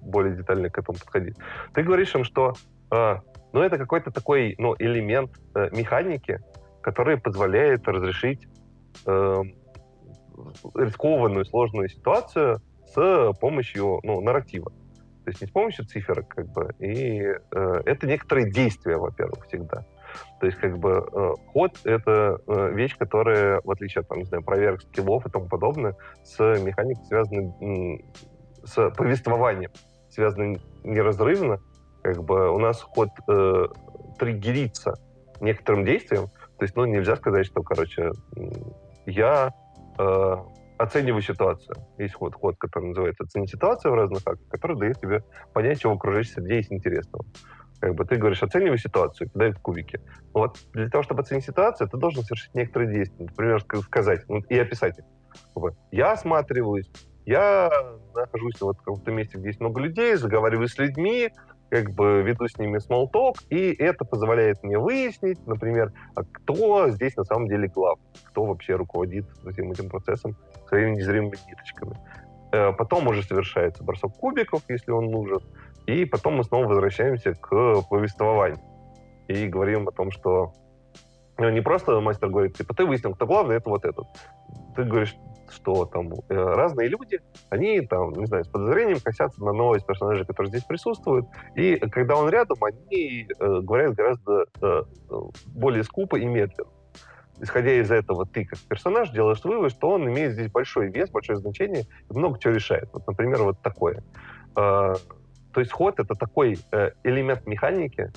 более 0.02 0.36
детально 0.36 0.70
к 0.70 0.78
этому 0.78 0.98
подходить. 0.98 1.36
Ты 1.72 1.82
говоришь 1.82 2.14
им, 2.14 2.24
что 2.24 2.54
э, 2.90 3.16
ну, 3.52 3.60
это 3.60 3.78
какой-то 3.78 4.10
такой 4.10 4.54
ну, 4.58 4.74
элемент 4.78 5.30
э, 5.54 5.70
механики, 5.72 6.40
который 6.82 7.18
позволяет 7.18 7.86
разрешить 7.88 8.46
э, 9.06 9.42
рискованную, 10.74 11.44
сложную 11.44 11.88
ситуацию 11.88 12.60
с 12.86 13.32
помощью 13.40 14.00
ну, 14.02 14.20
нарратива. 14.20 14.70
То 15.24 15.30
есть 15.30 15.40
не 15.40 15.46
с 15.46 15.50
помощью 15.50 15.86
цифр, 15.86 16.22
как 16.24 16.52
бы. 16.52 16.74
И 16.78 17.22
э, 17.22 17.82
это 17.86 18.06
некоторые 18.06 18.50
действия, 18.50 18.98
во-первых, 18.98 19.46
всегда. 19.46 19.86
То 20.38 20.46
есть, 20.46 20.58
как 20.58 20.78
бы, 20.78 21.06
э, 21.10 21.32
ход— 21.52 21.80
это 21.84 22.38
э, 22.46 22.70
вещь, 22.74 22.96
которая, 22.98 23.60
в 23.64 23.70
отличие 23.70 24.02
от, 24.02 24.08
там, 24.08 24.18
не 24.18 24.24
знаю, 24.24 24.44
проверок 24.44 24.82
скиллов 24.82 25.26
и 25.26 25.30
тому 25.30 25.48
подобное, 25.48 25.96
с 26.22 26.38
механикой 26.38 27.04
связана, 27.06 27.54
с 28.64 28.90
повествованием 28.90 29.70
связана 30.10 30.58
неразрывно. 30.84 31.58
Как 32.02 32.22
бы 32.22 32.50
у 32.50 32.58
нас 32.58 32.82
ход 32.82 33.08
э, 33.28 33.66
триггерится 34.18 34.94
некоторым 35.40 35.84
действием. 35.84 36.26
То 36.58 36.64
есть, 36.64 36.76
ну, 36.76 36.84
нельзя 36.84 37.16
сказать, 37.16 37.46
что, 37.46 37.62
короче, 37.62 38.12
я 39.06 39.52
э, 39.98 40.36
оцениваю 40.78 41.22
ситуацию. 41.22 41.76
Есть 41.98 42.14
ход, 42.14 42.34
ход, 42.34 42.56
который 42.58 42.88
называется 42.88 43.24
«Оцени 43.24 43.46
ситуацию» 43.46 43.92
в 43.92 43.94
разных 43.94 44.20
актах, 44.26 44.48
который 44.48 44.78
дает 44.78 45.00
тебе 45.00 45.22
понять, 45.52 45.80
чего 45.80 45.94
окружающей 45.94 46.32
среде 46.32 46.56
есть 46.56 46.72
интересного. 46.72 47.24
Как 47.80 47.94
бы 47.94 48.04
ты 48.04 48.16
говоришь, 48.16 48.42
оценивай 48.42 48.78
ситуацию, 48.78 49.28
кидай 49.30 49.52
в 49.52 49.58
кубики. 49.60 50.00
Вот 50.32 50.58
для 50.72 50.88
того, 50.88 51.02
чтобы 51.02 51.20
оценить 51.20 51.44
ситуацию, 51.44 51.88
ты 51.88 51.96
должен 51.96 52.22
совершить 52.22 52.54
некоторые 52.54 52.92
действия. 52.92 53.26
Например, 53.26 53.60
сказать 53.82 54.24
ну, 54.28 54.38
и 54.48 54.58
описать 54.58 54.98
их. 54.98 55.04
Я 55.90 56.12
осматриваюсь, 56.12 56.90
я 57.26 57.70
нахожусь 58.14 58.60
вот 58.60 58.76
в 58.76 58.82
каком-то 58.82 59.10
месте, 59.10 59.38
где 59.38 59.48
есть 59.48 59.60
много 59.60 59.80
людей, 59.80 60.14
заговариваю 60.16 60.68
с 60.68 60.78
людьми, 60.78 61.30
как 61.74 61.90
бы 61.90 62.22
веду 62.22 62.46
с 62.46 62.56
ними 62.56 62.78
talk, 62.78 63.34
и 63.50 63.72
это 63.72 64.04
позволяет 64.04 64.62
мне 64.62 64.78
выяснить, 64.78 65.44
например, 65.44 65.92
а 66.14 66.22
кто 66.22 66.88
здесь 66.90 67.16
на 67.16 67.24
самом 67.24 67.48
деле 67.48 67.66
глав, 67.66 67.98
кто 68.26 68.44
вообще 68.44 68.76
руководит 68.76 69.26
всем 69.50 69.72
этим 69.72 69.88
процессом 69.88 70.36
своими 70.68 70.94
незримыми 70.94 71.34
ниточками. 71.48 71.98
Э, 72.52 72.72
потом 72.72 73.08
уже 73.08 73.24
совершается 73.24 73.82
бросок 73.82 74.12
кубиков, 74.16 74.62
если 74.68 74.92
он 74.92 75.06
нужен, 75.06 75.40
и 75.86 76.04
потом 76.04 76.36
мы 76.36 76.44
снова 76.44 76.68
возвращаемся 76.68 77.34
к 77.34 77.82
повествованию 77.90 78.60
и 79.26 79.48
говорим 79.48 79.88
о 79.88 79.90
том, 79.90 80.12
что 80.12 80.52
ну, 81.38 81.50
не 81.50 81.60
просто 81.60 81.98
мастер 81.98 82.28
говорит, 82.28 82.56
типа, 82.56 82.72
ты 82.74 82.84
выяснил, 82.84 83.16
кто 83.16 83.26
главный, 83.26 83.56
это 83.56 83.68
вот 83.68 83.84
этот. 83.84 84.06
Ты 84.76 84.84
говоришь, 84.84 85.16
что 85.50 85.86
там 85.86 86.12
э, 86.12 86.34
разные 86.34 86.88
люди, 86.88 87.20
они 87.50 87.80
там, 87.82 88.12
не 88.12 88.26
знаю, 88.26 88.44
с 88.44 88.48
подозрением 88.48 89.00
косятся 89.00 89.42
на 89.44 89.52
новость 89.52 89.86
персонажей, 89.86 90.26
которые 90.26 90.50
здесь 90.50 90.64
присутствуют, 90.64 91.26
и 91.54 91.76
когда 91.76 92.16
он 92.16 92.28
рядом, 92.28 92.58
они 92.62 93.26
э, 93.28 93.60
говорят 93.60 93.94
гораздо 93.94 94.46
э, 94.60 94.82
более 95.46 95.84
скупо 95.84 96.16
и 96.16 96.26
медленно. 96.26 96.70
Исходя 97.40 97.72
из 97.72 97.90
этого, 97.90 98.26
ты 98.26 98.44
как 98.44 98.58
персонаж 98.60 99.10
делаешь 99.10 99.42
вывод, 99.42 99.72
что 99.72 99.90
он 99.90 100.08
имеет 100.08 100.34
здесь 100.34 100.50
большой 100.50 100.90
вес, 100.90 101.10
большое 101.10 101.36
значение 101.36 101.82
и 102.08 102.16
много 102.16 102.38
чего 102.38 102.54
решает. 102.54 102.88
Вот, 102.92 103.06
например, 103.06 103.42
вот 103.42 103.60
такое. 103.60 104.04
Э, 104.56 104.94
то 105.52 105.60
есть 105.60 105.72
ход— 105.72 105.98
это 106.00 106.14
такой 106.14 106.58
э, 106.72 106.90
элемент 107.04 107.46
механики, 107.46 108.10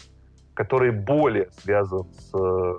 который 0.54 0.92
более 0.92 1.50
связан 1.52 2.06
с 2.14 2.32
э, 2.34 2.78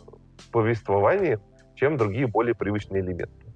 повествованием, 0.51 1.41
чем 1.75 1.97
другие 1.97 2.27
более 2.27 2.55
привычные 2.55 3.03
элементы. 3.03 3.48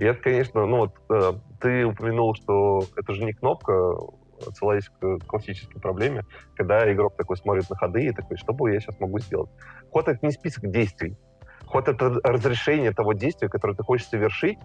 И 0.00 0.04
это, 0.04 0.18
конечно, 0.22 0.64
ну 0.64 0.78
вот 0.78 0.94
э, 1.10 1.32
ты 1.60 1.84
упомянул, 1.84 2.34
что 2.34 2.84
это 2.96 3.12
же 3.12 3.22
не 3.22 3.34
кнопка, 3.34 3.98
отсылаясь 4.48 4.88
к 4.88 5.18
классической 5.26 5.78
проблеме, 5.78 6.24
когда 6.56 6.90
игрок 6.90 7.16
такой 7.18 7.36
смотрит 7.36 7.68
на 7.68 7.76
ходы 7.76 8.06
и 8.06 8.12
такой, 8.12 8.38
что 8.38 8.54
бы 8.54 8.72
я 8.72 8.80
сейчас 8.80 8.98
могу 8.98 9.18
сделать? 9.18 9.50
Ход— 9.90 10.08
это 10.08 10.24
не 10.24 10.32
список 10.32 10.70
действий. 10.70 11.18
Ход— 11.66 11.86
это 11.88 12.18
разрешение 12.24 12.92
того 12.92 13.12
действия, 13.12 13.50
которое 13.50 13.74
ты 13.74 13.82
хочешь 13.82 14.06
совершить 14.06 14.56
э, 14.58 14.62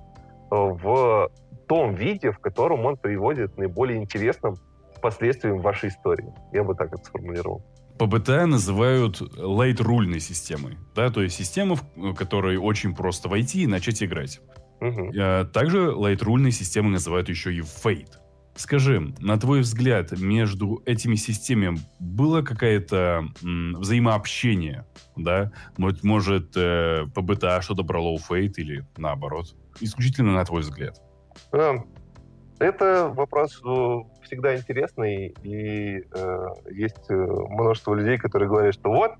в 0.52 1.30
том 1.68 1.96
виде, 1.96 2.32
в 2.32 2.40
котором 2.40 2.86
он 2.86 2.96
приводит 2.96 3.58
наиболее 3.58 3.98
интересным 3.98 4.56
последствиям 5.02 5.60
вашей 5.60 5.90
истории. 5.90 6.34
Я 6.54 6.64
бы 6.64 6.76
так 6.76 6.94
это 6.94 7.04
сформулировал. 7.04 7.62
ПБТ 8.00 8.46
называют 8.48 9.20
лейт-рульной 9.20 10.22
системой, 10.22 10.78
да, 10.96 11.10
то 11.10 11.22
есть 11.22 11.36
система, 11.36 11.76
в 11.76 12.14
которой 12.14 12.56
очень 12.56 12.96
просто 12.96 13.28
войти 13.28 13.64
и 13.64 13.68
начать 13.68 14.02
играть. 14.02 14.40
Угу. 14.82 15.14
Также 15.54 15.92
лайтрульные 15.92 16.52
системы 16.52 16.90
называют 16.90 17.30
еще 17.30 17.54
и 17.54 17.62
Fate. 17.62 18.18
Скажи, 18.56 19.14
на 19.20 19.38
твой 19.38 19.62
взгляд, 19.62 20.12
между 20.18 20.82
этими 20.86 21.16
системами 21.16 21.78
было 22.00 22.42
какое-то 22.42 23.26
взаимообщение, 23.42 24.86
да? 25.18 25.52
Может, 25.78 26.04
может 26.04 26.54
э, 26.56 27.06
по 27.14 27.22
БТА 27.22 27.62
что-то 27.62 27.84
брало 27.84 28.10
у 28.10 28.18
Fate 28.18 28.54
или 28.56 28.86
наоборот? 28.96 29.56
Исключительно 29.82 30.34
на 30.34 30.46
твой 30.46 30.62
взгляд. 30.62 31.02
Это 32.60 33.12
вопрос 33.14 33.62
э, 33.66 33.98
всегда 34.24 34.56
интересный, 34.56 35.36
и 35.44 35.98
э, 35.98 36.46
есть 36.72 37.10
э, 37.10 37.14
множество 37.14 37.94
людей, 37.94 38.18
которые 38.18 38.48
говорят, 38.48 38.74
что 38.74 38.90
вот, 38.90 39.12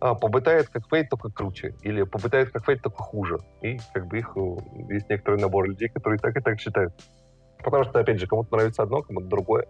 а, 0.00 0.14
побытает 0.14 0.68
как 0.68 0.88
фейт, 0.88 1.08
только 1.10 1.30
круче. 1.30 1.74
Или 1.82 2.02
побытает 2.02 2.50
как 2.50 2.64
фейт, 2.64 2.82
только 2.82 3.02
хуже. 3.02 3.38
И 3.62 3.78
как 3.92 4.06
бы 4.06 4.18
их 4.18 4.36
есть 4.88 5.08
некоторый 5.08 5.40
набор 5.40 5.68
людей, 5.68 5.88
которые 5.88 6.18
так 6.18 6.36
и 6.36 6.40
так 6.40 6.60
считают. 6.60 6.94
Потому 7.62 7.84
что, 7.84 7.98
опять 7.98 8.20
же, 8.20 8.26
кому-то 8.26 8.54
нравится 8.56 8.82
одно, 8.82 9.02
кому-то 9.02 9.26
другое. 9.26 9.66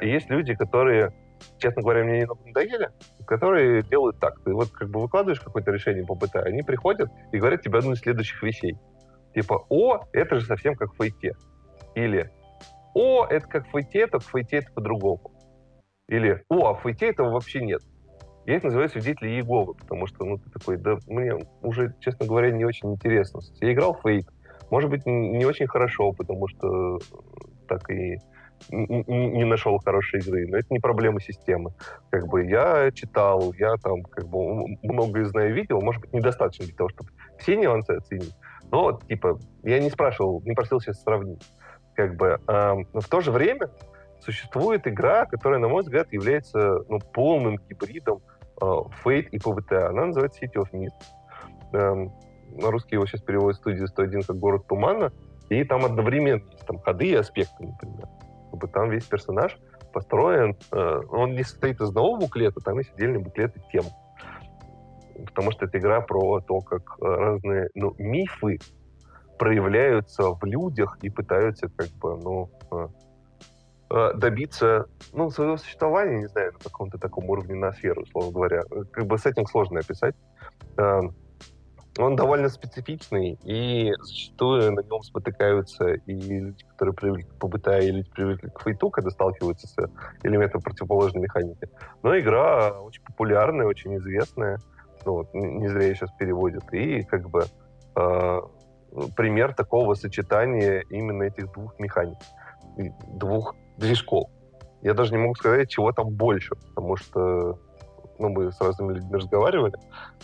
И 0.00 0.08
есть 0.08 0.30
люди, 0.30 0.54
которые, 0.54 1.12
честно 1.58 1.82
говоря, 1.82 2.02
мне 2.04 2.20
немного 2.20 2.40
надоели, 2.46 2.88
которые 3.26 3.82
делают 3.82 4.18
так. 4.18 4.42
Ты 4.42 4.54
вот 4.54 4.70
как 4.70 4.88
бы 4.88 5.00
выкладываешь 5.00 5.40
какое-то 5.40 5.70
решение 5.70 6.04
по 6.06 6.14
БТ, 6.14 6.36
они 6.36 6.62
приходят 6.62 7.10
и 7.32 7.38
говорят 7.38 7.60
тебе 7.60 7.78
одну 7.78 7.92
из 7.92 8.00
следующих 8.00 8.42
вещей. 8.42 8.78
Типа, 9.34 9.66
о, 9.68 10.00
это 10.12 10.40
же 10.40 10.46
совсем 10.46 10.74
как 10.74 10.94
в 10.94 10.96
фейте. 10.96 11.34
Или, 11.94 12.30
о, 12.94 13.26
это 13.26 13.46
как 13.46 13.66
в 13.66 13.70
фейте, 13.70 14.06
только 14.06 14.26
в 14.26 14.30
фейте 14.30 14.56
это 14.56 14.72
по-другому. 14.72 15.30
Или, 16.08 16.42
о, 16.48 16.68
а 16.68 16.74
в 16.74 16.80
фейте 16.82 17.10
этого 17.10 17.30
вообще 17.30 17.60
нет. 17.60 17.82
Я 18.46 18.56
их 18.56 18.62
называю 18.62 18.88
свидетели 18.88 19.30
Иеговы, 19.30 19.74
потому 19.74 20.06
что, 20.06 20.24
ну, 20.24 20.38
ты 20.38 20.50
такой, 20.50 20.76
да, 20.76 20.98
мне 21.06 21.34
уже, 21.62 21.94
честно 22.00 22.26
говоря, 22.26 22.50
не 22.50 22.64
очень 22.64 22.92
интересно. 22.92 23.40
Я 23.60 23.72
играл 23.72 23.98
Fate, 24.02 24.28
может 24.70 24.88
быть, 24.90 25.04
не 25.06 25.44
очень 25.44 25.66
хорошо, 25.66 26.12
потому 26.12 26.48
что 26.48 26.98
так 27.68 27.88
и 27.90 28.18
не 28.68 29.44
нашел 29.44 29.78
хорошей 29.78 30.20
игры, 30.20 30.46
но 30.46 30.58
это 30.58 30.66
не 30.70 30.80
проблема 30.80 31.20
системы. 31.20 31.72
Как 32.10 32.26
бы 32.26 32.44
я 32.44 32.90
читал, 32.92 33.54
я 33.58 33.76
там 33.76 34.02
как 34.02 34.28
бы 34.28 34.66
многое 34.82 35.24
знаю 35.24 35.54
видео, 35.54 35.80
может 35.80 36.02
быть, 36.02 36.12
недостаточно 36.12 36.66
для 36.66 36.74
того, 36.74 36.90
чтобы 36.90 37.10
все 37.38 37.56
нюансы 37.56 37.92
оценить, 37.92 38.34
но 38.70 39.00
типа 39.08 39.38
я 39.62 39.78
не 39.80 39.90
спрашивал, 39.90 40.42
не 40.44 40.54
просил 40.54 40.80
сейчас 40.80 41.02
сравнить. 41.02 41.42
Как 41.94 42.16
бы, 42.16 42.38
э, 42.46 42.74
но 42.92 43.00
в 43.00 43.08
то 43.08 43.20
же 43.20 43.32
время 43.32 43.70
существует 44.22 44.86
игра, 44.86 45.26
которая, 45.26 45.58
на 45.58 45.68
мой 45.68 45.82
взгляд, 45.82 46.12
является 46.12 46.84
ну, 46.88 46.98
полным 46.98 47.58
гибридом 47.68 48.20
Fate 48.60 49.28
и 49.30 49.38
PvT. 49.38 49.74
Она 49.74 50.06
называется 50.06 50.44
City 50.44 50.56
of 50.56 50.70
Mist. 50.72 50.90
Эм, 51.72 52.12
на 52.50 52.70
русский 52.70 52.96
его 52.96 53.06
сейчас 53.06 53.22
переводят 53.22 53.58
студия 53.58 53.86
101 53.86 54.22
как 54.22 54.36
город 54.36 54.66
тумана. 54.66 55.12
И 55.48 55.64
там 55.64 55.84
одновременно 55.84 56.42
есть 56.50 56.66
там 56.66 56.78
ходы 56.78 57.06
и 57.06 57.14
аспекты, 57.14 57.66
например. 57.66 58.06
Чтобы 58.48 58.68
там 58.68 58.90
весь 58.90 59.04
персонаж 59.04 59.56
построен, 59.92 60.56
э, 60.72 61.00
он 61.10 61.34
не 61.34 61.42
состоит 61.42 61.80
из 61.80 61.88
одного 61.88 62.16
буклета, 62.16 62.60
там 62.60 62.78
есть 62.78 62.92
отдельные 62.94 63.20
буклеты 63.20 63.60
тем. 63.72 63.84
Потому 65.26 65.50
что 65.50 65.66
это 65.66 65.78
игра 65.78 66.00
про 66.00 66.40
то, 66.40 66.60
как 66.60 66.96
э, 67.00 67.04
разные 67.04 67.68
ну, 67.74 67.94
мифы 67.98 68.58
проявляются 69.38 70.30
в 70.30 70.44
людях 70.44 70.98
и 71.02 71.10
пытаются 71.10 71.68
как 71.68 71.88
бы, 72.00 72.16
ну, 72.16 72.50
Э, 72.70 72.88
добиться 73.90 74.86
ну, 75.12 75.30
своего 75.30 75.56
существования, 75.56 76.18
не 76.18 76.28
знаю, 76.28 76.52
на 76.52 76.58
каком-то 76.58 76.98
таком 76.98 77.28
уровне 77.28 77.56
на 77.56 77.72
сферу, 77.72 78.02
условно 78.02 78.32
говоря. 78.32 78.62
Как 78.92 79.06
бы 79.06 79.18
сеттинг 79.18 79.50
сложно 79.50 79.80
описать. 79.80 80.14
Эм, 80.76 81.14
он 81.98 82.14
довольно 82.14 82.48
специфичный, 82.48 83.38
и 83.44 83.92
зачастую 84.00 84.72
на 84.72 84.80
нем 84.80 85.02
спотыкаются 85.02 85.94
и 85.94 86.14
люди, 86.14 86.64
которые 86.70 86.94
привыкли 86.94 87.22
к 87.24 87.38
ПБТ, 87.38 87.68
и 87.82 87.90
люди 87.90 88.10
привыкли 88.10 88.48
к 88.48 88.62
фейту, 88.62 88.90
когда 88.90 89.10
сталкиваются 89.10 89.66
с 89.66 89.76
элементом 90.22 90.62
противоположной 90.62 91.22
механики. 91.22 91.68
Но 92.02 92.16
игра 92.18 92.80
очень 92.80 93.02
популярная, 93.02 93.66
очень 93.66 93.96
известная. 93.96 94.60
Ну, 95.04 95.14
вот, 95.14 95.34
не 95.34 95.68
зря 95.68 95.82
ее 95.82 95.94
сейчас 95.96 96.12
переводят. 96.12 96.72
И 96.72 97.02
как 97.02 97.28
бы 97.28 97.44
э, 97.96 98.40
пример 99.16 99.54
такого 99.54 99.94
сочетания 99.94 100.84
именно 100.90 101.24
этих 101.24 101.52
двух 101.52 101.78
механик, 101.78 102.18
двух 103.14 103.56
движков. 103.80 104.28
Я 104.82 104.94
даже 104.94 105.12
не 105.12 105.18
могу 105.18 105.34
сказать, 105.34 105.68
чего 105.68 105.92
там 105.92 106.10
больше, 106.10 106.54
потому 106.54 106.96
что 106.96 107.58
ну, 108.18 108.28
мы 108.28 108.52
с 108.52 108.60
разными 108.60 108.94
людьми 108.94 109.14
разговаривали, 109.14 109.74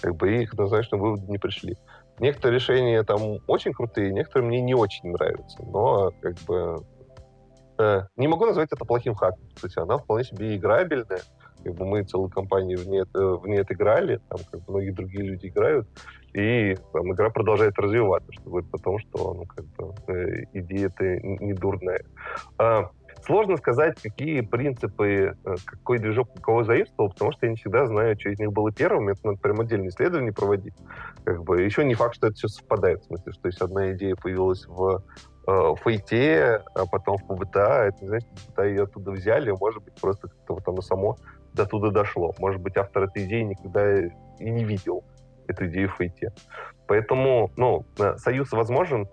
как 0.00 0.16
бы, 0.16 0.42
и 0.42 0.46
к 0.46 0.52
однозначному 0.52 1.16
не 1.16 1.38
пришли. 1.38 1.76
Некоторые 2.18 2.59
решения 2.59 3.02
там 3.02 3.38
очень 3.46 3.72
крутые, 3.72 4.12
некоторые 4.12 4.48
мне 4.48 4.61
не 4.61 4.74
очень 4.74 5.11
нравятся, 5.11 5.62
но 5.62 6.12
как 6.20 6.34
бы 6.46 6.82
э, 7.78 8.02
не 8.16 8.28
могу 8.28 8.46
назвать 8.46 8.72
это 8.72 8.84
плохим 8.84 9.14
хаком. 9.14 9.48
Кстати, 9.54 9.78
она 9.78 9.98
вполне 9.98 10.24
себе 10.24 10.57
играбельная. 10.57 11.20
Как 11.62 11.74
бы 11.74 11.84
мы 11.84 12.04
целую 12.04 12.30
компанию 12.30 12.78
в 12.78 12.86
ней, 12.86 13.02
в 13.12 13.46
ней 13.46 13.61
отыграли, 13.61 14.20
там 14.28 14.38
как 14.50 14.62
бы 14.64 14.72
многие 14.72 14.92
другие 14.92 15.24
люди 15.24 15.48
играют, 15.48 15.88
и 16.32 16.76
там, 16.92 17.12
игра 17.12 17.30
продолжает 17.30 17.78
развиваться, 17.78 18.30
что 18.32 18.42
говорит 18.42 18.68
о 18.72 18.78
том, 18.78 18.98
что 18.98 19.34
ну, 19.34 19.44
как 19.46 19.64
бы, 19.66 19.94
э, 20.09 20.44
идея-то 20.52 21.04
не 21.04 21.54
дурная. 21.54 22.04
А, 22.59 22.90
Сложно 23.27 23.57
сказать, 23.57 24.01
какие 24.01 24.41
принципы, 24.41 25.37
э, 25.45 25.55
какой 25.64 25.99
движок 25.99 26.29
у 26.37 26.41
кого 26.41 26.62
заимствовал, 26.62 27.11
потому 27.11 27.33
что 27.33 27.47
я 27.47 27.51
не 27.51 27.57
всегда 27.57 27.85
знаю, 27.87 28.16
что 28.18 28.31
из 28.31 28.39
них 28.39 28.53
было 28.53 28.70
первым. 28.70 29.09
Это 29.09 29.27
надо 29.27 29.39
прям 29.41 29.61
отдельные 29.61 29.89
исследования 29.89 30.33
проводить. 30.33 30.74
Как 31.24 31.43
бы. 31.43 31.61
Еще 31.61 31.85
не 31.85 31.95
факт, 31.95 32.14
что 32.14 32.29
это 32.29 32.37
все 32.37 32.47
совпадает. 32.47 33.03
В 33.03 33.07
смысле, 33.07 33.33
что 33.33 33.49
если 33.49 33.64
одна 33.64 33.93
идея 33.93 34.14
появилась 34.14 34.64
в 34.66 35.03
э, 35.49 35.74
фейте, 35.83 36.62
а 36.77 36.87
потом 36.87 37.16
в 37.16 37.27
ПБТА, 37.27 37.87
это 37.87 37.99
не 38.03 38.09
значит, 38.11 38.29
что 38.53 38.62
ее 38.62 38.85
оттуда 38.85 39.11
взяли, 39.11 39.51
может 39.51 39.83
быть, 39.83 40.01
просто 40.01 40.29
как-то 40.29 40.55
вот 40.55 40.68
оно 40.68 40.81
само 40.81 41.16
до 41.53 41.66
туда 41.66 41.91
дошло. 41.91 42.33
Может 42.39 42.61
быть, 42.61 42.77
автор 42.77 43.05
этой 43.05 43.24
идеи 43.24 43.43
никогда 43.43 44.05
и 44.05 44.11
не 44.39 44.62
видел 44.62 45.03
эту 45.49 45.66
идею 45.66 45.89
в 45.89 45.97
фейте. 45.97 46.33
Поэтому, 46.87 47.51
ну, 47.57 47.85
э, 47.99 48.18
союз 48.18 48.53
возможен, 48.53 49.09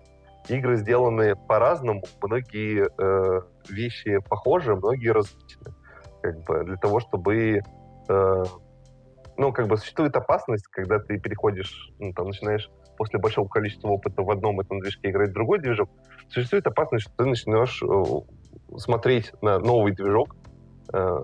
игры 0.48 0.76
сделаны 0.76 1.36
по-разному, 1.36 2.02
многие 2.22 2.88
э, 2.98 3.40
вещи 3.68 4.18
похожи, 4.28 4.74
многие 4.74 5.10
различны. 5.10 5.74
Как 6.22 6.42
бы 6.44 6.64
для 6.64 6.76
того, 6.76 7.00
чтобы... 7.00 7.60
Э, 8.08 8.44
ну, 9.36 9.52
как 9.52 9.66
бы 9.66 9.76
существует 9.76 10.16
опасность, 10.16 10.66
когда 10.68 11.00
ты 11.00 11.18
переходишь, 11.18 11.92
ну, 11.98 12.12
там, 12.12 12.28
начинаешь 12.28 12.70
после 12.96 13.18
большого 13.18 13.48
количества 13.48 13.88
опыта 13.88 14.22
в 14.22 14.30
одном 14.30 14.60
этом 14.60 14.80
движке 14.80 15.10
играть 15.10 15.30
в 15.30 15.34
другой 15.34 15.58
движок, 15.58 15.90
существует 16.28 16.66
опасность, 16.66 17.06
что 17.06 17.12
ты 17.16 17.24
начнешь 17.24 17.82
э, 17.82 18.78
смотреть 18.78 19.32
на 19.42 19.58
новый 19.58 19.92
движок 19.92 20.36
э, 20.92 21.22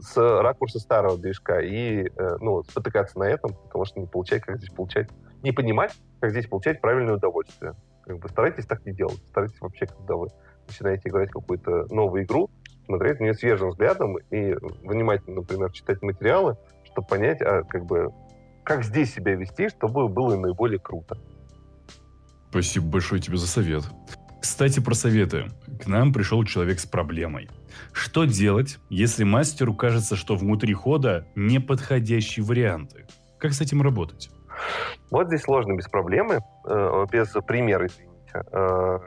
с 0.00 0.16
ракурса 0.16 0.78
старого 0.78 1.18
движка 1.18 1.60
и 1.60 2.04
э, 2.04 2.36
ну, 2.40 2.62
спотыкаться 2.62 3.18
на 3.18 3.24
этом, 3.24 3.54
потому 3.54 3.84
что 3.84 4.00
не 4.00 4.06
получать, 4.06 4.42
как 4.42 4.58
здесь 4.58 4.70
получать, 4.70 5.08
не 5.42 5.52
понимать, 5.52 5.92
как 6.20 6.30
здесь 6.30 6.46
получать 6.46 6.80
правильное 6.80 7.14
удовольствие. 7.14 7.74
Как 8.08 8.18
бы 8.20 8.28
старайтесь 8.30 8.64
так 8.64 8.86
не 8.86 8.94
делать. 8.94 9.22
Старайтесь 9.28 9.60
вообще, 9.60 9.84
когда 9.84 10.16
вы 10.16 10.28
начинаете 10.66 11.10
играть 11.10 11.30
какую-то 11.30 11.94
новую 11.94 12.24
игру, 12.24 12.50
смотреть 12.86 13.20
на 13.20 13.24
нее 13.24 13.34
свежим 13.34 13.68
взглядом 13.68 14.16
и 14.30 14.54
внимательно, 14.82 15.36
например, 15.36 15.70
читать 15.72 16.00
материалы, 16.00 16.56
чтобы 16.84 17.06
понять, 17.06 17.42
а, 17.42 17.64
как 17.64 17.84
бы, 17.84 18.08
как 18.64 18.82
здесь 18.82 19.12
себя 19.12 19.34
вести, 19.34 19.68
чтобы 19.68 20.08
было 20.08 20.36
наиболее 20.36 20.78
круто. 20.78 21.18
Спасибо 22.48 22.86
большое 22.86 23.20
тебе 23.20 23.36
за 23.36 23.46
совет. 23.46 23.84
Кстати, 24.40 24.80
про 24.80 24.94
советы. 24.94 25.44
К 25.78 25.86
нам 25.86 26.14
пришел 26.14 26.42
человек 26.44 26.80
с 26.80 26.86
проблемой. 26.86 27.50
Что 27.92 28.24
делать, 28.24 28.78
если 28.88 29.24
мастеру 29.24 29.74
кажется, 29.74 30.16
что 30.16 30.34
внутри 30.34 30.72
хода 30.72 31.26
неподходящие 31.36 32.42
варианты? 32.42 33.06
Как 33.38 33.52
с 33.52 33.60
этим 33.60 33.82
работать? 33.82 34.30
Вот 35.10 35.28
здесь 35.28 35.42
сложно 35.42 35.74
без 35.74 35.88
проблемы, 35.88 36.40
э, 36.66 37.06
без 37.10 37.28
примера, 37.46 37.86
извините. 37.86 38.44
Э, 38.52 38.98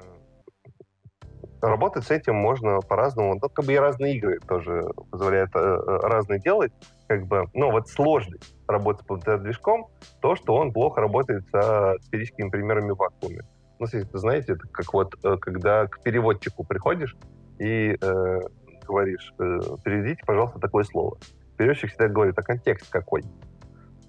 работать 1.62 2.06
с 2.06 2.12
этим 2.12 2.36
можно 2.36 2.80
по-разному. 2.80 3.36
Ну, 3.36 3.50
как 3.50 3.66
бы 3.66 3.74
и 3.74 3.78
разные 3.78 4.18
игры 4.18 4.40
тоже 4.48 4.84
позволяют 5.12 5.52
э, 5.56 5.60
разные 6.04 6.40
делать. 6.40 6.72
Как 7.08 7.28
бы, 7.28 7.46
ну, 7.54 7.72
вот 7.72 7.90
сложность 7.90 8.56
работы 8.68 9.04
с 9.04 9.40
движком, 9.40 9.88
то, 10.22 10.36
что 10.36 10.56
он 10.56 10.72
плохо 10.72 11.02
работает 11.02 11.44
со 11.52 11.96
сферическими 12.02 12.50
примерами 12.50 12.92
в 12.92 12.98
вакууме. 12.98 13.42
Ну, 13.80 13.88
знаете, 14.14 14.54
это 14.54 14.68
как 14.72 14.94
вот, 14.94 15.16
когда 15.42 15.88
к 15.88 16.02
переводчику 16.04 16.64
приходишь 16.64 17.16
и 17.60 17.98
э, 18.00 18.40
говоришь, 18.86 19.34
э, 19.40 19.60
переведите, 19.84 20.24
пожалуйста, 20.26 20.60
такое 20.60 20.84
слово. 20.84 21.18
Переводчик 21.58 21.90
всегда 21.90 22.08
говорит, 22.08 22.38
а 22.38 22.44
контекст 22.44 22.92
какой? 22.92 23.24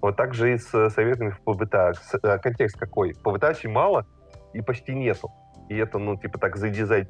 Вот 0.03 0.17
так 0.17 0.33
же 0.33 0.53
и 0.53 0.57
с 0.57 0.89
советами 0.89 1.29
в 1.29 1.39
ПБТ. 1.39 1.73
Э, 2.23 2.37
контекст 2.37 2.77
какой? 2.77 3.15
ПБТ 3.23 3.45
очень 3.45 3.69
мало 3.69 4.05
и 4.51 4.59
почти 4.59 4.93
нету. 4.93 5.31
И 5.69 5.77
это, 5.77 5.97
ну, 5.97 6.17
типа 6.17 6.37
так, 6.37 6.57
за 6.57 6.69
дизайн 6.69 7.07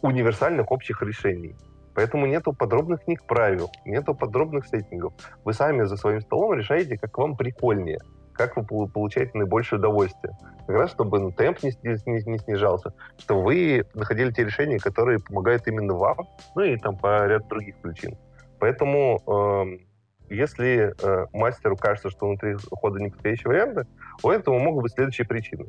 универсальных 0.00 0.72
общих 0.72 1.02
решений. 1.02 1.54
Поэтому 1.94 2.24
нету 2.24 2.54
подробных 2.54 3.04
книг 3.04 3.24
правил, 3.24 3.70
нету 3.84 4.14
подробных 4.14 4.66
сеттингов. 4.66 5.12
Вы 5.44 5.52
сами 5.52 5.82
за 5.84 5.98
своим 5.98 6.22
столом 6.22 6.54
решаете, 6.54 6.96
как 6.96 7.18
вам 7.18 7.36
прикольнее, 7.36 7.98
как 8.32 8.56
вы 8.56 8.88
получаете 8.88 9.32
наибольшее 9.34 9.78
удовольствие. 9.78 10.34
Как 10.66 10.76
раз, 10.76 10.90
чтобы 10.92 11.20
ну, 11.20 11.30
темп 11.30 11.62
не, 11.62 11.72
не, 11.82 12.30
не 12.30 12.38
снижался, 12.38 12.94
чтобы 13.18 13.42
вы 13.42 13.84
находили 13.92 14.32
те 14.32 14.44
решения, 14.44 14.78
которые 14.78 15.18
помогают 15.18 15.66
именно 15.66 15.92
вам, 15.92 16.16
ну 16.54 16.62
и 16.62 16.78
там 16.78 16.96
по 16.96 17.26
ряду 17.26 17.48
других 17.48 17.76
причин. 17.82 18.16
Поэтому 18.58 19.20
э, 19.26 19.87
если 20.30 20.94
э, 21.02 21.26
мастеру 21.32 21.76
кажется, 21.76 22.10
что 22.10 22.26
внутри 22.26 22.56
хода 22.70 23.00
неподходящие 23.00 23.48
варианты, 23.48 23.86
у 24.22 24.30
этого 24.30 24.58
могут 24.58 24.82
быть 24.82 24.92
следующие 24.92 25.26
причины. 25.26 25.66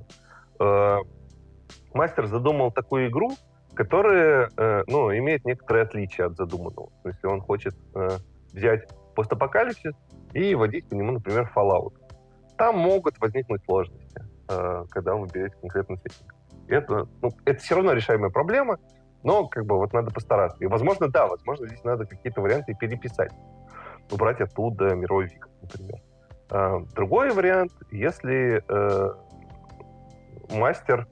Э, 0.59 0.97
мастер 1.93 2.27
задумал 2.27 2.71
такую 2.71 3.09
игру, 3.09 3.31
которая 3.73 4.49
э, 4.57 4.83
ну, 4.87 5.15
имеет 5.15 5.45
некоторые 5.45 5.83
отличия 5.83 6.25
от 6.25 6.35
задуманного. 6.35 6.89
То 7.03 7.09
есть 7.09 7.23
он 7.23 7.41
хочет 7.41 7.75
э, 7.95 8.09
взять 8.53 8.87
постапокалипсис 9.15 9.93
и 10.33 10.55
вводить 10.55 10.87
по 10.89 10.95
нему, 10.95 11.13
например, 11.13 11.51
Fallout. 11.55 11.93
Там 12.57 12.77
могут 12.77 13.17
возникнуть 13.19 13.63
сложности, 13.65 14.21
э, 14.49 14.85
когда 14.89 15.15
вы 15.15 15.27
берете 15.27 15.55
конкретный 15.61 15.97
сеттинг. 15.97 16.35
Это, 16.67 17.07
ну, 17.21 17.31
это 17.45 17.59
все 17.59 17.75
равно 17.75 17.93
решаемая 17.93 18.29
проблема, 18.29 18.77
но 19.23 19.47
как 19.47 19.65
бы 19.65 19.77
вот 19.77 19.93
надо 19.93 20.11
постараться. 20.11 20.57
И, 20.63 20.67
возможно, 20.67 21.07
да, 21.07 21.27
возможно, 21.27 21.67
здесь 21.67 21.83
надо 21.83 22.05
какие-то 22.05 22.41
варианты 22.41 22.75
переписать 22.75 23.31
убрать 24.11 24.41
оттуда 24.41 24.95
мировой 24.95 25.27
вик, 25.27 25.47
например. 25.61 26.01
А, 26.49 26.79
другой 26.95 27.31
вариант, 27.31 27.71
если 27.91 28.63
э, 28.67 29.13
мастер 30.51 31.07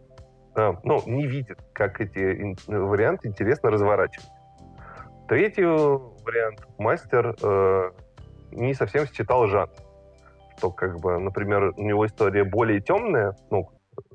э, 0.56 0.74
ну, 0.84 1.02
не 1.06 1.28
видит, 1.28 1.60
как 1.74 2.02
эти 2.02 2.56
варианты 2.68 3.28
интересно 3.28 3.70
разворачивать. 3.70 4.30
Третий 5.28 5.66
вариант, 5.66 6.66
мастер 6.78 7.36
э, 7.42 7.92
не 8.52 8.74
совсем 8.74 9.06
считал 9.08 9.48
жанр. 9.48 9.70
Что, 10.58 10.72
как 10.72 11.00
бы, 11.00 11.20
например, 11.20 11.74
у 11.78 11.84
него 11.84 12.06
история 12.08 12.44
более 12.44 12.82
темная, 12.82 13.36
ну, 13.52 13.70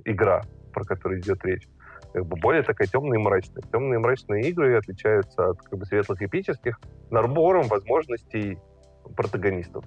игра, 0.05 0.43
про 0.73 0.85
которую 0.85 1.21
идет 1.21 1.45
речь, 1.45 1.69
как 2.13 2.27
бы 2.27 2.37
более 2.37 2.63
такая 2.63 2.89
темная 2.89 3.19
и 3.19 3.23
мрачная. 3.23 3.63
Темные 3.71 3.99
и 3.99 4.03
мрачные 4.03 4.43
игры 4.49 4.77
отличаются 4.77 5.51
от 5.51 5.63
как 5.63 5.79
бы, 5.79 5.85
светлых 5.87 6.21
эпических 6.21 6.81
набором 7.11 7.69
возможностей 7.69 8.59
протагонистов. 9.17 9.85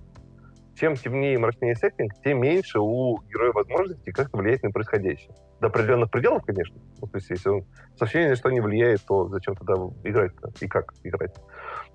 Чем 0.75 0.95
темнее 0.95 1.35
и 1.35 1.37
мрачнее 1.37 1.75
сеттинг, 1.75 2.13
тем 2.23 2.41
меньше 2.41 2.79
у 2.79 3.21
героя 3.29 3.53
возможностей 3.53 4.11
как-то 4.11 4.37
влиять 4.37 4.61
на 4.63 4.71
происходящее. 4.71 5.33
До 5.61 5.67
определенных 5.67 6.11
пределов, 6.11 6.43
конечно. 6.43 6.75
Ну, 6.99 7.07
то 7.07 7.17
есть, 7.17 7.29
если 7.29 7.49
он 7.49 7.65
совсем 7.97 8.29
ни 8.29 8.35
что 8.35 8.49
не 8.49 8.59
влияет, 8.59 9.05
то 9.05 9.29
зачем 9.29 9.55
тогда 9.55 9.75
играть-то? 10.03 10.51
И 10.59 10.67
как 10.67 10.93
играть? 11.03 11.33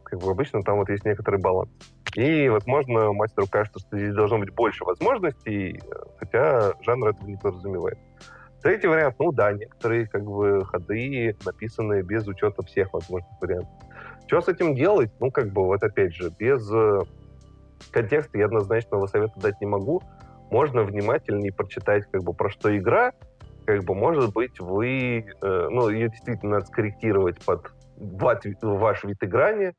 Как 0.03 0.19
бы 0.19 0.31
обычно 0.31 0.63
там 0.63 0.79
вот 0.79 0.89
есть 0.89 1.05
некоторый 1.05 1.39
баланс. 1.39 1.71
И, 2.15 2.49
возможно, 2.49 3.13
мастеру 3.13 3.47
кажется, 3.49 3.81
что 3.81 3.99
здесь 3.99 4.15
должно 4.15 4.39
быть 4.39 4.55
больше 4.55 4.85
возможностей, 4.85 5.79
хотя 6.19 6.73
жанр 6.81 7.09
этого 7.09 7.29
не 7.29 7.37
подразумевает. 7.37 7.99
Третий 8.63 8.89
вариант, 8.89 9.17
ну 9.19 9.31
да, 9.33 9.53
некоторые 9.53 10.07
как 10.07 10.25
бы 10.25 10.65
ходы 10.65 11.37
написаны 11.47 12.03
без 12.03 12.27
учета 12.27 12.63
всех 12.63 12.93
возможных 12.93 13.31
вариантов. 13.41 13.73
Что 14.31 14.43
с 14.43 14.47
этим 14.47 14.77
делать? 14.77 15.11
Ну, 15.19 15.33
как 15.33 15.49
бы, 15.49 15.65
вот 15.65 15.83
опять 15.83 16.15
же, 16.15 16.31
без 16.39 16.71
э, 16.73 17.01
контекста 17.91 18.39
я 18.39 18.45
однозначного 18.45 19.09
совета 19.09 19.33
дать 19.41 19.61
не 19.61 19.67
могу. 19.67 20.03
Можно 20.53 20.85
внимательнее 20.85 21.53
прочитать, 21.53 22.05
как 22.13 22.23
бы, 22.23 22.33
про 22.33 22.49
что 22.49 22.79
игра. 22.79 23.11
Как 23.67 23.83
бы, 23.83 23.97
может 23.97 24.33
быть, 24.33 24.61
вы... 24.61 25.27
Э, 25.43 25.67
ну, 25.69 25.89
ее 25.89 26.11
действительно 26.11 26.53
надо 26.53 26.67
скорректировать 26.67 27.45
под 27.45 27.73
ваш 27.97 29.03
вид 29.03 29.17
играния, 29.21 29.75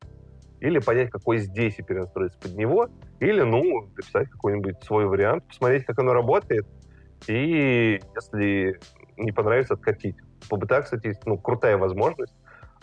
или 0.59 0.79
понять, 0.79 1.11
какой 1.11 1.37
здесь 1.37 1.79
и 1.79 1.81
перенастроиться 1.81 2.37
под 2.37 2.53
него, 2.57 2.89
или, 3.21 3.43
ну, 3.43 3.87
написать 3.95 4.29
какой-нибудь 4.31 4.83
свой 4.83 5.05
вариант, 5.05 5.47
посмотреть, 5.47 5.85
как 5.85 5.97
оно 5.99 6.11
работает, 6.11 6.67
И 7.25 8.01
если 8.15 8.77
не 9.15 9.31
понравится, 9.31 9.75
откатить. 9.75 10.17
По 10.49 10.57
БТА, 10.57 10.81
кстати, 10.81 11.07
есть 11.07 11.25
ну, 11.25 11.37
крутая 11.37 11.77
возможность, 11.77 12.35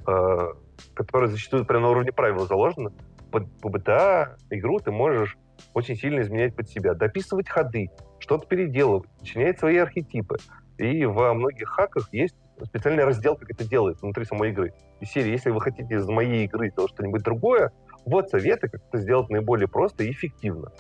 э, 0.07 0.53
которая 0.95 1.31
зачастую 1.31 1.65
прямо 1.65 1.87
на 1.87 1.91
уровне 1.91 2.13
правил 2.13 2.47
заложена. 2.47 2.93
По, 3.31 3.41
по 3.41 3.69
БТА 3.69 4.37
игру 4.51 4.79
ты 4.81 4.91
можешь 4.91 5.37
очень 5.75 5.97
сильно 5.97 6.21
изменять 6.21 6.55
под 6.55 6.69
себя, 6.69 6.95
дописывать 6.95 7.49
ходы, 7.49 7.91
что-то 8.19 8.47
переделывать, 8.47 9.09
сочинять 9.19 9.59
свои 9.59 9.77
архетипы. 9.77 10.37
И 10.79 11.05
во 11.05 11.35
многих 11.35 11.69
хаках 11.69 12.09
есть 12.13 12.37
специальный 12.65 13.05
раздел, 13.05 13.37
как 13.37 13.51
это 13.51 13.69
делается 13.69 14.05
внутри 14.05 14.25
самой 14.25 14.51
игры. 14.51 14.73
И 15.01 15.05
серии, 15.05 15.31
если 15.31 15.51
вы 15.51 15.61
хотите 15.61 15.95
из 15.95 16.07
моей 16.07 16.45
игры 16.45 16.71
сделать 16.71 16.93
что-нибудь 16.93 17.23
другое, 17.23 17.73
вот 18.05 18.31
советы, 18.31 18.69
как 18.69 18.81
это 18.89 18.99
сделать 18.99 19.29
наиболее 19.31 19.69
просто 19.69 20.05
и 20.05 20.13
эффективно. 20.13 20.73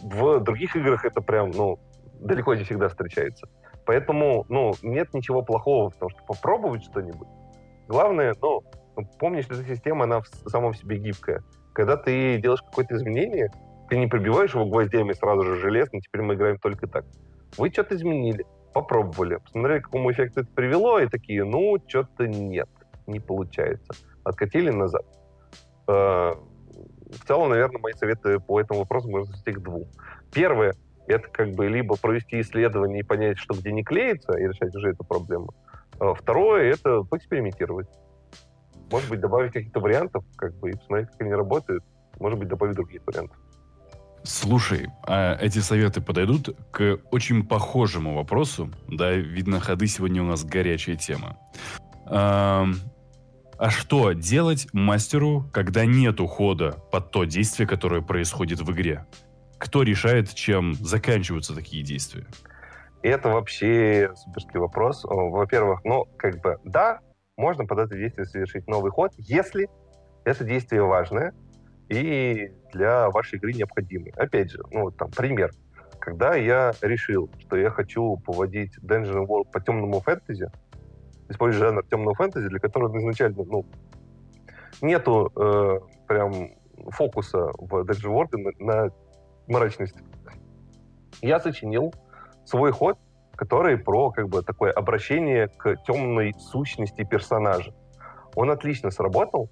В 0.00 0.40
других 0.40 0.74
играх 0.76 1.04
это 1.04 1.20
прям, 1.20 1.50
ну, 1.50 1.78
далеко 2.20 2.54
не 2.54 2.64
всегда 2.64 2.88
встречается. 2.88 3.48
Поэтому, 3.84 4.46
ну, 4.48 4.74
нет 4.82 5.12
ничего 5.12 5.42
плохого 5.42 5.90
в 5.90 5.96
том, 5.96 6.08
что 6.10 6.22
попробовать 6.24 6.84
что-нибудь. 6.84 7.28
Главное, 7.88 8.34
ну, 8.40 8.62
помни, 9.18 9.40
что 9.42 9.54
эта 9.54 9.64
система, 9.64 10.04
она 10.04 10.20
в 10.20 10.26
самом 10.48 10.74
себе 10.74 10.98
гибкая. 10.98 11.42
Когда 11.72 11.96
ты 11.96 12.38
делаешь 12.38 12.62
какое-то 12.62 12.96
изменение, 12.96 13.50
ты 13.88 13.98
не 13.98 14.06
прибиваешь 14.06 14.54
его 14.54 14.66
гвоздями 14.66 15.12
сразу 15.12 15.42
же 15.42 15.56
железно, 15.56 16.00
теперь 16.00 16.22
мы 16.22 16.34
играем 16.34 16.58
только 16.58 16.86
так. 16.86 17.04
Вы 17.56 17.70
что-то 17.70 17.94
изменили, 17.94 18.46
попробовали, 18.72 19.36
посмотрели, 19.36 19.80
к 19.80 19.84
какому 19.84 20.12
эффекту 20.12 20.40
это 20.40 20.50
привело, 20.54 20.98
и 20.98 21.06
такие, 21.06 21.44
ну, 21.44 21.76
что-то 21.86 22.26
нет, 22.26 22.68
не 23.06 23.20
получается. 23.20 23.92
Откатили 24.24 24.70
назад. 24.70 25.04
Э, 25.88 26.34
в 27.12 27.26
целом, 27.26 27.50
наверное, 27.50 27.80
мои 27.80 27.92
советы 27.92 28.38
по 28.40 28.60
этому 28.60 28.80
вопросу 28.80 29.10
можно 29.10 29.32
свести 29.32 29.52
к 29.52 29.60
двум. 29.60 29.86
Первое, 30.32 30.74
это 31.06 31.28
как 31.28 31.50
бы 31.50 31.68
либо 31.68 31.96
провести 31.96 32.40
исследование 32.40 33.00
и 33.00 33.02
понять, 33.04 33.38
что 33.38 33.54
где 33.54 33.72
не 33.72 33.82
клеится, 33.82 34.38
и 34.38 34.48
решать 34.48 34.74
уже 34.74 34.90
эту 34.90 35.04
проблему. 35.04 35.54
А 35.98 36.14
второе— 36.14 36.72
это 36.72 37.02
поэкспериментировать. 37.02 37.88
Может 38.92 39.08
быть, 39.08 39.20
добавить 39.20 39.52
каких-то 39.52 39.80
вариантов, 39.80 40.22
как 40.36 40.54
бы, 40.60 40.70
и 40.70 40.76
посмотреть, 40.76 41.08
как 41.10 41.22
они 41.22 41.32
работают. 41.32 41.82
Может 42.20 42.38
быть, 42.38 42.48
добавить 42.48 42.76
других 42.76 43.00
вариантов. 43.06 43.36
Слушай, 44.22 44.88
а 45.04 45.36
эти 45.40 45.58
советы 45.58 46.00
подойдут 46.00 46.56
к 46.70 46.98
очень 47.10 47.44
похожему 47.44 48.14
вопросу. 48.14 48.70
Да, 48.86 49.10
видно, 49.12 49.58
ходы 49.58 49.86
сегодня 49.86 50.22
у 50.22 50.26
нас 50.26 50.44
горячая 50.44 50.96
тема. 50.96 51.38
А, 52.06 52.66
а 53.58 53.70
что 53.70 54.12
делать 54.12 54.68
мастеру, 54.72 55.44
когда 55.52 55.86
нет 55.86 56.20
ухода 56.20 56.72
под 56.92 57.10
то 57.10 57.24
действие, 57.24 57.66
которое 57.66 58.02
происходит 58.02 58.60
в 58.60 58.70
игре? 58.72 59.06
Кто 59.58 59.82
решает, 59.82 60.32
чем 60.34 60.74
заканчиваются 60.74 61.54
такие 61.54 61.82
действия? 61.82 62.26
это 63.02 63.30
вообще 63.30 64.12
суперский 64.14 64.60
вопрос. 64.60 65.04
Во-первых, 65.04 65.80
ну, 65.84 66.06
как 66.16 66.40
бы, 66.40 66.58
да, 66.64 67.00
можно 67.42 67.66
под 67.66 67.80
это 67.80 67.96
действие 67.96 68.24
совершить 68.24 68.68
новый 68.68 68.92
ход, 68.92 69.12
если 69.16 69.68
это 70.24 70.44
действие 70.44 70.84
важное, 70.84 71.34
и 71.88 72.52
для 72.72 73.10
вашей 73.10 73.36
игры 73.38 73.52
необходимый. 73.52 74.12
Опять 74.16 74.52
же, 74.52 74.60
ну, 74.70 74.92
там, 74.92 75.10
пример. 75.10 75.50
Когда 75.98 76.36
я 76.36 76.72
решил, 76.80 77.28
что 77.40 77.56
я 77.56 77.70
хочу 77.70 78.16
поводить 78.18 78.78
Dungeon 78.78 79.26
World 79.26 79.50
по 79.52 79.60
темному 79.60 80.00
фэнтези, 80.00 80.48
используя 81.28 81.68
жанр 81.68 81.84
темного 81.84 82.14
фэнтези, 82.14 82.48
для 82.48 82.60
которого 82.60 82.96
изначально, 82.98 83.42
ну, 83.44 83.66
нету 84.80 85.32
э, 85.36 85.80
прям 86.06 86.32
фокуса 86.90 87.50
в 87.58 87.84
Dungeon 87.84 88.14
World 88.14 88.36
на, 88.36 88.84
на 88.84 88.90
мрачность. 89.48 89.96
Я 91.20 91.40
сочинил 91.40 91.92
свой 92.44 92.70
ход, 92.70 92.98
который 93.36 93.78
про 93.78 94.10
как 94.10 94.28
бы 94.28 94.42
такое 94.42 94.70
обращение 94.72 95.48
к 95.48 95.76
темной 95.86 96.34
сущности 96.38 97.04
персонажа. 97.04 97.74
Он 98.34 98.50
отлично 98.50 98.90
сработал, 98.90 99.50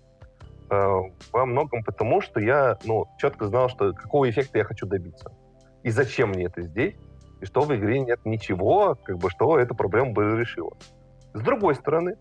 Э, 0.70 1.00
во 1.32 1.46
многом 1.46 1.82
потому, 1.82 2.20
что 2.20 2.38
я 2.40 2.78
ну, 2.84 3.06
четко 3.18 3.46
знал, 3.46 3.68
что 3.68 3.92
какого 3.92 4.30
эффекта 4.30 4.58
я 4.58 4.64
хочу 4.64 4.86
добиться. 4.86 5.32
И 5.82 5.90
зачем 5.90 6.30
мне 6.30 6.44
это 6.44 6.62
здесь, 6.62 6.94
и 7.40 7.44
что 7.44 7.62
в 7.62 7.74
игре 7.74 7.98
нет 8.00 8.20
ничего, 8.24 8.96
как 9.02 9.18
бы, 9.18 9.30
что 9.30 9.58
эту 9.58 9.74
проблему 9.74 10.12
бы 10.12 10.38
решило. 10.38 10.72
С 11.34 11.40
другой 11.40 11.74
стороны, 11.74 12.14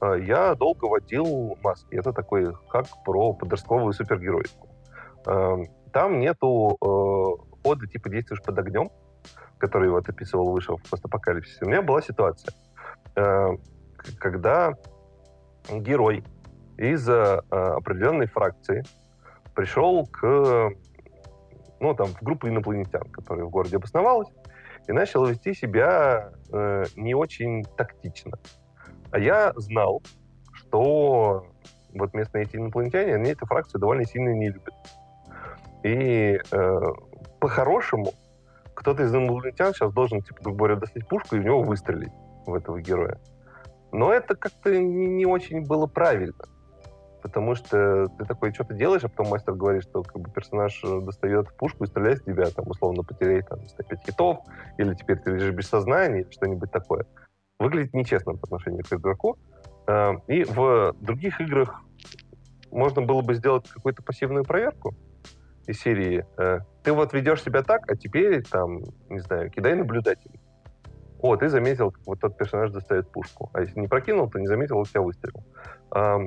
э, 0.00 0.16
я 0.26 0.54
долго 0.56 0.86
водил 0.86 1.56
маски. 1.62 1.94
Это 1.94 2.12
такой 2.12 2.52
как 2.68 2.86
про 3.04 3.32
подростковую 3.32 3.92
супергероику. 3.92 4.68
Э, 5.26 5.58
там 5.92 6.18
нету 6.18 6.76
хода 7.62 7.86
типа 7.86 8.08
«действуешь 8.10 8.42
под 8.42 8.58
огнем», 8.58 8.90
который 9.64 9.88
вот 9.88 10.08
описывал 10.08 10.52
Вышел 10.52 10.76
в 10.76 10.90
постапокалипсисе. 10.90 11.64
У 11.64 11.68
меня 11.68 11.80
была 11.80 12.02
ситуация, 12.02 12.52
когда 14.18 14.74
герой 15.70 16.22
из 16.76 17.08
э, 17.08 17.40
определенной 17.50 18.26
фракции 18.26 18.84
пришел 19.54 20.06
к, 20.06 20.70
ну, 21.80 21.94
там, 21.94 22.08
в 22.08 22.22
группу 22.22 22.48
инопланетян, 22.48 23.04
которая 23.10 23.46
в 23.46 23.50
городе 23.50 23.76
обосновалась, 23.76 24.28
и 24.86 24.92
начал 24.92 25.24
вести 25.24 25.54
себя 25.54 26.32
э, 26.52 26.84
не 26.96 27.14
очень 27.14 27.64
тактично. 27.64 28.32
А 29.12 29.18
я 29.18 29.52
знал, 29.56 30.02
что 30.52 31.46
вот 31.94 32.12
местные 32.12 32.44
эти 32.44 32.56
инопланетяне, 32.56 33.14
они 33.14 33.30
эту 33.30 33.46
фракцию 33.46 33.80
довольно 33.80 34.04
сильно 34.04 34.30
не 34.30 34.50
любят. 34.50 34.74
И 35.84 36.38
э, 36.50 36.80
по-хорошему 37.40 38.12
кто-то 38.84 39.02
из 39.02 39.14
инопланетян 39.14 39.72
сейчас 39.72 39.94
должен, 39.94 40.20
типа, 40.20 40.42
грубо 40.42 40.58
говоря, 40.58 40.76
достать 40.76 41.08
пушку 41.08 41.36
и 41.36 41.38
в 41.38 41.44
него 41.44 41.62
выстрелить, 41.62 42.12
в 42.44 42.52
этого 42.52 42.78
героя. 42.82 43.18
Но 43.92 44.12
это 44.12 44.36
как-то 44.36 44.76
не, 44.76 45.06
не 45.06 45.24
очень 45.24 45.66
было 45.66 45.86
правильно 45.86 46.44
потому 47.22 47.54
что 47.54 48.08
ты 48.18 48.26
такой, 48.26 48.52
что 48.52 48.64
ты 48.64 48.74
делаешь, 48.74 49.02
а 49.02 49.08
потом 49.08 49.28
мастер 49.28 49.54
говорит, 49.54 49.82
что 49.84 50.02
как 50.02 50.20
бы 50.20 50.30
персонаж 50.30 50.78
э, 50.84 51.00
достает 51.00 51.56
пушку 51.56 51.84
и 51.84 51.86
стреляет 51.86 52.20
в 52.20 52.26
тебя, 52.26 52.50
там, 52.50 52.68
условно, 52.68 53.02
потеряй 53.02 53.40
там 53.40 53.66
105 53.66 54.04
хитов, 54.04 54.40
или 54.76 54.94
теперь 54.94 55.18
ты 55.20 55.30
лежишь 55.30 55.54
без 55.54 55.66
сознания, 55.66 56.26
что-нибудь 56.30 56.70
такое. 56.70 57.06
Выглядит 57.58 57.94
нечестно 57.94 58.34
по 58.34 58.44
отношению 58.44 58.84
к 58.84 58.92
игроку. 58.92 59.38
Э, 59.86 60.16
и 60.26 60.44
в 60.44 60.94
других 61.00 61.40
играх 61.40 61.80
можно 62.70 63.00
было 63.00 63.22
бы 63.22 63.34
сделать 63.34 63.70
какую-то 63.70 64.02
пассивную 64.02 64.44
проверку 64.44 64.94
из 65.66 65.80
серии 65.80 66.26
э, 66.36 66.58
«Ты 66.84 66.92
вот 66.92 67.12
ведешь 67.12 67.42
себя 67.42 67.62
так, 67.62 67.90
а 67.90 67.96
теперь, 67.96 68.42
там, 68.42 68.80
не 69.08 69.18
знаю, 69.20 69.50
кидай 69.50 69.74
наблюдателей». 69.74 70.40
О, 71.20 71.36
ты 71.36 71.48
заметил, 71.48 71.94
вот 72.04 72.20
тот 72.20 72.36
персонаж 72.36 72.70
достает 72.70 73.10
пушку. 73.10 73.48
А 73.54 73.62
если 73.62 73.80
не 73.80 73.88
прокинул, 73.88 74.28
то 74.28 74.38
не 74.38 74.46
заметил, 74.46 74.78
у 74.78 74.84
тебя 74.84 75.00
выстрелил. 75.00 75.42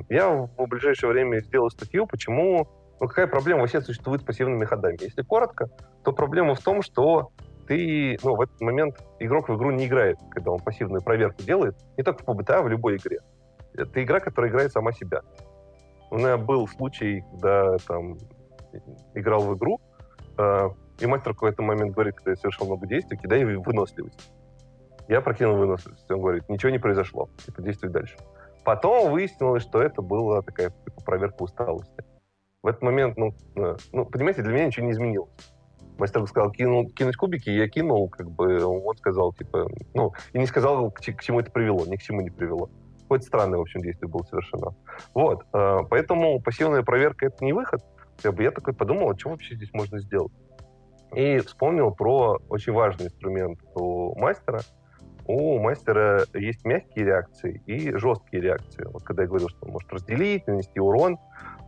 Я 0.08 0.28
в 0.28 0.66
ближайшее 0.66 1.10
время 1.12 1.38
сделаю 1.38 1.70
статью, 1.70 2.06
почему... 2.06 2.66
Ну, 3.00 3.06
какая 3.06 3.28
проблема 3.28 3.60
вообще 3.60 3.80
существует 3.80 4.22
с 4.22 4.24
пассивными 4.24 4.64
ходами? 4.64 4.96
Если 5.00 5.22
коротко, 5.22 5.70
то 6.02 6.12
проблема 6.12 6.56
в 6.56 6.60
том, 6.60 6.82
что 6.82 7.30
ты, 7.68 8.18
ну, 8.24 8.34
в 8.34 8.40
этот 8.40 8.60
момент 8.60 8.98
игрок 9.20 9.48
в 9.48 9.56
игру 9.56 9.70
не 9.70 9.86
играет, 9.86 10.18
когда 10.30 10.50
он 10.50 10.58
пассивную 10.58 11.00
проверку 11.00 11.44
делает, 11.44 11.76
не 11.96 12.02
только 12.02 12.24
в 12.24 12.26
PBTA, 12.26 12.54
а 12.54 12.62
в 12.62 12.68
любой 12.68 12.96
игре. 12.96 13.20
Это 13.74 14.02
игра, 14.02 14.18
которая 14.18 14.50
играет 14.50 14.72
сама 14.72 14.90
себя. 14.90 15.20
У 16.10 16.16
меня 16.16 16.38
был 16.38 16.66
случай, 16.66 17.22
когда 17.30 17.76
там 17.86 18.18
играл 19.14 19.42
в 19.42 19.56
игру, 19.56 19.80
э, 20.38 20.70
и 21.00 21.06
мастер 21.06 21.32
в 21.32 21.36
какой-то 21.36 21.62
момент 21.62 21.94
говорит, 21.94 22.16
когда 22.16 22.32
я 22.32 22.36
совершил 22.36 22.66
много 22.66 22.86
действий, 22.86 23.16
кидай 23.16 23.44
выносливость. 23.44 24.32
Я 25.08 25.20
прокинул 25.20 25.56
выносливость. 25.56 26.10
Он 26.10 26.20
говорит, 26.20 26.48
ничего 26.48 26.70
не 26.70 26.78
произошло. 26.78 27.30
Типа, 27.44 27.62
действуй 27.62 27.90
дальше. 27.90 28.16
Потом 28.64 29.10
выяснилось, 29.10 29.62
что 29.62 29.80
это 29.80 30.02
была 30.02 30.42
такая 30.42 30.70
типа, 30.70 31.00
проверка 31.02 31.42
усталости. 31.42 32.04
В 32.62 32.66
этот 32.66 32.82
момент, 32.82 33.16
ну, 33.16 33.34
э, 33.56 33.76
ну, 33.92 34.04
понимаете, 34.04 34.42
для 34.42 34.52
меня 34.52 34.66
ничего 34.66 34.86
не 34.86 34.92
изменилось. 34.92 35.30
Мастер 35.96 36.26
сказал, 36.26 36.50
кинул, 36.50 36.88
кинуть 36.90 37.16
кубики, 37.16 37.50
я 37.50 37.68
кинул, 37.68 38.08
как 38.08 38.30
бы, 38.30 38.64
он 38.64 38.96
сказал, 38.98 39.32
типа, 39.32 39.68
ну, 39.94 40.12
и 40.32 40.38
не 40.38 40.46
сказал, 40.46 40.90
к, 40.90 41.00
к 41.00 41.22
чему 41.22 41.40
это 41.40 41.50
привело, 41.50 41.86
ни 41.86 41.96
к 41.96 42.02
чему 42.02 42.20
не 42.20 42.30
привело. 42.30 42.68
Какое-то 43.02 43.24
странное, 43.24 43.58
в 43.58 43.62
общем, 43.62 43.80
действие 43.80 44.10
было 44.10 44.22
совершено. 44.24 44.74
Вот, 45.14 45.44
э, 45.52 45.78
поэтому 45.88 46.40
пассивная 46.40 46.82
проверка— 46.82 47.26
это 47.28 47.44
не 47.44 47.52
выход. 47.52 47.82
Как 48.22 48.34
бы 48.34 48.42
я 48.42 48.50
такой 48.50 48.74
подумал, 48.74 49.10
а 49.10 49.18
что 49.18 49.30
вообще 49.30 49.54
здесь 49.54 49.72
можно 49.72 50.00
сделать? 50.00 50.32
И 51.14 51.38
вспомнил 51.38 51.92
про 51.92 52.38
очень 52.48 52.72
важный 52.72 53.06
инструмент 53.06 53.60
у 53.74 54.18
мастера— 54.18 54.60
у 55.28 55.58
мастера 55.58 56.24
есть 56.32 56.64
мягкие 56.64 57.04
реакции 57.04 57.62
и 57.66 57.92
жесткие 57.92 58.42
реакции. 58.42 58.84
Вот 58.84 59.02
когда 59.04 59.24
я 59.24 59.28
говорил, 59.28 59.50
что 59.50 59.66
он 59.66 59.72
может 59.72 59.92
разделить, 59.92 60.46
нанести 60.46 60.80
урон, 60.80 61.18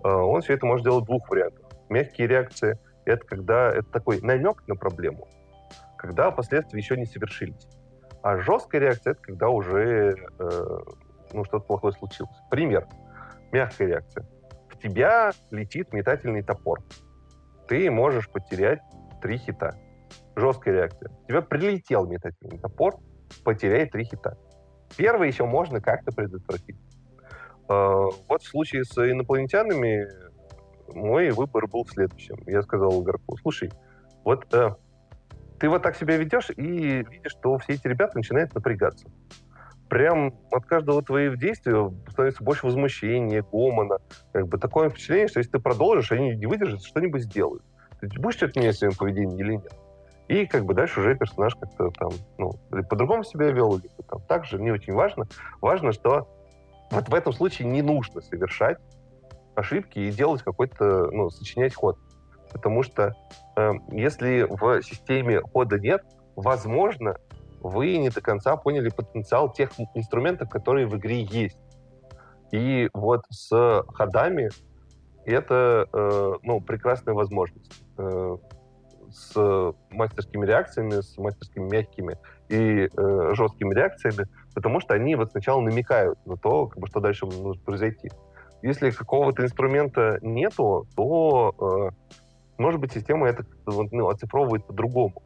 э, 0.02 0.08
он 0.08 0.40
все 0.40 0.54
это 0.54 0.64
может 0.64 0.82
делать 0.82 1.04
в 1.04 1.06
двух 1.06 1.28
вариантах. 1.28 1.66
Мягкие 1.90 2.26
реакции— 2.26 2.78
это 3.04 3.22
когда 3.26 3.70
это 3.70 3.84
такой 3.90 4.22
намек 4.22 4.66
на 4.66 4.76
проблему, 4.76 5.28
когда 5.98 6.30
последствия 6.30 6.78
еще 6.80 6.96
не 6.96 7.04
совершились. 7.04 7.68
А 8.22 8.38
жесткая 8.38 8.80
реакция— 8.80 9.10
это 9.12 9.20
когда 9.20 9.50
уже 9.50 10.16
э, 10.38 10.78
ну, 11.34 11.44
что-то 11.44 11.66
плохое 11.66 11.92
случилось. 11.92 12.36
Пример. 12.50 12.86
Мягкая 13.52 13.88
реакция. 13.88 14.26
Тебя 14.82 15.32
летит 15.50 15.92
метательный 15.92 16.42
топор. 16.42 16.80
Ты 17.68 17.90
можешь 17.90 18.28
потерять 18.30 18.80
три 19.20 19.38
хита. 19.38 19.76
жесткая 20.36 20.74
реакция. 20.74 21.10
Тебе 21.28 21.42
прилетел 21.42 22.06
метательный 22.06 22.58
топор, 22.58 22.96
потеряй 23.44 23.86
три 23.86 24.04
хита. 24.04 24.36
Первый 24.96 25.28
еще 25.28 25.44
можно 25.44 25.80
как-то 25.80 26.12
предотвратить. 26.12 26.76
Э, 27.68 28.06
вот 28.28 28.42
в 28.42 28.48
случае 28.48 28.84
с 28.84 28.98
инопланетянами 28.98 30.08
мой 30.88 31.30
выбор 31.30 31.68
был 31.68 31.84
в 31.84 31.90
следующем. 31.90 32.36
Я 32.46 32.62
сказал 32.62 33.02
игроку, 33.02 33.36
слушай, 33.36 33.70
вот 34.24 34.52
э, 34.54 34.70
ты 35.60 35.68
вот 35.68 35.82
так 35.82 35.96
себя 35.96 36.16
ведешь 36.16 36.50
и 36.50 37.04
видишь, 37.04 37.32
что 37.32 37.58
все 37.58 37.74
эти 37.74 37.86
ребята 37.86 38.16
начинают 38.16 38.54
напрягаться. 38.54 39.06
Прям 39.90 40.32
от 40.52 40.66
каждого 40.66 41.02
твоего 41.02 41.34
действия 41.34 41.92
становится 42.08 42.44
больше 42.44 42.64
возмущения, 42.64 43.42
гомона. 43.42 43.98
Как 44.32 44.46
бы 44.46 44.56
такое 44.56 44.88
впечатление, 44.88 45.26
что 45.26 45.40
если 45.40 45.50
ты 45.50 45.58
продолжишь, 45.58 46.12
они 46.12 46.36
не 46.36 46.46
выдержат, 46.46 46.84
что-нибудь 46.84 47.24
сделают. 47.24 47.64
Ты 48.00 48.08
будешь 48.20 48.36
что-то 48.36 48.60
менять 48.60 48.76
в 48.76 48.78
своем 48.78 48.94
поведении 48.94 49.40
или 49.40 49.54
нет? 49.56 49.72
И 50.28 50.46
как 50.46 50.64
бы 50.64 50.74
дальше 50.74 51.00
уже 51.00 51.16
персонаж 51.16 51.56
как-то 51.56 51.90
там, 51.90 52.10
ну, 52.38 52.52
по-другому 52.88 53.24
себя 53.24 53.50
вел, 53.50 53.78
или 53.78 53.90
там 54.08 54.20
так 54.28 54.44
же, 54.44 54.62
не 54.62 54.70
очень 54.70 54.92
важно. 54.92 55.26
Важно, 55.60 55.90
что 55.90 56.28
вот 56.92 57.08
в 57.08 57.14
этом 57.14 57.32
случае 57.32 57.66
не 57.66 57.82
нужно 57.82 58.20
совершать 58.20 58.78
ошибки 59.56 59.98
и 59.98 60.12
делать 60.12 60.42
какой-то, 60.42 61.10
ну, 61.10 61.30
сочинять 61.30 61.74
ход. 61.74 61.98
Потому 62.52 62.84
что 62.84 63.16
э, 63.56 63.72
если 63.90 64.46
в 64.48 64.82
системе 64.82 65.40
хода 65.40 65.80
нет, 65.80 66.04
возможно, 66.36 67.16
вы 67.60 67.96
не 67.98 68.10
до 68.10 68.20
конца 68.20 68.56
поняли 68.56 68.90
потенциал 68.90 69.52
тех 69.52 69.70
инструментов, 69.94 70.48
которые 70.48 70.86
в 70.86 70.96
игре 70.96 71.22
есть. 71.22 71.58
И 72.52 72.88
вот 72.92 73.22
с 73.30 73.84
ходами 73.94 74.50
это 75.24 75.86
э, 75.92 76.32
ну, 76.42 76.60
прекрасная 76.60 77.14
возможность. 77.14 77.84
Э, 77.98 78.36
с 79.12 79.74
мастерскими 79.90 80.46
реакциями, 80.46 81.00
с 81.00 81.18
мастерскими 81.18 81.68
мягкими 81.68 82.16
и 82.48 82.88
э, 82.96 83.34
жесткими 83.34 83.74
реакциями, 83.74 84.26
потому 84.54 84.80
что 84.80 84.94
они 84.94 85.16
вот 85.16 85.32
сначала 85.32 85.60
намекают 85.60 86.18
на 86.26 86.36
то, 86.36 86.66
как 86.66 86.78
бы, 86.78 86.86
что 86.86 87.00
дальше 87.00 87.26
может 87.26 87.62
произойти. 87.62 88.10
Если 88.62 88.90
какого-то 88.90 89.42
инструмента 89.42 90.18
нету, 90.22 90.86
то, 90.94 91.90
э, 91.90 92.12
может 92.58 92.80
быть, 92.80 92.92
система 92.92 93.28
это 93.28 93.44
ну, 93.66 94.08
оцифровывает 94.08 94.66
по-другому. 94.66 95.22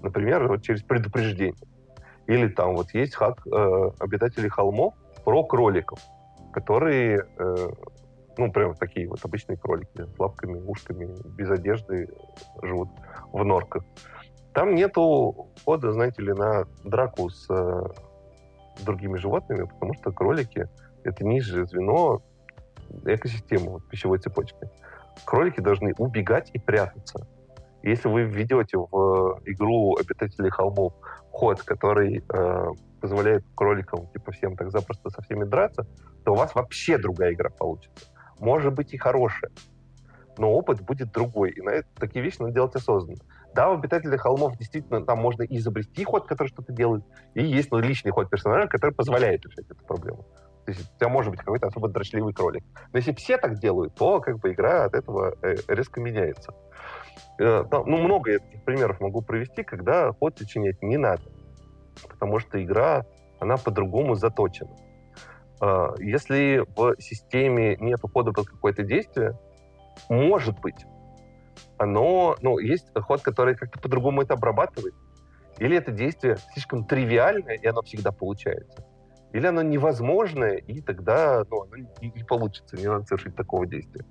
Например, 0.00 0.46
вот 0.48 0.62
через 0.62 0.82
предупреждение. 0.82 1.56
Или 2.26 2.48
там 2.48 2.74
вот 2.74 2.92
есть 2.92 3.14
хак 3.14 3.46
э, 3.46 3.90
обитателей 3.98 4.48
холмов 4.48 4.94
про 5.24 5.44
кроликов, 5.44 5.98
которые, 6.52 7.26
э, 7.38 7.68
ну, 8.36 8.52
прям 8.52 8.74
такие 8.74 9.08
вот 9.08 9.24
обычные 9.24 9.56
кролики 9.56 10.02
с 10.02 10.18
лапками, 10.18 10.60
ушками, 10.60 11.08
без 11.36 11.50
одежды 11.50 12.08
живут 12.62 12.88
в 13.32 13.44
норках. 13.44 13.84
Там 14.52 14.74
нету 14.74 15.48
хода, 15.64 15.92
знаете 15.92 16.22
ли, 16.22 16.32
на 16.32 16.64
драку 16.82 17.30
с 17.30 17.46
э, 17.50 17.82
другими 18.84 19.18
животными, 19.18 19.64
потому 19.64 19.94
что 19.94 20.12
кролики— 20.12 20.68
это 21.04 21.24
нижнее 21.24 21.66
звено 21.66 22.22
экосистемы 23.04 23.72
вот, 23.72 23.88
пищевой 23.88 24.18
цепочки. 24.18 24.68
Кролики 25.24 25.60
должны 25.60 25.94
убегать 25.98 26.50
и 26.52 26.58
прятаться. 26.58 27.26
Если 27.86 28.08
вы 28.08 28.24
введете 28.24 28.78
в 28.78 29.40
игру 29.44 29.96
обитателей 29.96 30.50
холмов 30.50 30.92
ход, 31.30 31.62
который 31.62 32.24
э, 32.28 32.66
позволяет 33.00 33.44
кроликам 33.54 34.08
типа 34.08 34.32
всем 34.32 34.56
так 34.56 34.72
запросто 34.72 35.08
со 35.10 35.22
всеми 35.22 35.44
драться, 35.44 35.86
то 36.24 36.32
у 36.32 36.34
вас 36.34 36.52
вообще 36.56 36.98
другая 36.98 37.32
игра 37.32 37.48
получится. 37.48 38.08
Может 38.40 38.74
быть 38.74 38.92
и 38.92 38.98
хорошая, 38.98 39.52
но 40.36 40.52
опыт 40.52 40.80
будет 40.80 41.12
другой. 41.12 41.50
И 41.50 41.60
на 41.62 41.70
это 41.70 41.88
такие 41.94 42.24
вещи 42.24 42.40
надо 42.40 42.54
делать 42.54 42.74
осознанно. 42.74 43.20
Да, 43.54 43.70
в 43.70 43.74
обитателях 43.74 44.20
холмов 44.20 44.58
действительно 44.58 45.06
там 45.06 45.20
можно 45.20 45.44
изобрести 45.44 46.02
ход, 46.02 46.26
который 46.26 46.48
что-то 46.48 46.72
делает, 46.72 47.04
и 47.34 47.44
есть 47.44 47.70
ну, 47.70 47.78
личный 47.78 48.10
ход 48.10 48.28
персонажа, 48.28 48.66
который 48.66 48.94
позволяет 48.94 49.46
решать 49.46 49.70
эту 49.70 49.84
проблему. 49.84 50.26
То 50.64 50.72
есть 50.72 50.92
у 50.92 50.98
тебя 50.98 51.08
может 51.08 51.30
быть 51.30 51.38
какой-то 51.38 51.68
особо 51.68 51.88
дрочливый 51.88 52.34
кролик. 52.34 52.64
Но 52.92 52.98
если 52.98 53.14
все 53.14 53.38
так 53.38 53.60
делают, 53.60 53.94
то 53.94 54.20
как 54.20 54.40
бы 54.40 54.50
игра 54.50 54.84
от 54.84 54.94
этого 54.96 55.36
э, 55.40 55.54
резко 55.68 56.00
меняется. 56.00 56.52
Э, 57.38 57.64
ну, 57.70 57.96
много 57.98 58.32
этих 58.32 58.62
примеров 58.64 59.00
могу 59.00 59.22
провести, 59.22 59.62
когда 59.62 60.12
ход 60.12 60.38
сочинять 60.38 60.82
не 60.82 60.96
надо. 60.96 61.22
Потому 62.08 62.38
что 62.38 62.62
игра, 62.62 63.04
она 63.40 63.56
по-другому 63.56 64.14
заточена. 64.14 64.76
Э, 65.60 65.94
если 65.98 66.64
в 66.76 67.00
системе 67.00 67.76
нет 67.76 68.00
ухода 68.02 68.32
под 68.32 68.46
какое-то 68.46 68.82
действие, 68.82 69.38
может 70.08 70.60
быть, 70.60 70.86
оно, 71.78 72.36
ну, 72.40 72.58
есть 72.58 72.86
ход, 72.94 73.22
который 73.22 73.54
как-то 73.54 73.78
по-другому 73.80 74.22
это 74.22 74.34
обрабатывает, 74.34 74.94
или 75.58 75.76
это 75.76 75.90
действие 75.90 76.36
слишком 76.52 76.84
тривиальное, 76.84 77.54
и 77.54 77.66
оно 77.66 77.82
всегда 77.82 78.12
получается. 78.12 78.84
Или 79.32 79.46
оно 79.46 79.62
невозможное, 79.62 80.56
и 80.56 80.80
тогда 80.80 81.44
ну, 81.50 81.62
оно 81.62 81.76
не, 81.76 82.10
не 82.10 82.24
получится, 82.24 82.76
не 82.76 82.86
надо 82.86 83.04
совершить 83.04 83.36
такого 83.36 83.66
действия. 83.66 84.04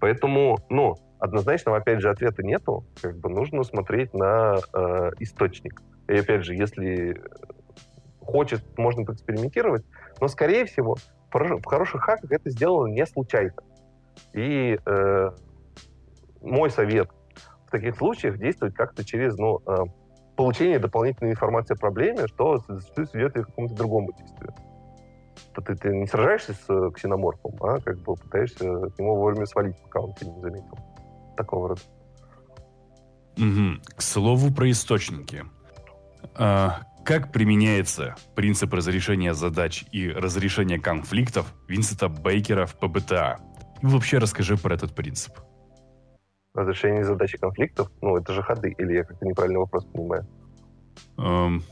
Поэтому, 0.00 0.58
ну, 0.68 0.96
однозначного, 1.18 1.78
опять 1.78 2.00
же, 2.00 2.10
ответа 2.10 2.42
нету. 2.42 2.84
Как 3.00 3.16
бы 3.16 3.28
нужно 3.28 3.62
смотреть 3.62 4.14
на 4.14 4.56
э, 4.72 5.10
источник. 5.20 5.82
И 6.08 6.14
опять 6.14 6.44
же, 6.44 6.54
если 6.54 7.20
хочет, 8.20 8.62
можно 8.78 9.04
поэкспериментировать, 9.04 9.84
но, 10.20 10.28
скорее 10.28 10.64
всего, 10.64 10.96
в 11.32 11.64
хороших 11.64 12.02
хаках 12.02 12.30
это 12.30 12.50
сделано 12.50 12.92
не 12.92 13.06
случайно. 13.06 13.54
И 14.32 14.78
э, 14.84 15.30
мой 16.40 16.70
совет 16.70 17.10
в 17.66 17.70
таких 17.70 17.96
случаях 17.96 18.38
действовать 18.38 18.74
как-то 18.74 19.04
через 19.04 19.36
ну, 19.36 19.60
э, 19.66 19.84
получение 20.36 20.78
дополнительной 20.78 21.32
информации 21.32 21.74
о 21.74 21.78
проблеме, 21.78 22.26
что 22.28 22.58
зачастую 22.68 23.06
сведет 23.06 23.32
к 23.32 23.46
какому-то 23.46 23.74
другому 23.74 24.12
действию. 24.12 24.54
Ты, 25.54 25.74
ты 25.74 25.88
не 25.96 26.06
сражаешься 26.06 26.52
с 26.52 26.64
э, 26.68 26.90
ксеноморфом, 26.94 27.56
а 27.60 27.80
как 27.80 27.98
бы 27.98 28.14
пытаешься 28.14 28.86
от 28.86 28.98
него 28.98 29.16
вовремя 29.16 29.46
свалить, 29.46 29.76
пока 29.82 30.00
он 30.00 30.14
тебя 30.14 30.32
не 30.32 30.40
заметил. 30.40 30.78
Такого 31.36 31.68
рода. 31.70 31.80
Угу. 33.36 33.96
К 33.96 34.02
слову 34.02 34.52
про 34.52 34.70
источники. 34.70 35.44
А, 36.34 36.82
как 37.04 37.32
применяется 37.32 38.16
принцип 38.34 38.72
разрешения 38.72 39.34
задач 39.34 39.84
и 39.92 40.08
разрешения 40.10 40.78
конфликтов 40.78 41.52
Винсента 41.68 42.08
Бейкера 42.08 42.66
в 42.66 42.76
ПБТА? 42.76 43.38
И 43.82 43.86
вообще 43.86 44.18
расскажи 44.18 44.56
про 44.56 44.74
этот 44.74 44.94
принцип 44.94 45.38
разрешение 46.56 47.04
задачи 47.04 47.38
конфликтов? 47.38 47.90
Ну, 48.00 48.16
это 48.16 48.32
же 48.32 48.42
ходы, 48.42 48.74
или 48.78 48.94
я 48.94 49.04
как-то 49.04 49.26
неправильно 49.26 49.60
вопрос 49.60 49.84
понимаю? 49.84 50.26
Эм, 51.18 51.62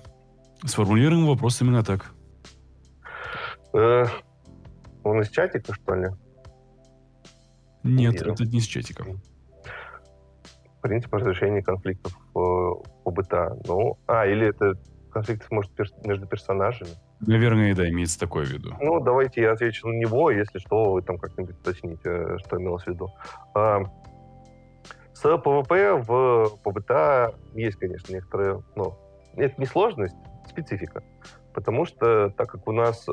сформулируем 0.65 1.27
вопрос 1.27 1.61
именно 1.62 1.83
так. 1.83 2.12
Э, 3.73 4.05
он 5.03 5.23
из 5.23 5.31
чатика, 5.31 5.75
что 5.75 5.95
ли? 5.95 6.09
Нет, 7.83 8.15
Нет 8.15 8.23
это 8.23 8.45
не 8.45 8.59
из 8.59 8.67
чатика. 8.67 9.05
Принцип 10.85 11.14
разрешения 11.14 11.62
конфликтов 11.62 12.12
э, 12.12 12.35
по 12.35 13.11
быта. 13.11 13.57
Ну, 13.66 13.97
а, 14.07 14.26
или 14.26 14.49
это 14.49 14.74
конфликт 15.11 15.51
может 15.51 15.72
между 16.05 16.26
персонажами? 16.26 16.91
Наверное, 17.20 17.74
да, 17.74 17.89
имеется 17.89 18.20
такое 18.20 18.45
в 18.45 18.51
виду. 18.51 18.74
Ну, 18.82 19.01
давайте 19.01 19.41
я 19.41 19.53
отвечу 19.53 19.89
на 19.89 19.95
него, 19.95 20.30
если 20.30 20.59
что, 20.59 20.93
вы 20.93 21.01
там 21.01 21.16
как-нибудь 21.16 21.57
уточните, 21.59 22.37
что 22.37 22.61
имелось 22.61 22.85
в 22.85 22.89
виду. 22.89 23.09
А, 23.55 23.85
с 25.14 25.22
PvP 25.23 26.03
в 26.07 26.51
PbtA 26.62 27.33
есть, 27.55 27.78
конечно, 27.78 28.12
некоторые, 28.12 28.62
ну, 28.76 28.95
это 29.37 29.59
не 29.59 29.64
сложность, 29.66 30.16
специфика. 30.47 31.03
Потому 31.55 31.87
что, 31.87 32.28
так 32.28 32.51
как 32.51 32.68
у 32.68 32.72
нас 32.72 33.07
э, 33.09 33.12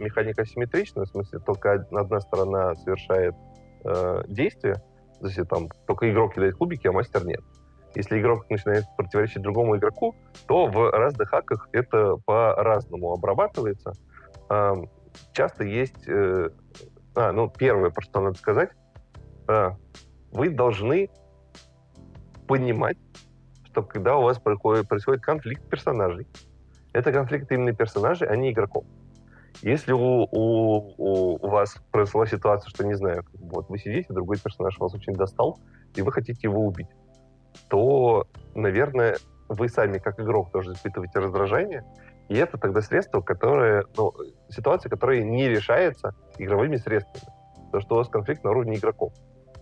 механика 0.00 0.42
асимметрична, 0.42 1.04
в 1.04 1.08
смысле, 1.10 1.38
только 1.38 1.74
одна 1.74 2.18
сторона 2.18 2.74
совершает 2.74 3.36
э, 3.84 4.24
действие, 4.26 4.82
то 5.20 5.26
есть 5.26 5.48
там 5.48 5.68
только 5.86 6.10
игрок 6.10 6.34
кидает 6.34 6.56
кубики, 6.56 6.86
а 6.86 6.92
мастер 6.92 7.24
нет. 7.24 7.40
Если 7.94 8.20
игрок 8.20 8.48
начинает 8.50 8.84
противоречить 8.96 9.42
другому 9.42 9.76
игроку, 9.76 10.16
то 10.46 10.66
в 10.66 10.90
разных 10.90 11.28
хаках 11.28 11.68
это 11.72 12.16
по-разному 12.24 13.12
обрабатывается. 13.12 13.92
Часто 15.32 15.64
есть... 15.64 16.08
Э, 16.08 16.50
а, 17.14 17.32
ну, 17.32 17.48
первое, 17.48 17.90
про 17.90 18.02
что 18.02 18.20
надо 18.20 18.36
сказать, 18.36 18.70
э, 19.48 19.70
вы 20.32 20.50
должны 20.50 21.08
понимать, 22.48 22.98
что 23.64 23.82
когда 23.82 24.16
у 24.16 24.22
вас 24.22 24.38
происходит 24.40 25.22
конфликт 25.22 25.68
персонажей, 25.68 26.26
это 26.92 27.12
конфликт 27.12 27.50
именно 27.52 27.72
персонажей, 27.72 28.28
а 28.28 28.36
не 28.36 28.50
игроков. 28.50 28.84
Если 29.62 29.92
у, 29.92 30.28
у, 30.30 30.94
у, 30.98 31.34
у 31.36 31.48
вас 31.48 31.76
произошла 31.90 32.26
ситуация, 32.26 32.70
что, 32.70 32.84
не 32.84 32.94
знаю, 32.94 33.24
вот 33.34 33.68
вы 33.68 33.78
сидите, 33.78 34.12
другой 34.12 34.38
персонаж 34.38 34.78
вас 34.78 34.94
очень 34.94 35.14
достал, 35.14 35.58
и 35.94 36.02
вы 36.02 36.12
хотите 36.12 36.40
его 36.42 36.60
убить, 36.66 36.88
то, 37.68 38.26
наверное, 38.54 39.16
вы 39.48 39.68
сами, 39.68 39.98
как 39.98 40.20
игрок, 40.20 40.50
тоже 40.50 40.72
испытываете 40.72 41.18
раздражение, 41.18 41.84
и 42.28 42.36
это 42.36 42.58
тогда 42.58 42.80
средство, 42.80 43.20
которое, 43.20 43.84
ну, 43.96 44.12
ситуация, 44.48 44.90
которая 44.90 45.22
не 45.22 45.48
решается 45.48 46.14
игровыми 46.38 46.76
средствами. 46.76 47.32
То, 47.70 47.80
что 47.80 47.94
у 47.94 47.98
вас 47.98 48.08
конфликт 48.08 48.44
на 48.44 48.50
уровне 48.50 48.76
игроков. 48.76 49.12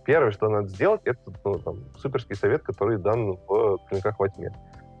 Первое, 0.05 0.31
что 0.31 0.49
надо 0.49 0.67
сделать, 0.67 1.01
это 1.05 1.19
ну, 1.43 1.59
там, 1.59 1.75
суперский 1.97 2.35
совет, 2.35 2.63
который 2.63 2.97
дан 2.97 3.37
в 3.47 3.79
«Клинках 3.89 4.19
во 4.19 4.29
тьме». 4.29 4.51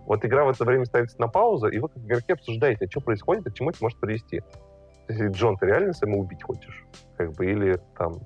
Вот 0.05 0.25
игра 0.25 0.43
в 0.43 0.49
это 0.49 0.65
время 0.65 0.85
ставится 0.85 1.19
на 1.19 1.27
паузу, 1.27 1.67
и 1.67 1.79
вы 1.79 1.87
как 1.87 2.03
игроки 2.03 2.33
обсуждаете, 2.33 2.87
что 2.89 2.99
происходит 2.99 3.47
и 3.47 3.51
к 3.51 3.53
чему 3.53 3.69
это 3.69 3.79
может 3.81 3.99
привести. 3.99 4.41
Если 5.07 5.29
Джон, 5.29 5.57
ты 5.57 5.65
реально 5.65 5.93
самоубить 5.93 6.43
хочешь? 6.43 6.85
Как 7.17 7.33
бы, 7.33 7.45
или 7.45 7.79
там 7.97 8.19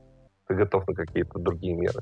ты 0.47 0.55
готов 0.55 0.88
на 0.88 0.93
какие-то 0.93 1.39
другие 1.39 1.75
меры. 1.75 1.99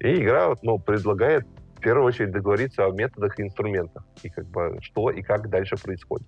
И 0.00 0.22
игра 0.22 0.54
ну, 0.62 0.78
предлагает 0.78 1.46
в 1.76 1.80
первую 1.80 2.06
очередь 2.06 2.32
договориться 2.32 2.86
о 2.86 2.90
методах 2.90 3.38
и 3.38 3.42
инструментах, 3.42 4.04
и 4.22 4.28
как 4.28 4.46
бы 4.46 4.78
что 4.80 5.10
и 5.10 5.22
как 5.22 5.48
дальше 5.48 5.76
происходит. 5.76 6.26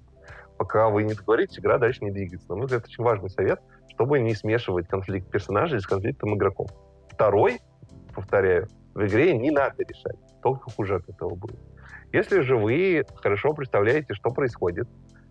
Пока 0.57 0.89
вы 0.89 1.05
не 1.05 1.15
договоритесь, 1.15 1.59
игра 1.59 1.79
дальше 1.79 2.05
не 2.05 2.11
двигается. 2.11 2.49
На 2.49 2.57
мой 2.57 2.67
взгляд, 2.67 2.85
очень 2.85 3.05
важный 3.05 3.31
совет, 3.31 3.61
чтобы 3.89 4.19
не 4.19 4.35
смешивать 4.35 4.89
конфликт 4.89 5.31
персонажей 5.31 5.81
с 5.81 5.87
конфликтом 5.87 6.35
игроков. 6.35 6.71
Второй, 7.11 7.61
повторяю, 8.15 8.69
в 8.95 9.05
игре 9.05 9.37
не 9.37 9.51
надо 9.51 9.83
решать, 9.85 10.19
только 10.43 10.71
хуже 10.71 10.97
от 10.97 11.09
этого 11.09 11.35
будет. 11.35 11.61
Если 12.13 12.41
же 12.41 12.57
вы 12.57 13.05
хорошо 13.17 13.53
представляете, 13.53 14.15
что 14.15 14.31
происходит, 14.31 14.89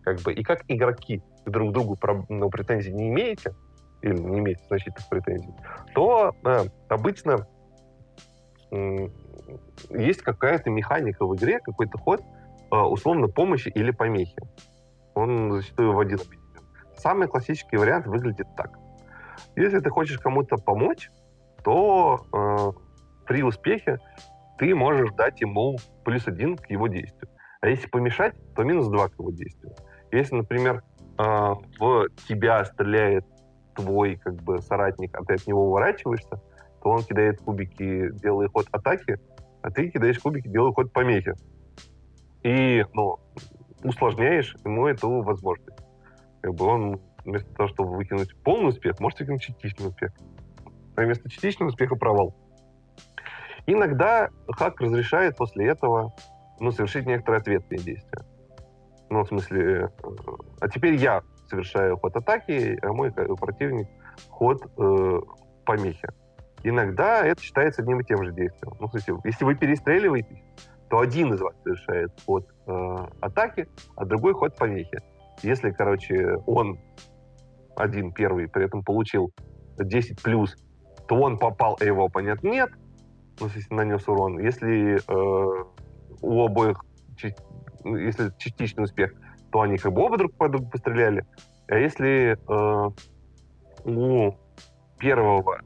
как 0.07 0.21
бы, 0.21 0.31
и 0.31 0.41
как 0.41 0.63
игроки 0.69 1.21
друг 1.45 1.71
к 1.71 1.73
другу 1.73 1.97
ну, 2.29 2.49
претензий 2.49 2.93
не 2.93 3.09
имеете, 3.09 3.53
или 4.01 4.17
не 4.17 4.39
имеете 4.39 4.63
значительных 4.67 5.09
претензий, 5.09 5.53
то 5.93 6.33
э, 6.45 6.63
обычно 6.87 7.45
э, 8.71 9.09
есть 9.89 10.21
какая-то 10.21 10.69
механика 10.69 11.25
в 11.25 11.35
игре, 11.35 11.59
какой-то 11.59 11.97
ход, 11.97 12.21
э, 12.71 12.75
условно, 12.77 13.27
помощи 13.27 13.67
или 13.67 13.91
помехи. 13.91 14.41
Он 15.13 15.51
зачастую 15.51 15.91
в 15.91 15.99
один 15.99 16.19
объединен. 16.21 16.63
Самый 16.95 17.27
классический 17.27 17.75
вариант 17.75 18.07
выглядит 18.07 18.47
так. 18.55 18.79
Если 19.57 19.79
ты 19.79 19.89
хочешь 19.89 20.19
кому-то 20.19 20.55
помочь, 20.55 21.11
то 21.65 22.21
э, 22.31 23.25
при 23.25 23.43
успехе 23.43 23.99
ты 24.57 24.73
можешь 24.73 25.11
дать 25.15 25.41
ему 25.41 25.75
плюс 26.05 26.25
один 26.29 26.55
к 26.55 26.69
его 26.69 26.87
действию. 26.87 27.29
А 27.59 27.67
если 27.67 27.89
помешать, 27.89 28.35
то 28.55 28.63
минус 28.63 28.87
два 28.87 29.09
к 29.09 29.19
его 29.19 29.31
действию. 29.31 29.75
Если, 30.17 30.35
например, 30.35 30.83
э, 31.19 31.23
в 31.79 32.07
тебя 32.27 32.65
стреляет 32.65 33.23
твой 33.75 34.15
как 34.15 34.33
бы 34.41 34.59
соратник, 34.63 35.15
а 35.15 35.23
ты 35.23 35.35
от 35.35 35.45
него 35.45 35.67
уворачиваешься, 35.67 36.41
то 36.81 36.89
он 36.89 37.03
кидает 37.03 37.39
кубики, 37.39 38.09
делая 38.13 38.47
ход 38.47 38.65
атаки, 38.71 39.19
а 39.61 39.69
ты 39.69 39.89
кидаешь 39.89 40.17
кубики, 40.17 40.47
делая 40.47 40.71
ход 40.71 40.91
помехи. 40.91 41.33
И, 42.41 42.83
ну, 42.93 43.19
усложняешь 43.83 44.55
ему 44.65 44.87
эту 44.87 45.21
возможность. 45.21 45.77
Как 46.41 46.55
бы 46.55 46.65
он 46.65 46.99
вместо 47.23 47.53
того, 47.53 47.69
чтобы 47.69 47.95
выкинуть 47.95 48.35
полный 48.41 48.69
успех, 48.69 48.99
может 48.99 49.19
выкинуть 49.19 49.43
частичный 49.43 49.89
успех. 49.89 50.13
А 50.95 51.01
вместо 51.01 51.29
частичного 51.29 51.69
успеха 51.69 51.95
провал. 51.95 52.35
Иногда 53.67 54.29
хак 54.49 54.81
разрешает 54.81 55.37
после 55.37 55.67
этого 55.67 56.15
ну, 56.59 56.71
совершить 56.71 57.05
некоторые 57.05 57.41
ответные 57.41 57.79
действия. 57.79 58.26
Ну, 59.09 59.23
в 59.23 59.27
смысле, 59.27 59.83
э, 59.83 59.89
а 60.59 60.69
теперь 60.69 60.95
я 60.95 61.21
совершаю 61.49 61.97
ход 61.97 62.15
атаки, 62.15 62.77
а 62.81 62.93
мой 62.93 63.11
противник 63.11 63.87
ход 64.29 64.65
э, 64.77 65.19
помехи. 65.65 66.09
Иногда 66.63 67.25
это 67.25 67.41
считается 67.41 67.81
одним 67.81 68.01
и 68.01 68.03
тем 68.03 68.23
же 68.23 68.33
действием. 68.33 68.75
Ну, 68.79 68.87
кстати, 68.87 69.13
если 69.23 69.45
вы 69.45 69.55
перестреливаетесь, 69.55 70.43
то 70.89 70.99
один 70.99 71.33
из 71.33 71.41
вас 71.41 71.55
совершает 71.63 72.11
ход 72.25 72.47
э, 72.65 72.95
атаки, 73.21 73.67
а 73.95 74.05
другой 74.05 74.33
ход 74.33 74.55
помехи. 74.55 74.99
Если, 75.43 75.71
короче, 75.71 76.37
он 76.45 76.79
один 77.75 78.11
первый 78.11 78.47
при 78.47 78.65
этом 78.65 78.83
получил 78.83 79.31
10 79.77 80.21
плюс, 80.21 80.55
то 81.07 81.15
он 81.15 81.37
попал, 81.37 81.77
а 81.79 81.85
его 81.85 82.05
оппонент 82.05 82.43
нет, 82.43 82.69
ну, 83.39 83.47
если 83.53 83.73
нанес 83.73 84.07
урон. 84.07 84.39
Если 84.39 84.97
э, 84.97 85.63
у 86.21 86.43
обоих, 86.43 86.83
если 87.83 88.31
частичный 88.37 88.83
успех, 88.83 89.13
то 89.51 89.61
они 89.61 89.77
как 89.77 89.93
бы 89.93 90.01
оба 90.01 90.17
друг 90.17 90.33
по 90.33 90.49
другу 90.49 90.69
постреляли. 90.69 91.25
А 91.67 91.75
если 91.75 92.37
э, 92.37 92.91
у 93.85 94.31
первого 94.99 95.61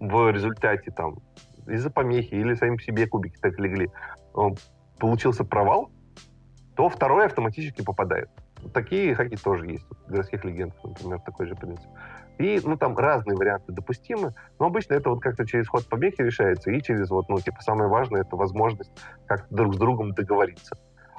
в 0.00 0.30
результате 0.30 0.90
там 0.90 1.18
из-за 1.66 1.90
помехи 1.90 2.34
или 2.34 2.54
сами 2.54 2.76
по 2.76 2.82
себе 2.82 3.06
кубики 3.06 3.36
так 3.40 3.58
легли, 3.58 3.88
э, 4.36 4.40
получился 4.98 5.44
провал, 5.44 5.90
то 6.76 6.88
второй 6.88 7.26
автоматически 7.26 7.82
попадает. 7.82 8.28
Такие 8.72 9.14
хаки 9.14 9.36
тоже 9.36 9.66
есть. 9.66 9.86
В 10.06 10.10
городских 10.10 10.44
легендах, 10.44 10.82
например, 10.82 11.20
такой 11.20 11.46
же 11.46 11.54
принцип. 11.54 11.88
И, 12.38 12.60
ну, 12.64 12.76
там 12.76 12.96
разные 12.96 13.36
варианты 13.36 13.72
допустимы, 13.72 14.34
но 14.58 14.66
обычно 14.66 14.94
это 14.94 15.08
вот 15.10 15.20
как-то 15.22 15.46
через 15.46 15.68
ход 15.68 15.88
помехи 15.88 16.20
решается, 16.20 16.70
и 16.70 16.82
через 16.82 17.08
вот, 17.08 17.28
ну, 17.28 17.40
типа, 17.40 17.62
самое 17.62 17.88
важное, 17.88 18.22
это 18.22 18.36
возможность 18.36 18.90
как-то 19.26 19.54
друг 19.54 19.74
с 19.74 19.78
другом 19.78 20.12
договориться. 20.12 20.76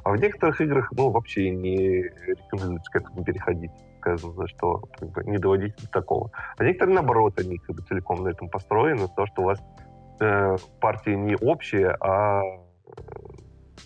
А 0.08 0.12
в 0.12 0.16
некоторых 0.16 0.62
играх, 0.62 0.90
ну, 0.96 1.10
вообще 1.10 1.50
не 1.50 2.04
рекомендуется 2.04 2.90
к 2.90 2.96
этому 2.96 3.26
переходить. 3.26 3.72
Сказано, 4.00 4.48
что 4.48 4.84
как 4.98 5.10
бы, 5.12 5.22
не 5.26 5.38
доводить 5.38 5.76
до 5.76 5.90
такого. 5.90 6.32
А 6.58 6.64
некоторые, 6.64 6.96
наоборот, 6.96 7.38
они 7.38 7.58
как 7.58 7.76
бы 7.76 7.82
целиком 7.82 8.24
на 8.24 8.30
этом 8.30 8.48
построены, 8.48 9.10
то, 9.18 9.26
что 9.26 9.42
у 9.42 9.46
вас 9.46 9.60
э, 10.22 10.56
партия 10.80 11.18
не 11.18 11.36
общая, 11.36 11.98
а 12.00 12.42
э, 12.42 12.92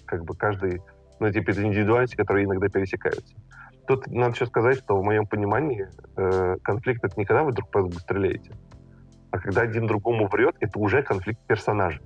как 0.05 0.23
бы 0.23 0.35
каждый, 0.35 0.83
ну, 1.19 1.31
типа, 1.31 1.49
это 1.49 1.63
индивидуальности, 1.63 2.17
которые 2.17 2.45
иногда 2.45 2.67
пересекаются. 2.67 3.35
Тут 3.87 4.05
надо 4.05 4.35
еще 4.35 4.45
сказать, 4.45 4.77
что 4.77 4.97
в 4.97 5.03
моем 5.03 5.25
понимании 5.25 5.87
э, 6.17 6.57
конфликт 6.61 7.03
это 7.03 7.19
не 7.19 7.25
когда 7.25 7.43
вы 7.43 7.51
друг 7.51 7.71
по 7.71 7.79
другу 7.79 7.95
стреляете, 7.95 8.51
а 9.31 9.39
когда 9.39 9.61
один 9.61 9.87
другому 9.87 10.27
врет, 10.27 10.55
это 10.59 10.77
уже 10.77 11.01
конфликт 11.01 11.39
персонажей. 11.47 12.03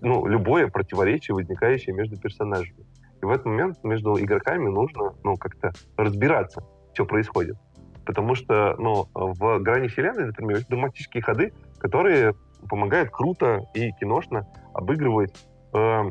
Ну, 0.00 0.26
любое 0.26 0.68
противоречие, 0.68 1.34
возникающее 1.34 1.94
между 1.94 2.16
персонажами. 2.16 2.86
И 3.20 3.24
в 3.24 3.30
этот 3.30 3.46
момент 3.46 3.82
между 3.82 4.18
игроками 4.18 4.68
нужно, 4.68 5.14
ну, 5.24 5.36
как-то 5.36 5.72
разбираться, 5.96 6.62
что 6.92 7.06
происходит. 7.06 7.56
Потому 8.04 8.34
что, 8.34 8.76
ну, 8.78 9.08
в 9.14 9.58
грани 9.60 9.88
вселенной, 9.88 10.26
например, 10.26 10.56
есть 10.56 10.68
драматические 10.68 11.22
ходы, 11.22 11.52
которые 11.78 12.34
помогают 12.68 13.10
круто 13.10 13.62
и 13.74 13.92
киношно 13.92 14.46
обыгрывать 14.74 15.34
э, 15.72 16.02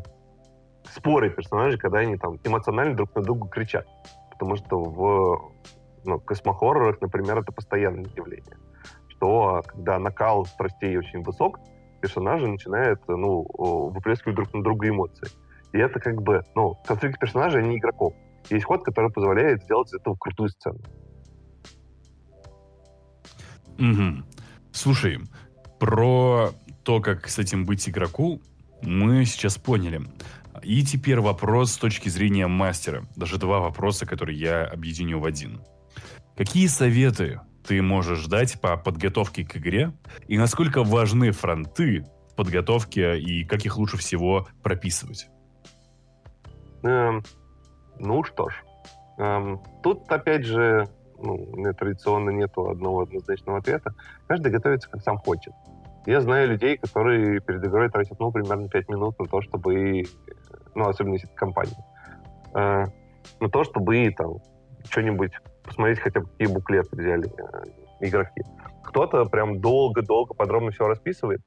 споры 0.84 1.30
персонажей, 1.30 1.78
когда 1.78 1.98
они 1.98 2.16
там 2.16 2.38
эмоционально 2.44 2.96
друг 2.96 3.14
на 3.14 3.22
друга 3.22 3.48
кричат. 3.48 3.86
Потому 4.30 4.56
что 4.56 4.82
в 4.82 5.52
ну, 6.04 6.20
космохоррорах, 6.20 7.00
например, 7.00 7.38
это 7.38 7.52
постоянное 7.52 8.06
явление. 8.16 8.56
Что 9.08 9.62
когда 9.66 9.98
накал 9.98 10.44
страстей 10.46 10.96
очень 10.96 11.22
высок, 11.22 11.60
персонажи 12.04 12.46
начинают 12.46 13.00
ну, 13.08 13.46
выплескивать 13.90 14.36
друг 14.36 14.52
на 14.52 14.62
друга 14.62 14.88
эмоции. 14.90 15.28
И 15.72 15.78
это 15.78 15.98
как 16.00 16.20
бы, 16.20 16.42
ну, 16.54 16.76
конфликт 16.86 17.18
персонажей, 17.18 17.62
а 17.62 17.66
не 17.66 17.78
игроков. 17.78 18.12
Есть 18.50 18.66
ход, 18.66 18.84
который 18.84 19.10
позволяет 19.10 19.62
сделать 19.62 19.88
из 19.88 19.94
этого 19.94 20.14
крутую 20.16 20.50
сцену. 20.50 20.78
Угу. 23.78 24.22
Слушай, 24.70 25.18
про 25.80 26.50
то, 26.84 27.00
как 27.00 27.26
с 27.26 27.38
этим 27.38 27.64
быть 27.64 27.88
игроку, 27.88 28.42
мы 28.82 29.24
сейчас 29.24 29.56
поняли. 29.56 30.02
И 30.62 30.84
теперь 30.84 31.20
вопрос 31.20 31.72
с 31.72 31.78
точки 31.78 32.10
зрения 32.10 32.46
мастера. 32.46 33.04
Даже 33.16 33.38
два 33.38 33.60
вопроса, 33.60 34.04
которые 34.04 34.38
я 34.38 34.66
объединю 34.66 35.20
в 35.20 35.24
один. 35.24 35.62
Какие 36.36 36.66
советы 36.66 37.40
ты 37.66 37.82
можешь 37.82 38.26
дать 38.26 38.60
по 38.60 38.76
подготовке 38.76 39.44
к 39.44 39.56
игре? 39.56 39.92
И 40.28 40.38
насколько 40.38 40.84
важны 40.84 41.32
фронты 41.32 42.04
в 42.30 42.36
подготовке 42.36 43.18
и 43.18 43.44
как 43.44 43.64
их 43.64 43.78
лучше 43.78 43.96
всего 43.96 44.46
прописывать? 44.62 45.28
Эм, 46.82 47.22
ну 47.98 48.22
что 48.24 48.48
ж, 48.48 48.54
эм, 49.18 49.60
тут 49.82 50.10
опять 50.10 50.44
же 50.44 50.88
ну, 51.18 51.74
традиционно 51.78 52.30
нету 52.30 52.68
одного 52.68 53.02
однозначного 53.02 53.58
ответа. 53.58 53.94
Каждый 54.26 54.52
готовится 54.52 54.90
как 54.90 55.02
сам 55.02 55.18
хочет. 55.18 55.52
Я 56.06 56.20
знаю 56.20 56.48
людей, 56.48 56.76
которые 56.76 57.40
перед 57.40 57.64
игрой 57.64 57.88
тратят, 57.88 58.20
ну, 58.20 58.30
примерно 58.30 58.68
5 58.68 58.88
минут 58.90 59.18
на 59.18 59.26
то, 59.26 59.40
чтобы, 59.40 60.04
ну, 60.74 60.88
особенно 60.88 61.14
если 61.14 61.28
это 61.28 61.36
компания, 61.36 61.84
э, 62.54 62.84
на 63.40 63.48
то, 63.48 63.64
чтобы 63.64 64.12
там 64.14 64.34
что-нибудь 64.90 65.32
посмотреть 65.64 66.00
хотя 66.00 66.20
бы 66.20 66.26
какие 66.26 66.48
буклеты 66.48 66.96
взяли 66.96 67.26
э, 67.26 68.06
игроки. 68.06 68.42
Кто-то 68.84 69.24
прям 69.24 69.60
долго-долго 69.60 70.34
подробно 70.34 70.70
все 70.70 70.86
расписывает. 70.86 71.40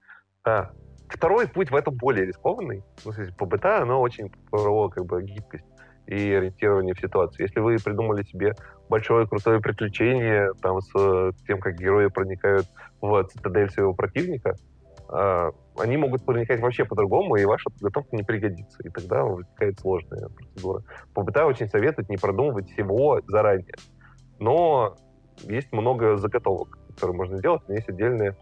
А, 0.43 0.71
второй 1.07 1.47
путь 1.47 1.71
в 1.71 1.75
этом 1.75 1.95
более 1.95 2.25
рискованный. 2.25 2.83
Ну, 3.05 3.11
есть 3.13 3.35
по 3.37 3.45
бета 3.45 3.81
оно 3.81 4.01
очень 4.01 4.31
про 4.49 4.89
как 4.89 5.05
бы 5.05 5.23
гибкость 5.23 5.65
и 6.07 6.33
ориентирование 6.33 6.93
в 6.93 6.99
ситуации. 6.99 7.43
Если 7.43 7.59
вы 7.59 7.77
придумали 7.83 8.23
себе 8.23 8.55
большое 8.89 9.27
крутое 9.27 9.59
приключение 9.59 10.53
там 10.61 10.81
с 10.81 11.33
тем, 11.45 11.59
как 11.59 11.75
герои 11.75 12.07
проникают 12.07 12.65
в 13.01 13.23
цитадель 13.25 13.69
своего 13.69 13.93
противника, 13.93 14.55
э, 15.09 15.51
они 15.77 15.97
могут 15.97 16.25
проникать 16.25 16.61
вообще 16.61 16.85
по-другому, 16.85 17.35
и 17.35 17.45
ваша 17.45 17.69
подготовка 17.69 18.15
не 18.15 18.23
пригодится. 18.23 18.81
И 18.83 18.89
тогда 18.89 19.23
возникает 19.23 19.79
сложная 19.79 20.29
процедура. 20.29 20.83
По 21.13 21.23
бета 21.23 21.45
очень 21.45 21.67
советуют 21.67 22.09
не 22.09 22.17
продумывать 22.17 22.71
всего 22.71 23.21
заранее. 23.27 23.75
Но 24.39 24.95
есть 25.43 25.71
много 25.71 26.17
заготовок, 26.17 26.77
которые 26.89 27.15
можно 27.15 27.41
делать. 27.41 27.61
У 27.67 27.71
меня 27.71 27.77
есть 27.77 27.89
отдельная 27.89 28.35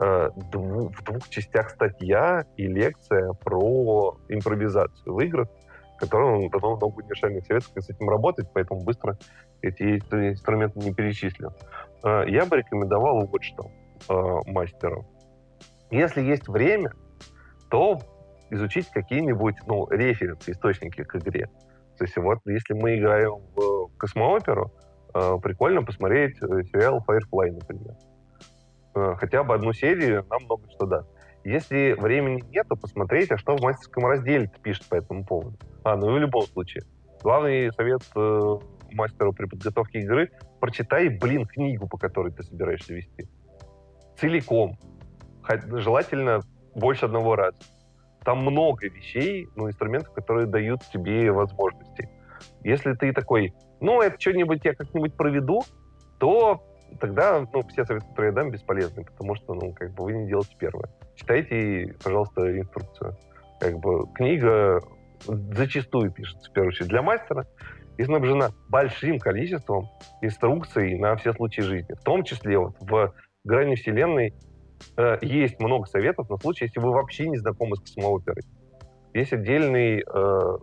э, 0.00 0.30
в 0.34 1.02
двух 1.04 1.28
частях 1.28 1.70
статья 1.70 2.44
и 2.56 2.66
лекция 2.66 3.32
про 3.32 4.16
импровизацию 4.28 5.14
в 5.14 5.20
играх, 5.20 5.48
которым 5.98 6.48
дано 6.48 6.76
много 6.76 6.96
универсальных 6.96 7.44
советов, 7.46 7.70
как 7.74 7.84
с 7.84 7.90
этим 7.90 8.08
работать, 8.08 8.48
поэтому 8.52 8.82
быстро 8.82 9.18
эти 9.60 9.98
инструменты 9.98 10.78
не 10.78 10.94
перечислю. 10.94 11.54
Э, 12.04 12.24
я 12.26 12.46
бы 12.46 12.56
рекомендовал 12.56 13.26
вот 13.26 13.42
что 13.42 13.70
э, 14.08 14.50
мастеру. 14.50 15.06
Если 15.90 16.22
есть 16.22 16.48
время, 16.48 16.92
то 17.68 17.98
изучить 18.50 18.88
какие-нибудь 18.90 19.56
ну, 19.66 19.88
референсы, 19.90 20.52
источники 20.52 21.04
к 21.04 21.16
игре. 21.16 21.48
То 21.98 22.04
есть 22.04 22.16
вот 22.16 22.38
если 22.46 22.74
мы 22.74 22.96
играем 22.96 23.42
в 23.54 23.88
космооперу, 23.98 24.72
прикольно 25.12 25.82
посмотреть 25.82 26.36
сериал 26.38 27.04
Firefly, 27.06 27.52
например. 27.52 27.94
Хотя 29.16 29.44
бы 29.44 29.54
одну 29.54 29.72
серию 29.72 30.26
нам 30.28 30.44
много 30.44 30.70
что 30.70 30.86
даст. 30.86 31.08
Если 31.44 31.94
времени 31.98 32.44
нет, 32.50 32.66
то 32.68 32.76
посмотреть, 32.76 33.30
а 33.30 33.38
что 33.38 33.56
в 33.56 33.62
мастерском 33.62 34.06
разделе 34.06 34.50
пишет 34.62 34.86
по 34.88 34.96
этому 34.96 35.24
поводу. 35.24 35.56
А, 35.84 35.96
ну 35.96 36.10
и 36.10 36.14
в 36.14 36.18
любом 36.18 36.42
случае. 36.42 36.84
Главный 37.22 37.72
совет 37.72 38.02
э, 38.14 38.58
мастеру 38.92 39.32
при 39.32 39.46
подготовке 39.46 40.00
игры— 40.00 40.30
прочитай, 40.60 41.08
блин, 41.08 41.46
книгу, 41.46 41.88
по 41.88 41.96
которой 41.96 42.32
ты 42.32 42.42
собираешься 42.42 42.92
вести. 42.92 43.28
Целиком. 44.18 44.78
Желательно 45.72 46.40
больше 46.74 47.06
одного 47.06 47.36
раза. 47.36 47.58
Там 48.22 48.42
много 48.42 48.88
вещей, 48.88 49.48
ну, 49.56 49.68
инструментов, 49.68 50.12
которые 50.12 50.46
дают 50.46 50.82
тебе 50.92 51.32
возможности. 51.32 52.10
Если 52.62 52.94
ты 52.94 53.12
такой, 53.12 53.54
ну, 53.80 54.00
это 54.00 54.20
что-нибудь 54.20 54.64
я 54.64 54.74
как-нибудь 54.74 55.14
проведу, 55.14 55.62
то 56.18 56.62
тогда, 56.98 57.46
ну, 57.52 57.62
все 57.68 57.84
советы, 57.84 58.06
которые 58.08 58.30
я 58.30 58.34
дам, 58.34 58.50
бесполезны, 58.50 59.04
потому 59.04 59.34
что, 59.34 59.54
ну, 59.54 59.72
как 59.72 59.94
бы 59.94 60.04
вы 60.04 60.12
не 60.12 60.26
делаете 60.28 60.54
первое. 60.58 60.90
Читайте, 61.14 61.94
пожалуйста, 62.02 62.58
инструкцию. 62.58 63.16
Как 63.60 63.78
бы 63.78 64.06
книга 64.14 64.80
зачастую 65.26 66.10
пишется, 66.10 66.50
в 66.50 66.52
первую 66.52 66.70
очередь, 66.70 66.88
для 66.88 67.02
мастера 67.02 67.46
и 67.98 68.04
снабжена 68.04 68.50
большим 68.68 69.18
количеством 69.18 69.88
инструкций 70.22 70.98
на 70.98 71.16
все 71.16 71.32
случаи 71.32 71.60
жизни. 71.60 71.94
В 71.94 72.02
том 72.02 72.24
числе 72.24 72.58
вот 72.58 72.74
в 72.80 73.12
грани 73.44 73.74
вселенной 73.74 74.34
э, 74.96 75.18
есть 75.22 75.60
много 75.60 75.86
советов 75.86 76.30
на 76.30 76.38
случай, 76.38 76.64
если 76.64 76.80
вы 76.80 76.92
вообще 76.92 77.28
не 77.28 77.36
знакомы 77.36 77.76
с 77.76 77.80
космооперой. 77.80 78.42
Есть 79.12 79.32
отдельный, 79.32 80.00
э, 80.00 80.58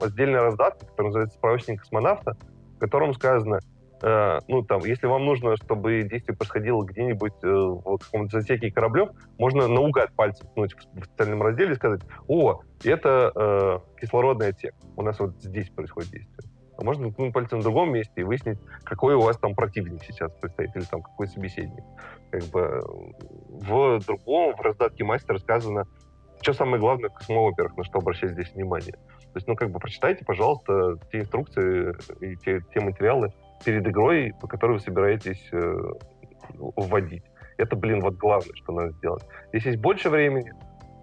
отдельная 0.00 0.42
раздатка, 0.42 0.86
которая 0.86 1.08
называется 1.08 1.38
«Справочник 1.38 1.80
космонавта», 1.80 2.36
в 2.76 2.78
котором 2.78 3.14
сказано, 3.14 3.60
Э, 4.02 4.38
ну, 4.48 4.62
там, 4.62 4.80
если 4.84 5.06
вам 5.06 5.24
нужно, 5.26 5.56
чтобы 5.56 6.02
действие 6.02 6.36
происходило 6.36 6.82
где-нибудь 6.84 7.34
э, 7.42 7.46
в 7.46 7.98
каком-то 7.98 8.40
засеке 8.40 8.70
кораблев, 8.70 9.10
можно 9.38 9.68
наугад 9.68 10.12
пальцем 10.14 10.48
ткнуть 10.48 10.74
в 10.74 11.04
специальном 11.04 11.42
разделе 11.42 11.72
и 11.72 11.76
сказать, 11.76 12.00
о, 12.26 12.62
это 12.82 13.32
э, 13.34 14.00
кислородный 14.00 14.48
отсек, 14.48 14.74
у 14.96 15.02
нас 15.02 15.18
вот 15.20 15.34
здесь 15.42 15.68
происходит 15.70 16.10
действие. 16.12 16.50
А 16.78 16.84
можно 16.84 17.12
ткнуть 17.12 17.34
пальцем 17.34 17.60
в 17.60 17.62
другом 17.62 17.92
месте 17.92 18.12
и 18.16 18.22
выяснить, 18.22 18.58
какой 18.84 19.14
у 19.14 19.20
вас 19.20 19.36
там 19.36 19.54
противник 19.54 20.02
сейчас 20.02 20.32
предстоит, 20.32 20.74
или 20.74 20.84
там 20.84 21.02
какой 21.02 21.26
собеседник. 21.28 21.84
Как 22.30 22.44
бы 22.44 22.82
в 23.48 24.00
другом, 24.06 24.56
в 24.56 24.60
раздатке 24.62 25.04
мастера 25.04 25.36
сказано, 25.38 25.84
что 26.40 26.54
самое 26.54 26.80
главное 26.80 27.10
в 27.10 27.14
космооперах, 27.14 27.76
на 27.76 27.84
что 27.84 27.98
обращать 27.98 28.30
здесь 28.30 28.54
внимание. 28.54 28.94
То 29.32 29.36
есть, 29.36 29.46
ну, 29.46 29.54
как 29.54 29.70
бы 29.70 29.78
прочитайте, 29.78 30.24
пожалуйста, 30.24 30.98
те 31.12 31.20
инструкции 31.20 31.94
и 32.20 32.36
те, 32.36 32.62
те 32.74 32.80
материалы, 32.80 33.32
перед 33.64 33.86
игрой, 33.86 34.34
по 34.40 34.48
которой 34.48 34.72
вы 34.72 34.80
собираетесь 34.80 35.48
э, 35.52 35.76
вводить. 36.58 37.22
Это, 37.58 37.76
блин, 37.76 38.00
вот 38.00 38.14
главное, 38.14 38.54
что 38.54 38.72
надо 38.72 38.92
сделать. 38.92 39.22
Если 39.52 39.70
есть 39.70 39.80
больше 39.80 40.08
времени, 40.08 40.52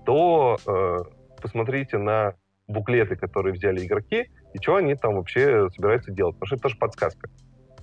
то 0.05 0.57
э, 0.65 0.97
посмотрите 1.41 1.97
на 1.97 2.33
буклеты, 2.67 3.15
которые 3.15 3.53
взяли 3.53 3.85
игроки, 3.85 4.29
и 4.53 4.61
что 4.61 4.75
они 4.75 4.95
там 4.95 5.15
вообще 5.15 5.69
собираются 5.69 6.11
делать. 6.11 6.35
Потому 6.35 6.47
что 6.47 6.55
это 6.55 6.63
тоже 6.63 6.77
подсказка. 6.77 7.29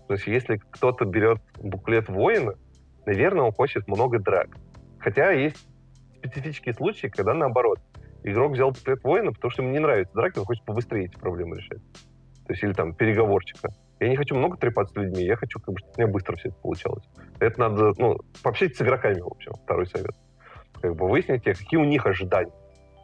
То 0.09 0.14
есть 0.14 0.26
если 0.26 0.61
кто-то 0.70 1.05
берет 1.05 1.40
буклет 1.59 2.09
воина, 2.09 2.55
наверное, 3.07 3.45
он 3.45 3.53
хочет 3.53 3.88
много 3.88 4.18
драк. 4.18 4.49
Хотя 4.99 5.30
есть 5.30 5.66
специфические 6.16 6.74
случаи, 6.74 7.07
когда 7.07 7.34
наоборот. 7.34 7.78
Игрок 8.24 8.52
взял 8.52 8.70
буклет 8.70 9.04
воина, 9.04 9.32
потому 9.32 9.50
что 9.50 9.62
ему 9.62 9.72
не 9.72 9.78
нравится 9.78 10.14
драки, 10.14 10.38
он 10.38 10.46
хочет 10.46 10.64
побыстрее 10.64 11.04
эти 11.04 11.16
проблемы 11.16 11.58
решать. 11.58 11.82
То 12.46 12.52
есть 12.52 12.62
или 12.62 12.72
там 12.72 12.94
переговорчика. 12.94 13.68
Я 14.00 14.08
не 14.08 14.16
хочу 14.16 14.34
много 14.34 14.56
трепаться 14.56 14.94
с 14.94 14.96
людьми, 14.96 15.24
я 15.24 15.36
хочу, 15.36 15.60
как 15.60 15.74
бы, 15.74 15.78
чтобы 15.78 15.92
у 15.96 16.00
меня 16.00 16.12
быстро 16.12 16.36
все 16.36 16.48
это 16.48 16.58
получалось. 16.58 17.04
Это 17.38 17.60
надо, 17.60 17.92
ну, 17.98 18.18
пообщайтесь 18.42 18.78
с 18.78 18.82
игроками, 18.82 19.20
в 19.20 19.26
общем, 19.26 19.52
второй 19.62 19.86
совет. 19.86 20.14
Как 20.80 20.96
бы 20.96 21.08
выясните, 21.08 21.54
какие 21.54 21.78
у 21.78 21.84
них 21.84 22.04
ожидания, 22.06 22.52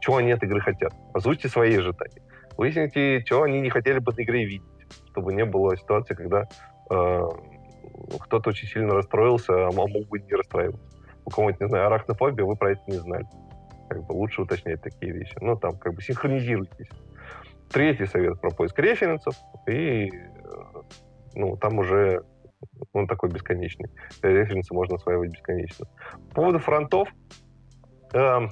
чего 0.01 0.17
они 0.17 0.33
от 0.33 0.43
игры 0.43 0.61
хотят. 0.61 0.93
Озвучьте 1.13 1.49
свои 1.49 1.77
ожидания. 1.77 2.23
Выясните, 2.57 3.23
чего 3.25 3.43
они 3.43 3.61
не 3.61 3.71
хотели 3.71 3.99
бы 3.99 4.13
от 4.13 4.19
игры 4.19 4.45
видеть, 4.45 4.63
чтобы 5.11 5.35
не 5.35 5.45
было 5.45 5.77
ситуации, 5.77 6.15
когда 6.15 6.45
э, 6.91 7.29
кто-то 8.21 8.51
очень 8.51 8.69
сильно 8.69 8.95
расстроился, 8.95 9.69
а 9.69 9.71
мог 9.71 9.91
бы 9.91 10.19
не 10.19 10.35
расстраиваться. 10.35 10.83
У 11.25 11.31
кого-нибудь, 11.31 11.61
не 11.61 11.69
знаю, 11.69 11.87
арахнофобия, 11.87 12.45
вы 12.45 12.57
про 12.57 12.73
это 12.73 12.83
не 12.87 12.97
знали. 12.97 13.27
Как 13.91 14.07
бы 14.07 14.13
лучше 14.13 14.43
уточнять 14.43 14.81
такие 14.81 15.13
вещи. 15.13 15.37
Ну, 15.41 15.57
там, 15.57 15.77
как 15.77 15.95
бы 15.95 16.01
синхронизируйтесь. 16.01 16.89
Третий 17.73 18.07
совет 18.07 18.41
про 18.41 18.51
поиск 18.51 18.79
референсов 18.79 19.35
и 19.67 20.11
ну, 21.35 21.57
там 21.57 21.79
уже 21.79 22.23
он 22.93 23.09
такой 23.09 23.31
бесконечный. 23.31 23.91
Референсы 24.23 24.73
можно 24.73 24.95
осваивать 24.95 25.33
бесконечно. 25.33 25.87
По 26.29 26.35
поводу 26.37 26.61
фронтов. 26.61 27.09
Э, 28.13 28.47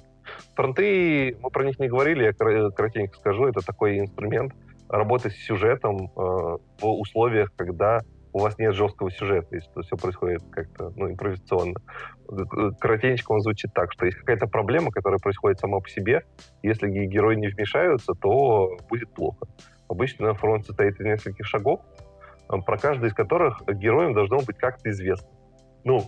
фронты, 0.57 1.37
мы 1.41 1.51
про 1.51 1.65
них 1.65 1.79
не 1.79 1.89
говорили, 1.89 2.25
я 2.25 2.33
коротенько 2.33 3.17
скажу, 3.17 3.47
это 3.47 3.65
такой 3.65 4.01
инструмент 4.01 4.53
работы 4.89 5.31
с 5.31 5.37
сюжетом 5.37 6.07
э, 6.07 6.09
в 6.17 6.85
условиях, 6.85 7.53
когда 7.55 8.01
у 8.33 8.41
вас 8.41 8.59
нет 8.59 8.75
жесткого 8.75 9.11
сюжета, 9.11 9.55
если 9.55 9.83
все 9.83 9.97
происходит 9.97 10.43
как-то 10.51 10.93
ну, 10.97 11.11
импровизационно. 11.11 11.75
Коротенько 12.79 13.33
он 13.33 13.41
звучит 13.41 13.73
так, 13.75 13.93
что 13.93 14.07
есть 14.07 14.19
какая-то 14.19 14.47
проблема, 14.47 14.91
которая 14.91 15.19
происходит 15.19 15.61
сама 15.61 15.81
по 15.81 15.89
себе, 15.89 16.25
если 16.63 16.89
герои 16.89 17.37
не 17.37 17.49
вмешаются, 17.49 18.13
то 18.15 18.77
будет 18.89 19.13
плохо. 19.15 19.47
Обычно 19.89 20.35
фронт 20.35 20.67
состоит 20.67 21.01
из 21.01 21.07
нескольких 21.07 21.47
шагов, 21.47 21.81
про 22.49 22.79
каждый 22.79 23.09
из 23.09 23.15
которых 23.15 23.63
героям 23.67 24.15
должно 24.15 24.39
быть 24.39 24.59
как-то 24.59 24.91
известно. 24.91 25.29
Ну, 25.85 26.03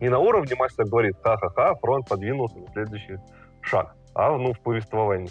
не 0.00 0.10
на 0.10 0.18
уровне 0.18 0.54
мастер 0.56 0.84
говорит, 0.84 1.16
ха-ха-ха, 1.22 1.74
фронт 1.76 2.06
подвинулся 2.08 2.58
на 2.58 2.66
следующий 2.68 3.18
шаг, 3.62 3.96
а 4.14 4.36
ну, 4.36 4.52
в 4.52 4.60
повествовании. 4.60 5.30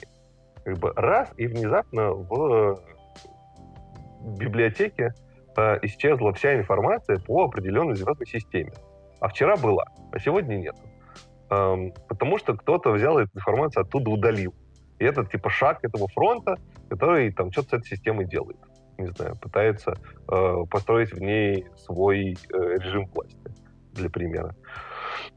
Как 0.63 0.77
бы 0.79 0.91
раз 0.95 1.31
и 1.37 1.45
внезапно 1.45 2.11
в 2.13 2.79
библиотеке 4.39 5.13
исчезла 5.83 6.33
вся 6.33 6.55
информация 6.55 7.19
по 7.19 7.45
определенной 7.45 7.95
звездной 7.95 8.27
системе. 8.27 8.73
А 9.19 9.29
вчера 9.29 9.55
была, 9.55 9.85
а 10.11 10.19
сегодня 10.19 10.55
нет. 10.55 10.75
Эм, 11.49 11.93
потому 12.07 12.37
что 12.37 12.55
кто-то 12.55 12.91
взял 12.91 13.17
эту 13.17 13.31
информацию 13.35 13.83
оттуда 13.83 14.09
удалил. 14.09 14.53
И 14.99 15.05
это 15.05 15.25
типа 15.25 15.49
шаг 15.49 15.79
этого 15.83 16.07
фронта, 16.09 16.57
который 16.89 17.31
там 17.31 17.51
что-то 17.51 17.69
с 17.69 17.73
этой 17.73 17.87
системой 17.87 18.25
делает 18.25 18.57
не 18.97 19.07
знаю, 19.07 19.35
пытается 19.41 19.95
э, 20.27 20.55
построить 20.69 21.13
в 21.13 21.19
ней 21.21 21.65
свой 21.77 22.37
э, 22.51 22.77
режим 22.79 23.07
власти, 23.07 23.37
для 23.93 24.09
примера. 24.09 24.55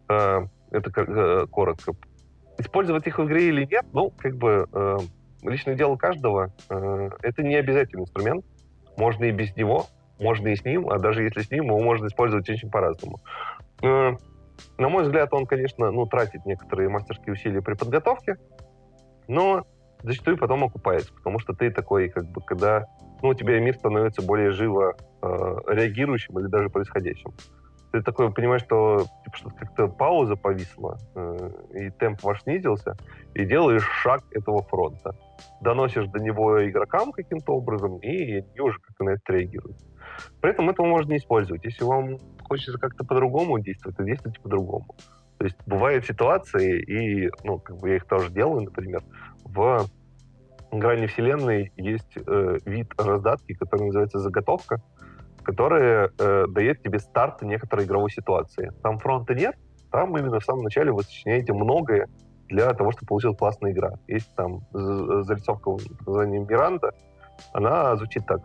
Э, 0.08 0.46
это 0.70 0.90
э, 0.96 1.46
коротко. 1.50 1.92
Использовать 2.58 3.06
их 3.06 3.18
в 3.18 3.24
игре 3.24 3.48
или 3.48 3.64
нет, 3.64 3.86
ну, 3.92 4.10
как 4.10 4.36
бы 4.36 4.66
э, 4.72 4.98
личное 5.42 5.74
дело 5.74 5.96
каждого. 5.96 6.52
Э, 6.68 7.10
это 7.22 7.42
не 7.42 7.56
обязательный 7.56 8.02
инструмент. 8.02 8.44
Можно 8.96 9.24
и 9.24 9.30
без 9.30 9.54
него, 9.56 9.86
можно 10.20 10.48
и 10.48 10.56
с 10.56 10.64
ним, 10.64 10.90
а 10.90 10.98
даже 10.98 11.22
если 11.22 11.42
с 11.42 11.50
ним, 11.50 11.66
его 11.66 11.80
можно 11.80 12.06
использовать 12.06 12.48
очень 12.48 12.70
по-разному. 12.70 13.18
Э, 13.82 14.12
на 14.76 14.88
мой 14.88 15.04
взгляд, 15.04 15.32
он, 15.32 15.46
конечно, 15.46 15.90
ну, 15.90 16.06
тратит 16.06 16.44
некоторые 16.46 16.88
мастерские 16.88 17.34
усилия 17.34 17.62
при 17.62 17.74
подготовке, 17.74 18.36
но 19.28 19.66
зачастую 20.02 20.38
потом 20.38 20.64
окупается, 20.64 21.12
потому 21.12 21.38
что 21.38 21.52
ты 21.52 21.70
такой, 21.70 22.08
как 22.08 22.26
бы, 22.26 22.40
когда 22.40 22.86
ну, 23.22 23.30
у 23.30 23.34
тебя 23.34 23.58
мир 23.60 23.74
становится 23.74 24.22
более 24.22 24.52
живо 24.52 24.94
э, 25.22 25.56
реагирующим 25.66 26.38
или 26.38 26.46
даже 26.46 26.68
происходящим. 26.68 27.32
Ты 27.90 28.02
такой 28.02 28.30
понимаешь, 28.32 28.62
что 28.62 29.06
типа, 29.24 29.36
что 29.36 29.50
как-то 29.50 29.88
пауза 29.88 30.36
повисла, 30.36 30.98
э, 31.14 31.50
и 31.74 31.90
темп 31.90 32.22
ваш 32.22 32.42
снизился, 32.42 32.96
и 33.34 33.44
делаешь 33.44 33.88
шаг 34.02 34.22
этого 34.32 34.62
фронта. 34.62 35.16
Доносишь 35.62 36.06
до 36.08 36.18
него 36.20 36.68
игрокам 36.68 37.12
каким-то 37.12 37.54
образом, 37.54 37.98
и 37.98 38.34
они 38.34 38.60
уже 38.60 38.78
как-то 38.78 39.04
на 39.04 39.10
это 39.10 39.32
реагируют. 39.32 39.78
При 40.40 40.50
этом 40.50 40.70
этого 40.70 40.86
можно 40.86 41.12
не 41.12 41.18
использовать. 41.18 41.64
Если 41.64 41.84
вам 41.84 42.18
хочется 42.48 42.78
как-то 42.78 43.04
по-другому 43.04 43.58
действовать, 43.58 43.96
то 43.96 44.04
действуйте 44.04 44.40
по-другому. 44.40 44.86
То 45.38 45.44
есть 45.44 45.56
бывают 45.66 46.04
ситуации, 46.04 46.82
и, 46.82 47.30
ну, 47.44 47.58
как 47.58 47.76
бы 47.78 47.90
я 47.90 47.96
их 47.96 48.06
тоже 48.06 48.30
делаю, 48.30 48.62
например, 48.62 49.02
в 49.44 49.86
грани 50.72 51.06
вселенной 51.06 51.72
есть 51.76 52.16
э, 52.16 52.58
вид 52.64 52.92
раздатки, 52.98 53.54
который 53.54 53.86
называется 53.86 54.18
заготовка, 54.18 54.82
которая 55.42 56.10
э, 56.18 56.46
дает 56.48 56.82
тебе 56.82 56.98
старт 56.98 57.42
некоторой 57.42 57.86
игровой 57.86 58.10
ситуации. 58.10 58.72
Там 58.82 58.98
фронта 58.98 59.34
нет, 59.34 59.54
там 59.90 60.16
именно 60.16 60.40
в 60.40 60.44
самом 60.44 60.64
начале 60.64 60.92
вы 60.92 61.02
сочиняете 61.02 61.52
многое 61.52 62.08
для 62.48 62.72
того, 62.74 62.92
чтобы 62.92 63.06
получилась 63.06 63.38
классная 63.38 63.72
игра. 63.72 63.92
Есть 64.06 64.34
там 64.34 64.60
зарисовка 64.72 65.70
под 65.70 66.06
названием 66.06 66.46
Миранда, 66.46 66.92
она 67.52 67.96
звучит 67.96 68.26
так. 68.26 68.40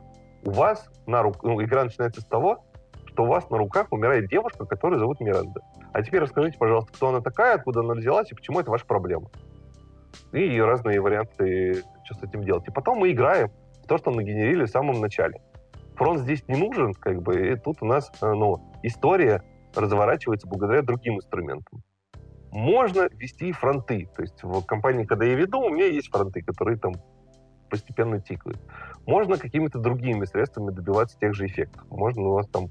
У 0.46 0.52
вас 0.52 0.90
на 1.08 1.22
руках, 1.22 1.44
ну, 1.44 1.64
игра 1.64 1.86
начинается 1.86 2.22
с 2.22 2.26
того, 2.26 2.66
что 3.06 3.24
у 3.24 3.28
вас 3.28 3.50
на 3.50 3.58
руках 3.58 3.88
умирает 3.92 4.28
девушка, 4.30 4.66
которую 4.66 5.00
зовут 5.00 5.20
Миранда. 5.20 5.62
А 5.94 6.02
теперь 6.02 6.22
расскажите, 6.22 6.58
пожалуйста, 6.58 6.92
кто 6.92 7.10
она 7.10 7.22
такая, 7.22 7.56
откуда 7.56 7.82
она 7.82 7.94
взялась 7.94 8.32
и 8.32 8.36
почему 8.36 8.60
это 8.60 8.72
ваша 8.72 8.86
проблема. 8.86 9.30
И 10.32 10.60
разные 10.60 11.00
варианты, 11.00 11.84
что 12.04 12.16
с 12.16 12.24
этим 12.24 12.44
делать. 12.44 12.68
И 12.68 12.72
потом 12.72 13.00
мы 13.00 13.12
играем 13.12 13.50
в 13.84 13.88
то, 13.88 13.98
что 13.98 14.12
мы 14.12 14.24
генерили 14.24 14.66
в 14.66 14.70
самом 14.70 15.00
начале. 15.00 15.40
Фронт 15.96 16.22
здесь 16.22 16.48
не 16.48 16.56
нужен, 16.56 16.94
как 16.94 17.22
бы, 17.22 17.52
и 17.52 17.56
тут 17.56 17.78
у 17.82 17.86
нас 17.86 18.12
э, 18.22 18.34
ну, 18.34 18.60
история 18.82 19.44
разворачивается 19.76 20.48
благодаря 20.48 20.82
другим 20.82 21.18
инструментам. 21.18 21.84
Можно 22.52 23.08
вести 23.14 23.52
фронты. 23.52 24.10
То 24.16 24.24
есть 24.24 24.44
в 24.44 24.64
компании, 24.66 25.06
когда 25.06 25.26
я 25.26 25.36
веду, 25.36 25.60
у 25.60 25.70
меня 25.70 25.86
есть 25.86 26.10
фронты, 26.10 26.42
которые 26.42 26.78
там 26.78 26.94
постепенно 27.70 28.20
тикают. 28.20 28.60
Можно 29.06 29.38
какими-то 29.38 29.80
другими 29.80 30.26
средствами 30.26 30.72
добиваться 30.72 31.18
тех 31.20 31.34
же 31.34 31.46
эффектов. 31.46 31.86
Можно 31.90 32.30
у 32.30 32.34
вас 32.34 32.48
там 32.48 32.68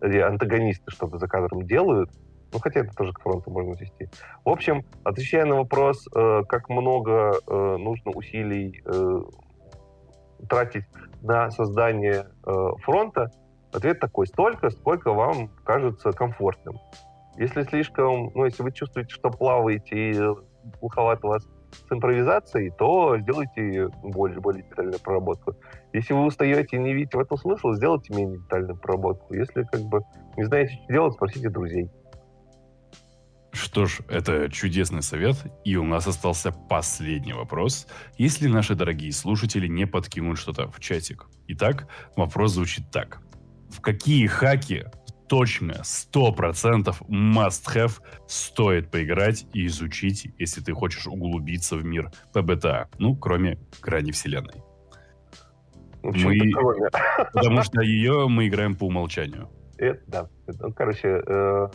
антагонисты 0.00 0.90
что-то 0.90 1.18
за 1.18 1.26
кадром 1.26 1.66
делают, 1.66 2.10
ну, 2.52 2.58
хотя 2.60 2.80
это 2.80 2.94
тоже 2.94 3.12
к 3.12 3.20
фронту 3.20 3.50
можно 3.50 3.74
свести. 3.74 4.08
В 4.44 4.50
общем, 4.50 4.84
отвечая 5.04 5.46
на 5.46 5.56
вопрос, 5.56 6.06
э, 6.14 6.42
как 6.46 6.68
много 6.68 7.32
э, 7.32 7.76
нужно 7.78 8.10
усилий 8.12 8.82
э, 8.84 9.20
тратить 10.48 10.84
на 11.22 11.50
создание 11.50 12.26
э, 12.44 12.68
фронта, 12.82 13.30
ответ 13.72 14.00
такой, 14.00 14.26
столько, 14.26 14.70
сколько 14.70 15.12
вам 15.12 15.48
кажется 15.64 16.12
комфортным. 16.12 16.78
Если 17.38 17.62
слишком, 17.62 18.30
ну, 18.34 18.44
если 18.44 18.62
вы 18.62 18.72
чувствуете, 18.72 19.14
что 19.14 19.30
плаваете 19.30 20.10
и 20.10 20.14
плоховато 20.78 21.26
вас 21.26 21.48
с 21.72 21.92
импровизацией, 21.92 22.70
то 22.70 23.18
сделайте 23.18 23.88
более, 24.02 24.40
более 24.40 24.62
детальную 24.62 25.00
проработку. 25.00 25.56
Если 25.92 26.12
вы 26.12 26.26
устаете 26.26 26.76
и 26.76 26.80
не 26.80 26.94
видите 26.94 27.16
в 27.16 27.20
этом 27.20 27.36
смысла, 27.38 27.74
сделайте 27.74 28.14
менее 28.14 28.38
детальную 28.38 28.76
проработку. 28.76 29.34
Если 29.34 29.64
как 29.64 29.80
бы 29.82 30.00
не 30.36 30.44
знаете, 30.44 30.74
что 30.74 30.92
делать, 30.92 31.14
спросите 31.14 31.48
друзей. 31.48 31.90
Что 33.52 33.84
ж, 33.84 34.00
это 34.08 34.50
чудесный 34.50 35.02
совет, 35.02 35.36
и 35.64 35.76
у 35.76 35.84
нас 35.84 36.06
остался 36.06 36.52
последний 36.52 37.34
вопрос, 37.34 37.86
если 38.16 38.48
наши 38.48 38.74
дорогие 38.74 39.12
слушатели 39.12 39.66
не 39.66 39.86
подкинут 39.86 40.38
что-то 40.38 40.70
в 40.70 40.80
чатик. 40.80 41.26
Итак, 41.48 41.86
вопрос 42.16 42.52
звучит 42.52 42.90
так. 42.90 43.20
В 43.70 43.80
какие 43.80 44.26
хаки 44.26 44.86
точно, 45.32 45.80
100% 45.82 46.94
must-have 47.08 48.02
стоит 48.26 48.90
поиграть 48.90 49.46
и 49.54 49.64
изучить, 49.64 50.28
если 50.38 50.60
ты 50.60 50.74
хочешь 50.74 51.06
углубиться 51.06 51.76
в 51.76 51.84
мир 51.86 52.10
ПБТА. 52.34 52.90
Ну, 52.98 53.16
кроме 53.16 53.58
грани 53.80 54.10
вселенной. 54.10 54.62
Мы... 56.02 56.52
Потому 57.32 57.62
что 57.62 57.80
ее 57.80 58.28
мы 58.28 58.46
играем 58.46 58.76
по 58.76 58.84
умолчанию. 58.84 59.48
Это, 59.78 60.02
да. 60.06 60.28
Ну, 60.60 60.74
короче, 60.74 61.22
э, 61.26 61.68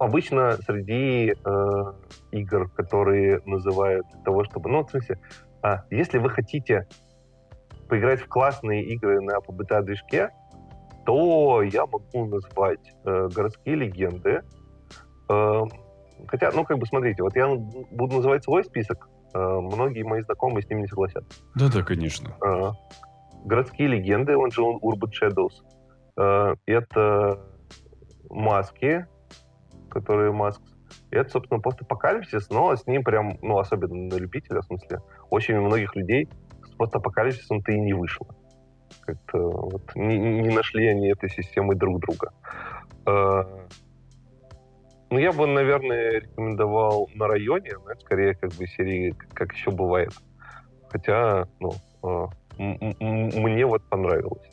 обычно 0.00 0.58
среди 0.66 1.34
э, 1.34 1.92
игр, 2.32 2.68
которые 2.68 3.40
называют 3.46 4.08
для 4.12 4.22
того, 4.24 4.42
чтобы... 4.42 4.68
Ну, 4.70 4.84
в 4.84 4.90
смысле, 4.90 5.20
а, 5.62 5.84
если 5.92 6.18
вы 6.18 6.30
хотите 6.30 6.88
поиграть 7.88 8.22
в 8.22 8.26
классные 8.26 8.82
игры 8.86 9.20
на 9.20 9.40
ПБТА-движке, 9.40 10.30
то 11.10 11.62
я 11.62 11.86
могу 11.86 12.26
назвать 12.26 12.94
э, 13.04 13.28
городские 13.34 13.74
легенды. 13.74 14.42
Э, 15.28 15.62
хотя, 16.28 16.52
ну, 16.54 16.64
как 16.64 16.78
бы, 16.78 16.86
смотрите, 16.86 17.24
вот 17.24 17.34
я 17.34 17.48
буду 17.48 18.16
называть 18.16 18.44
свой 18.44 18.62
список, 18.62 19.08
э, 19.34 19.38
многие 19.38 20.04
мои 20.04 20.22
знакомые 20.22 20.62
с 20.62 20.70
ним 20.70 20.82
не 20.82 20.86
согласятся. 20.86 21.42
Да-да, 21.56 21.82
конечно. 21.82 22.36
Э, 22.46 22.70
городские 23.44 23.88
легенды, 23.88 24.36
он 24.36 24.52
же 24.52 24.62
Urban 24.62 25.10
Shadows. 25.10 25.64
Э, 26.16 26.54
это 26.66 27.44
маски, 28.28 29.04
которые 29.90 30.30
Маск 30.30 30.62
это, 31.10 31.28
собственно, 31.28 31.60
постапокалипсис, 31.60 32.50
но 32.50 32.76
с 32.76 32.86
ним 32.86 33.02
прям, 33.02 33.36
ну, 33.42 33.58
особенно 33.58 33.94
на 33.94 34.14
любителя, 34.14 34.60
в 34.60 34.66
смысле, 34.66 35.00
очень 35.28 35.56
у 35.56 35.62
многих 35.62 35.96
людей 35.96 36.28
с 36.64 36.70
постапокалипсисом-то 36.76 37.72
и 37.72 37.80
не 37.80 37.94
вышло 37.94 38.28
как-то 39.00 39.38
вот 39.38 39.94
не, 39.94 40.18
не 40.18 40.48
нашли 40.54 40.88
они 40.88 41.08
этой 41.08 41.30
системой 41.30 41.76
друг 41.76 42.00
друга. 42.00 42.32
Э, 43.06 43.44
ну, 45.10 45.18
я 45.18 45.32
бы, 45.32 45.46
наверное, 45.46 46.20
рекомендовал 46.20 47.10
на 47.14 47.26
районе, 47.26 47.72
но 47.84 47.94
скорее 48.00 48.34
как 48.34 48.52
бы 48.52 48.66
серии, 48.66 49.14
как 49.32 49.52
еще 49.52 49.70
бывает. 49.70 50.12
Хотя, 50.88 51.46
ну, 51.58 51.72
э, 52.02 52.26
мне 52.58 53.66
вот 53.66 53.82
понравилось. 53.88 54.50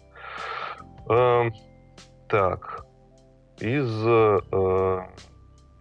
Э, 1.09 1.49
так, 2.29 2.85
из 3.59 3.87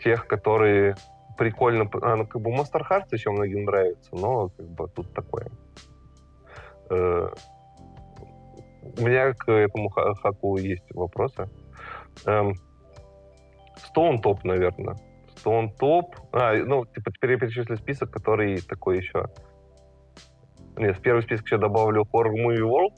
тех, 0.02 0.26
которые 0.26 0.96
прикольно... 1.36 1.90
А, 2.02 2.16
ну, 2.16 2.26
как 2.26 2.40
бы 2.40 2.50
Monster 2.50 2.82
Hearts 2.88 3.08
еще 3.12 3.30
многим 3.30 3.64
нравится, 3.64 4.10
но 4.12 4.48
как 4.48 4.66
бы 4.66 4.88
тут 4.88 5.12
такое 5.12 5.48
у 8.98 9.06
меня 9.06 9.32
к 9.32 9.50
этому 9.50 9.88
хаку 9.88 10.56
есть 10.56 10.84
вопросы. 10.94 11.48
Эм, 12.26 12.54
Stone 13.76 14.22
Top, 14.22 14.40
наверное. 14.44 14.96
Stone 15.36 15.70
Top. 15.78 16.14
А, 16.32 16.54
ну, 16.54 16.84
типа, 16.86 17.12
теперь 17.12 17.32
я 17.32 17.38
перечислю 17.38 17.76
список, 17.76 18.10
который 18.10 18.60
такой 18.60 18.98
еще... 18.98 19.26
Нет, 20.76 20.96
в 20.96 21.00
первый 21.00 21.22
список 21.22 21.46
еще 21.46 21.58
добавлю 21.58 22.04
Horror 22.12 22.34
Movie 22.34 22.62
World. 22.62 22.94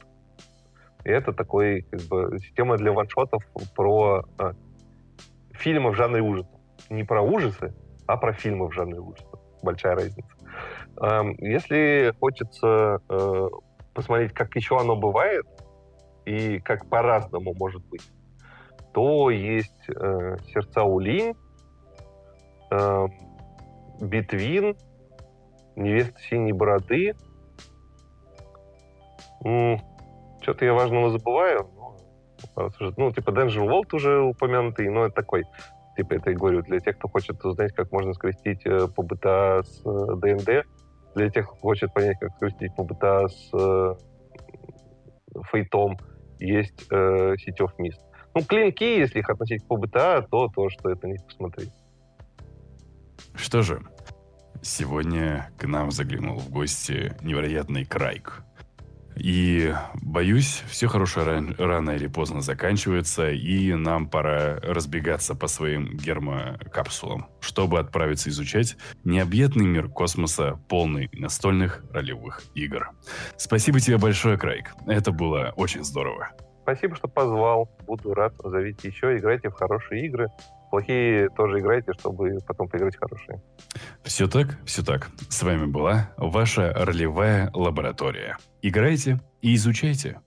И 1.04 1.10
это 1.10 1.32
такой, 1.32 1.82
как 1.82 2.00
бы, 2.02 2.38
система 2.40 2.76
для 2.76 2.92
ваншотов 2.92 3.42
про 3.74 4.24
а, 4.38 4.52
фильмы 5.52 5.90
в 5.90 5.94
жанре 5.94 6.22
ужасов. 6.22 6.50
Не 6.90 7.04
про 7.04 7.22
ужасы, 7.22 7.74
а 8.06 8.16
про 8.16 8.32
фильмы 8.32 8.68
в 8.68 8.72
жанре 8.72 9.00
ужасов. 9.00 9.40
Большая 9.62 9.96
разница. 9.96 10.28
Эм, 11.00 11.36
если 11.38 12.12
хочется 12.18 13.00
э, 13.08 13.48
посмотреть, 13.94 14.32
как 14.32 14.54
еще 14.56 14.78
оно 14.78 14.96
бывает, 14.96 15.46
и 16.28 16.60
как 16.60 16.88
по-разному 16.88 17.54
может 17.54 17.82
быть, 17.86 18.02
то 18.92 19.30
есть 19.30 19.88
э, 19.88 20.36
сердца 20.52 20.82
Улинь, 20.84 21.34
э, 22.70 23.06
Битвин, 24.00 24.76
невеста 25.76 26.18
синей 26.28 26.52
бороды. 26.52 27.14
Что-то 30.40 30.64
я 30.64 30.74
важного 30.74 31.10
забываю. 31.10 31.68
Ну, 32.96 33.12
типа 33.12 33.30
Danger 33.30 33.66
World 33.66 33.94
уже 33.94 34.20
упомянутый, 34.20 34.88
но 34.88 35.06
это 35.06 35.14
такой, 35.14 35.44
типа 35.96 36.14
это 36.14 36.30
я 36.30 36.36
говорю, 36.36 36.62
для 36.62 36.80
тех, 36.80 36.98
кто 36.98 37.08
хочет 37.08 37.44
узнать, 37.44 37.72
как 37.72 37.90
можно 37.92 38.12
скрестить 38.12 38.66
э, 38.66 38.86
ПБТА 38.88 39.62
с 39.64 39.82
э, 39.84 40.14
ДНД, 40.16 40.66
для 41.14 41.30
тех, 41.30 41.46
кто 41.48 41.56
хочет 41.56 41.92
понять, 41.92 42.18
как 42.20 42.32
скрестить 42.36 42.74
ПБТА 42.76 43.28
с 43.28 43.50
э, 43.52 43.94
Фейтом, 45.50 45.96
есть 46.40 46.86
э, 46.90 47.34
of 47.60 47.70
Mist. 47.78 48.00
Ну, 48.34 48.44
клинки, 48.44 48.84
если 48.84 49.20
их 49.20 49.30
относить 49.30 49.64
к 49.64 49.68
ПБТА, 49.68 50.26
то 50.30 50.48
то, 50.48 50.68
что 50.70 50.90
это 50.90 51.06
не 51.06 51.16
посмотреть. 51.18 51.72
Что 53.34 53.62
же, 53.62 53.82
сегодня 54.62 55.50
к 55.58 55.66
нам 55.66 55.90
заглянул 55.90 56.38
в 56.38 56.50
гости 56.50 57.14
невероятный 57.22 57.84
Крайк. 57.84 58.42
И, 59.18 59.74
боюсь, 60.02 60.62
все 60.68 60.86
хорошее 60.86 61.26
ран- 61.26 61.54
рано 61.58 61.90
или 61.90 62.06
поздно 62.06 62.40
заканчивается, 62.40 63.30
и 63.30 63.74
нам 63.74 64.08
пора 64.08 64.58
разбегаться 64.62 65.34
по 65.34 65.48
своим 65.48 65.96
гермокапсулам, 65.96 67.28
чтобы 67.40 67.78
отправиться 67.78 68.30
изучать 68.30 68.76
необъятный 69.04 69.66
мир 69.66 69.88
космоса, 69.88 70.60
полный 70.68 71.10
настольных 71.12 71.82
ролевых 71.92 72.42
игр. 72.54 72.90
Спасибо 73.36 73.80
тебе 73.80 73.98
большое, 73.98 74.38
Крайк. 74.38 74.72
Это 74.86 75.12
было 75.12 75.52
очень 75.56 75.84
здорово. 75.84 76.30
Спасибо, 76.62 76.96
что 76.96 77.08
позвал. 77.08 77.70
Буду 77.86 78.12
рад. 78.12 78.34
Зовите 78.44 78.88
еще. 78.88 79.16
Играйте 79.16 79.48
в 79.48 79.54
хорошие 79.54 80.04
игры. 80.06 80.28
Плохие 80.70 81.30
тоже 81.30 81.60
играйте, 81.60 81.92
чтобы 81.98 82.38
потом 82.46 82.68
поиграть 82.68 82.96
хорошие. 82.96 83.40
Все 84.02 84.28
так, 84.28 84.58
все 84.64 84.82
так. 84.82 85.10
С 85.28 85.42
вами 85.42 85.66
была 85.66 86.10
ваша 86.16 86.72
ролевая 86.74 87.50
лаборатория. 87.54 88.36
Играйте 88.62 89.18
и 89.40 89.54
изучайте. 89.54 90.20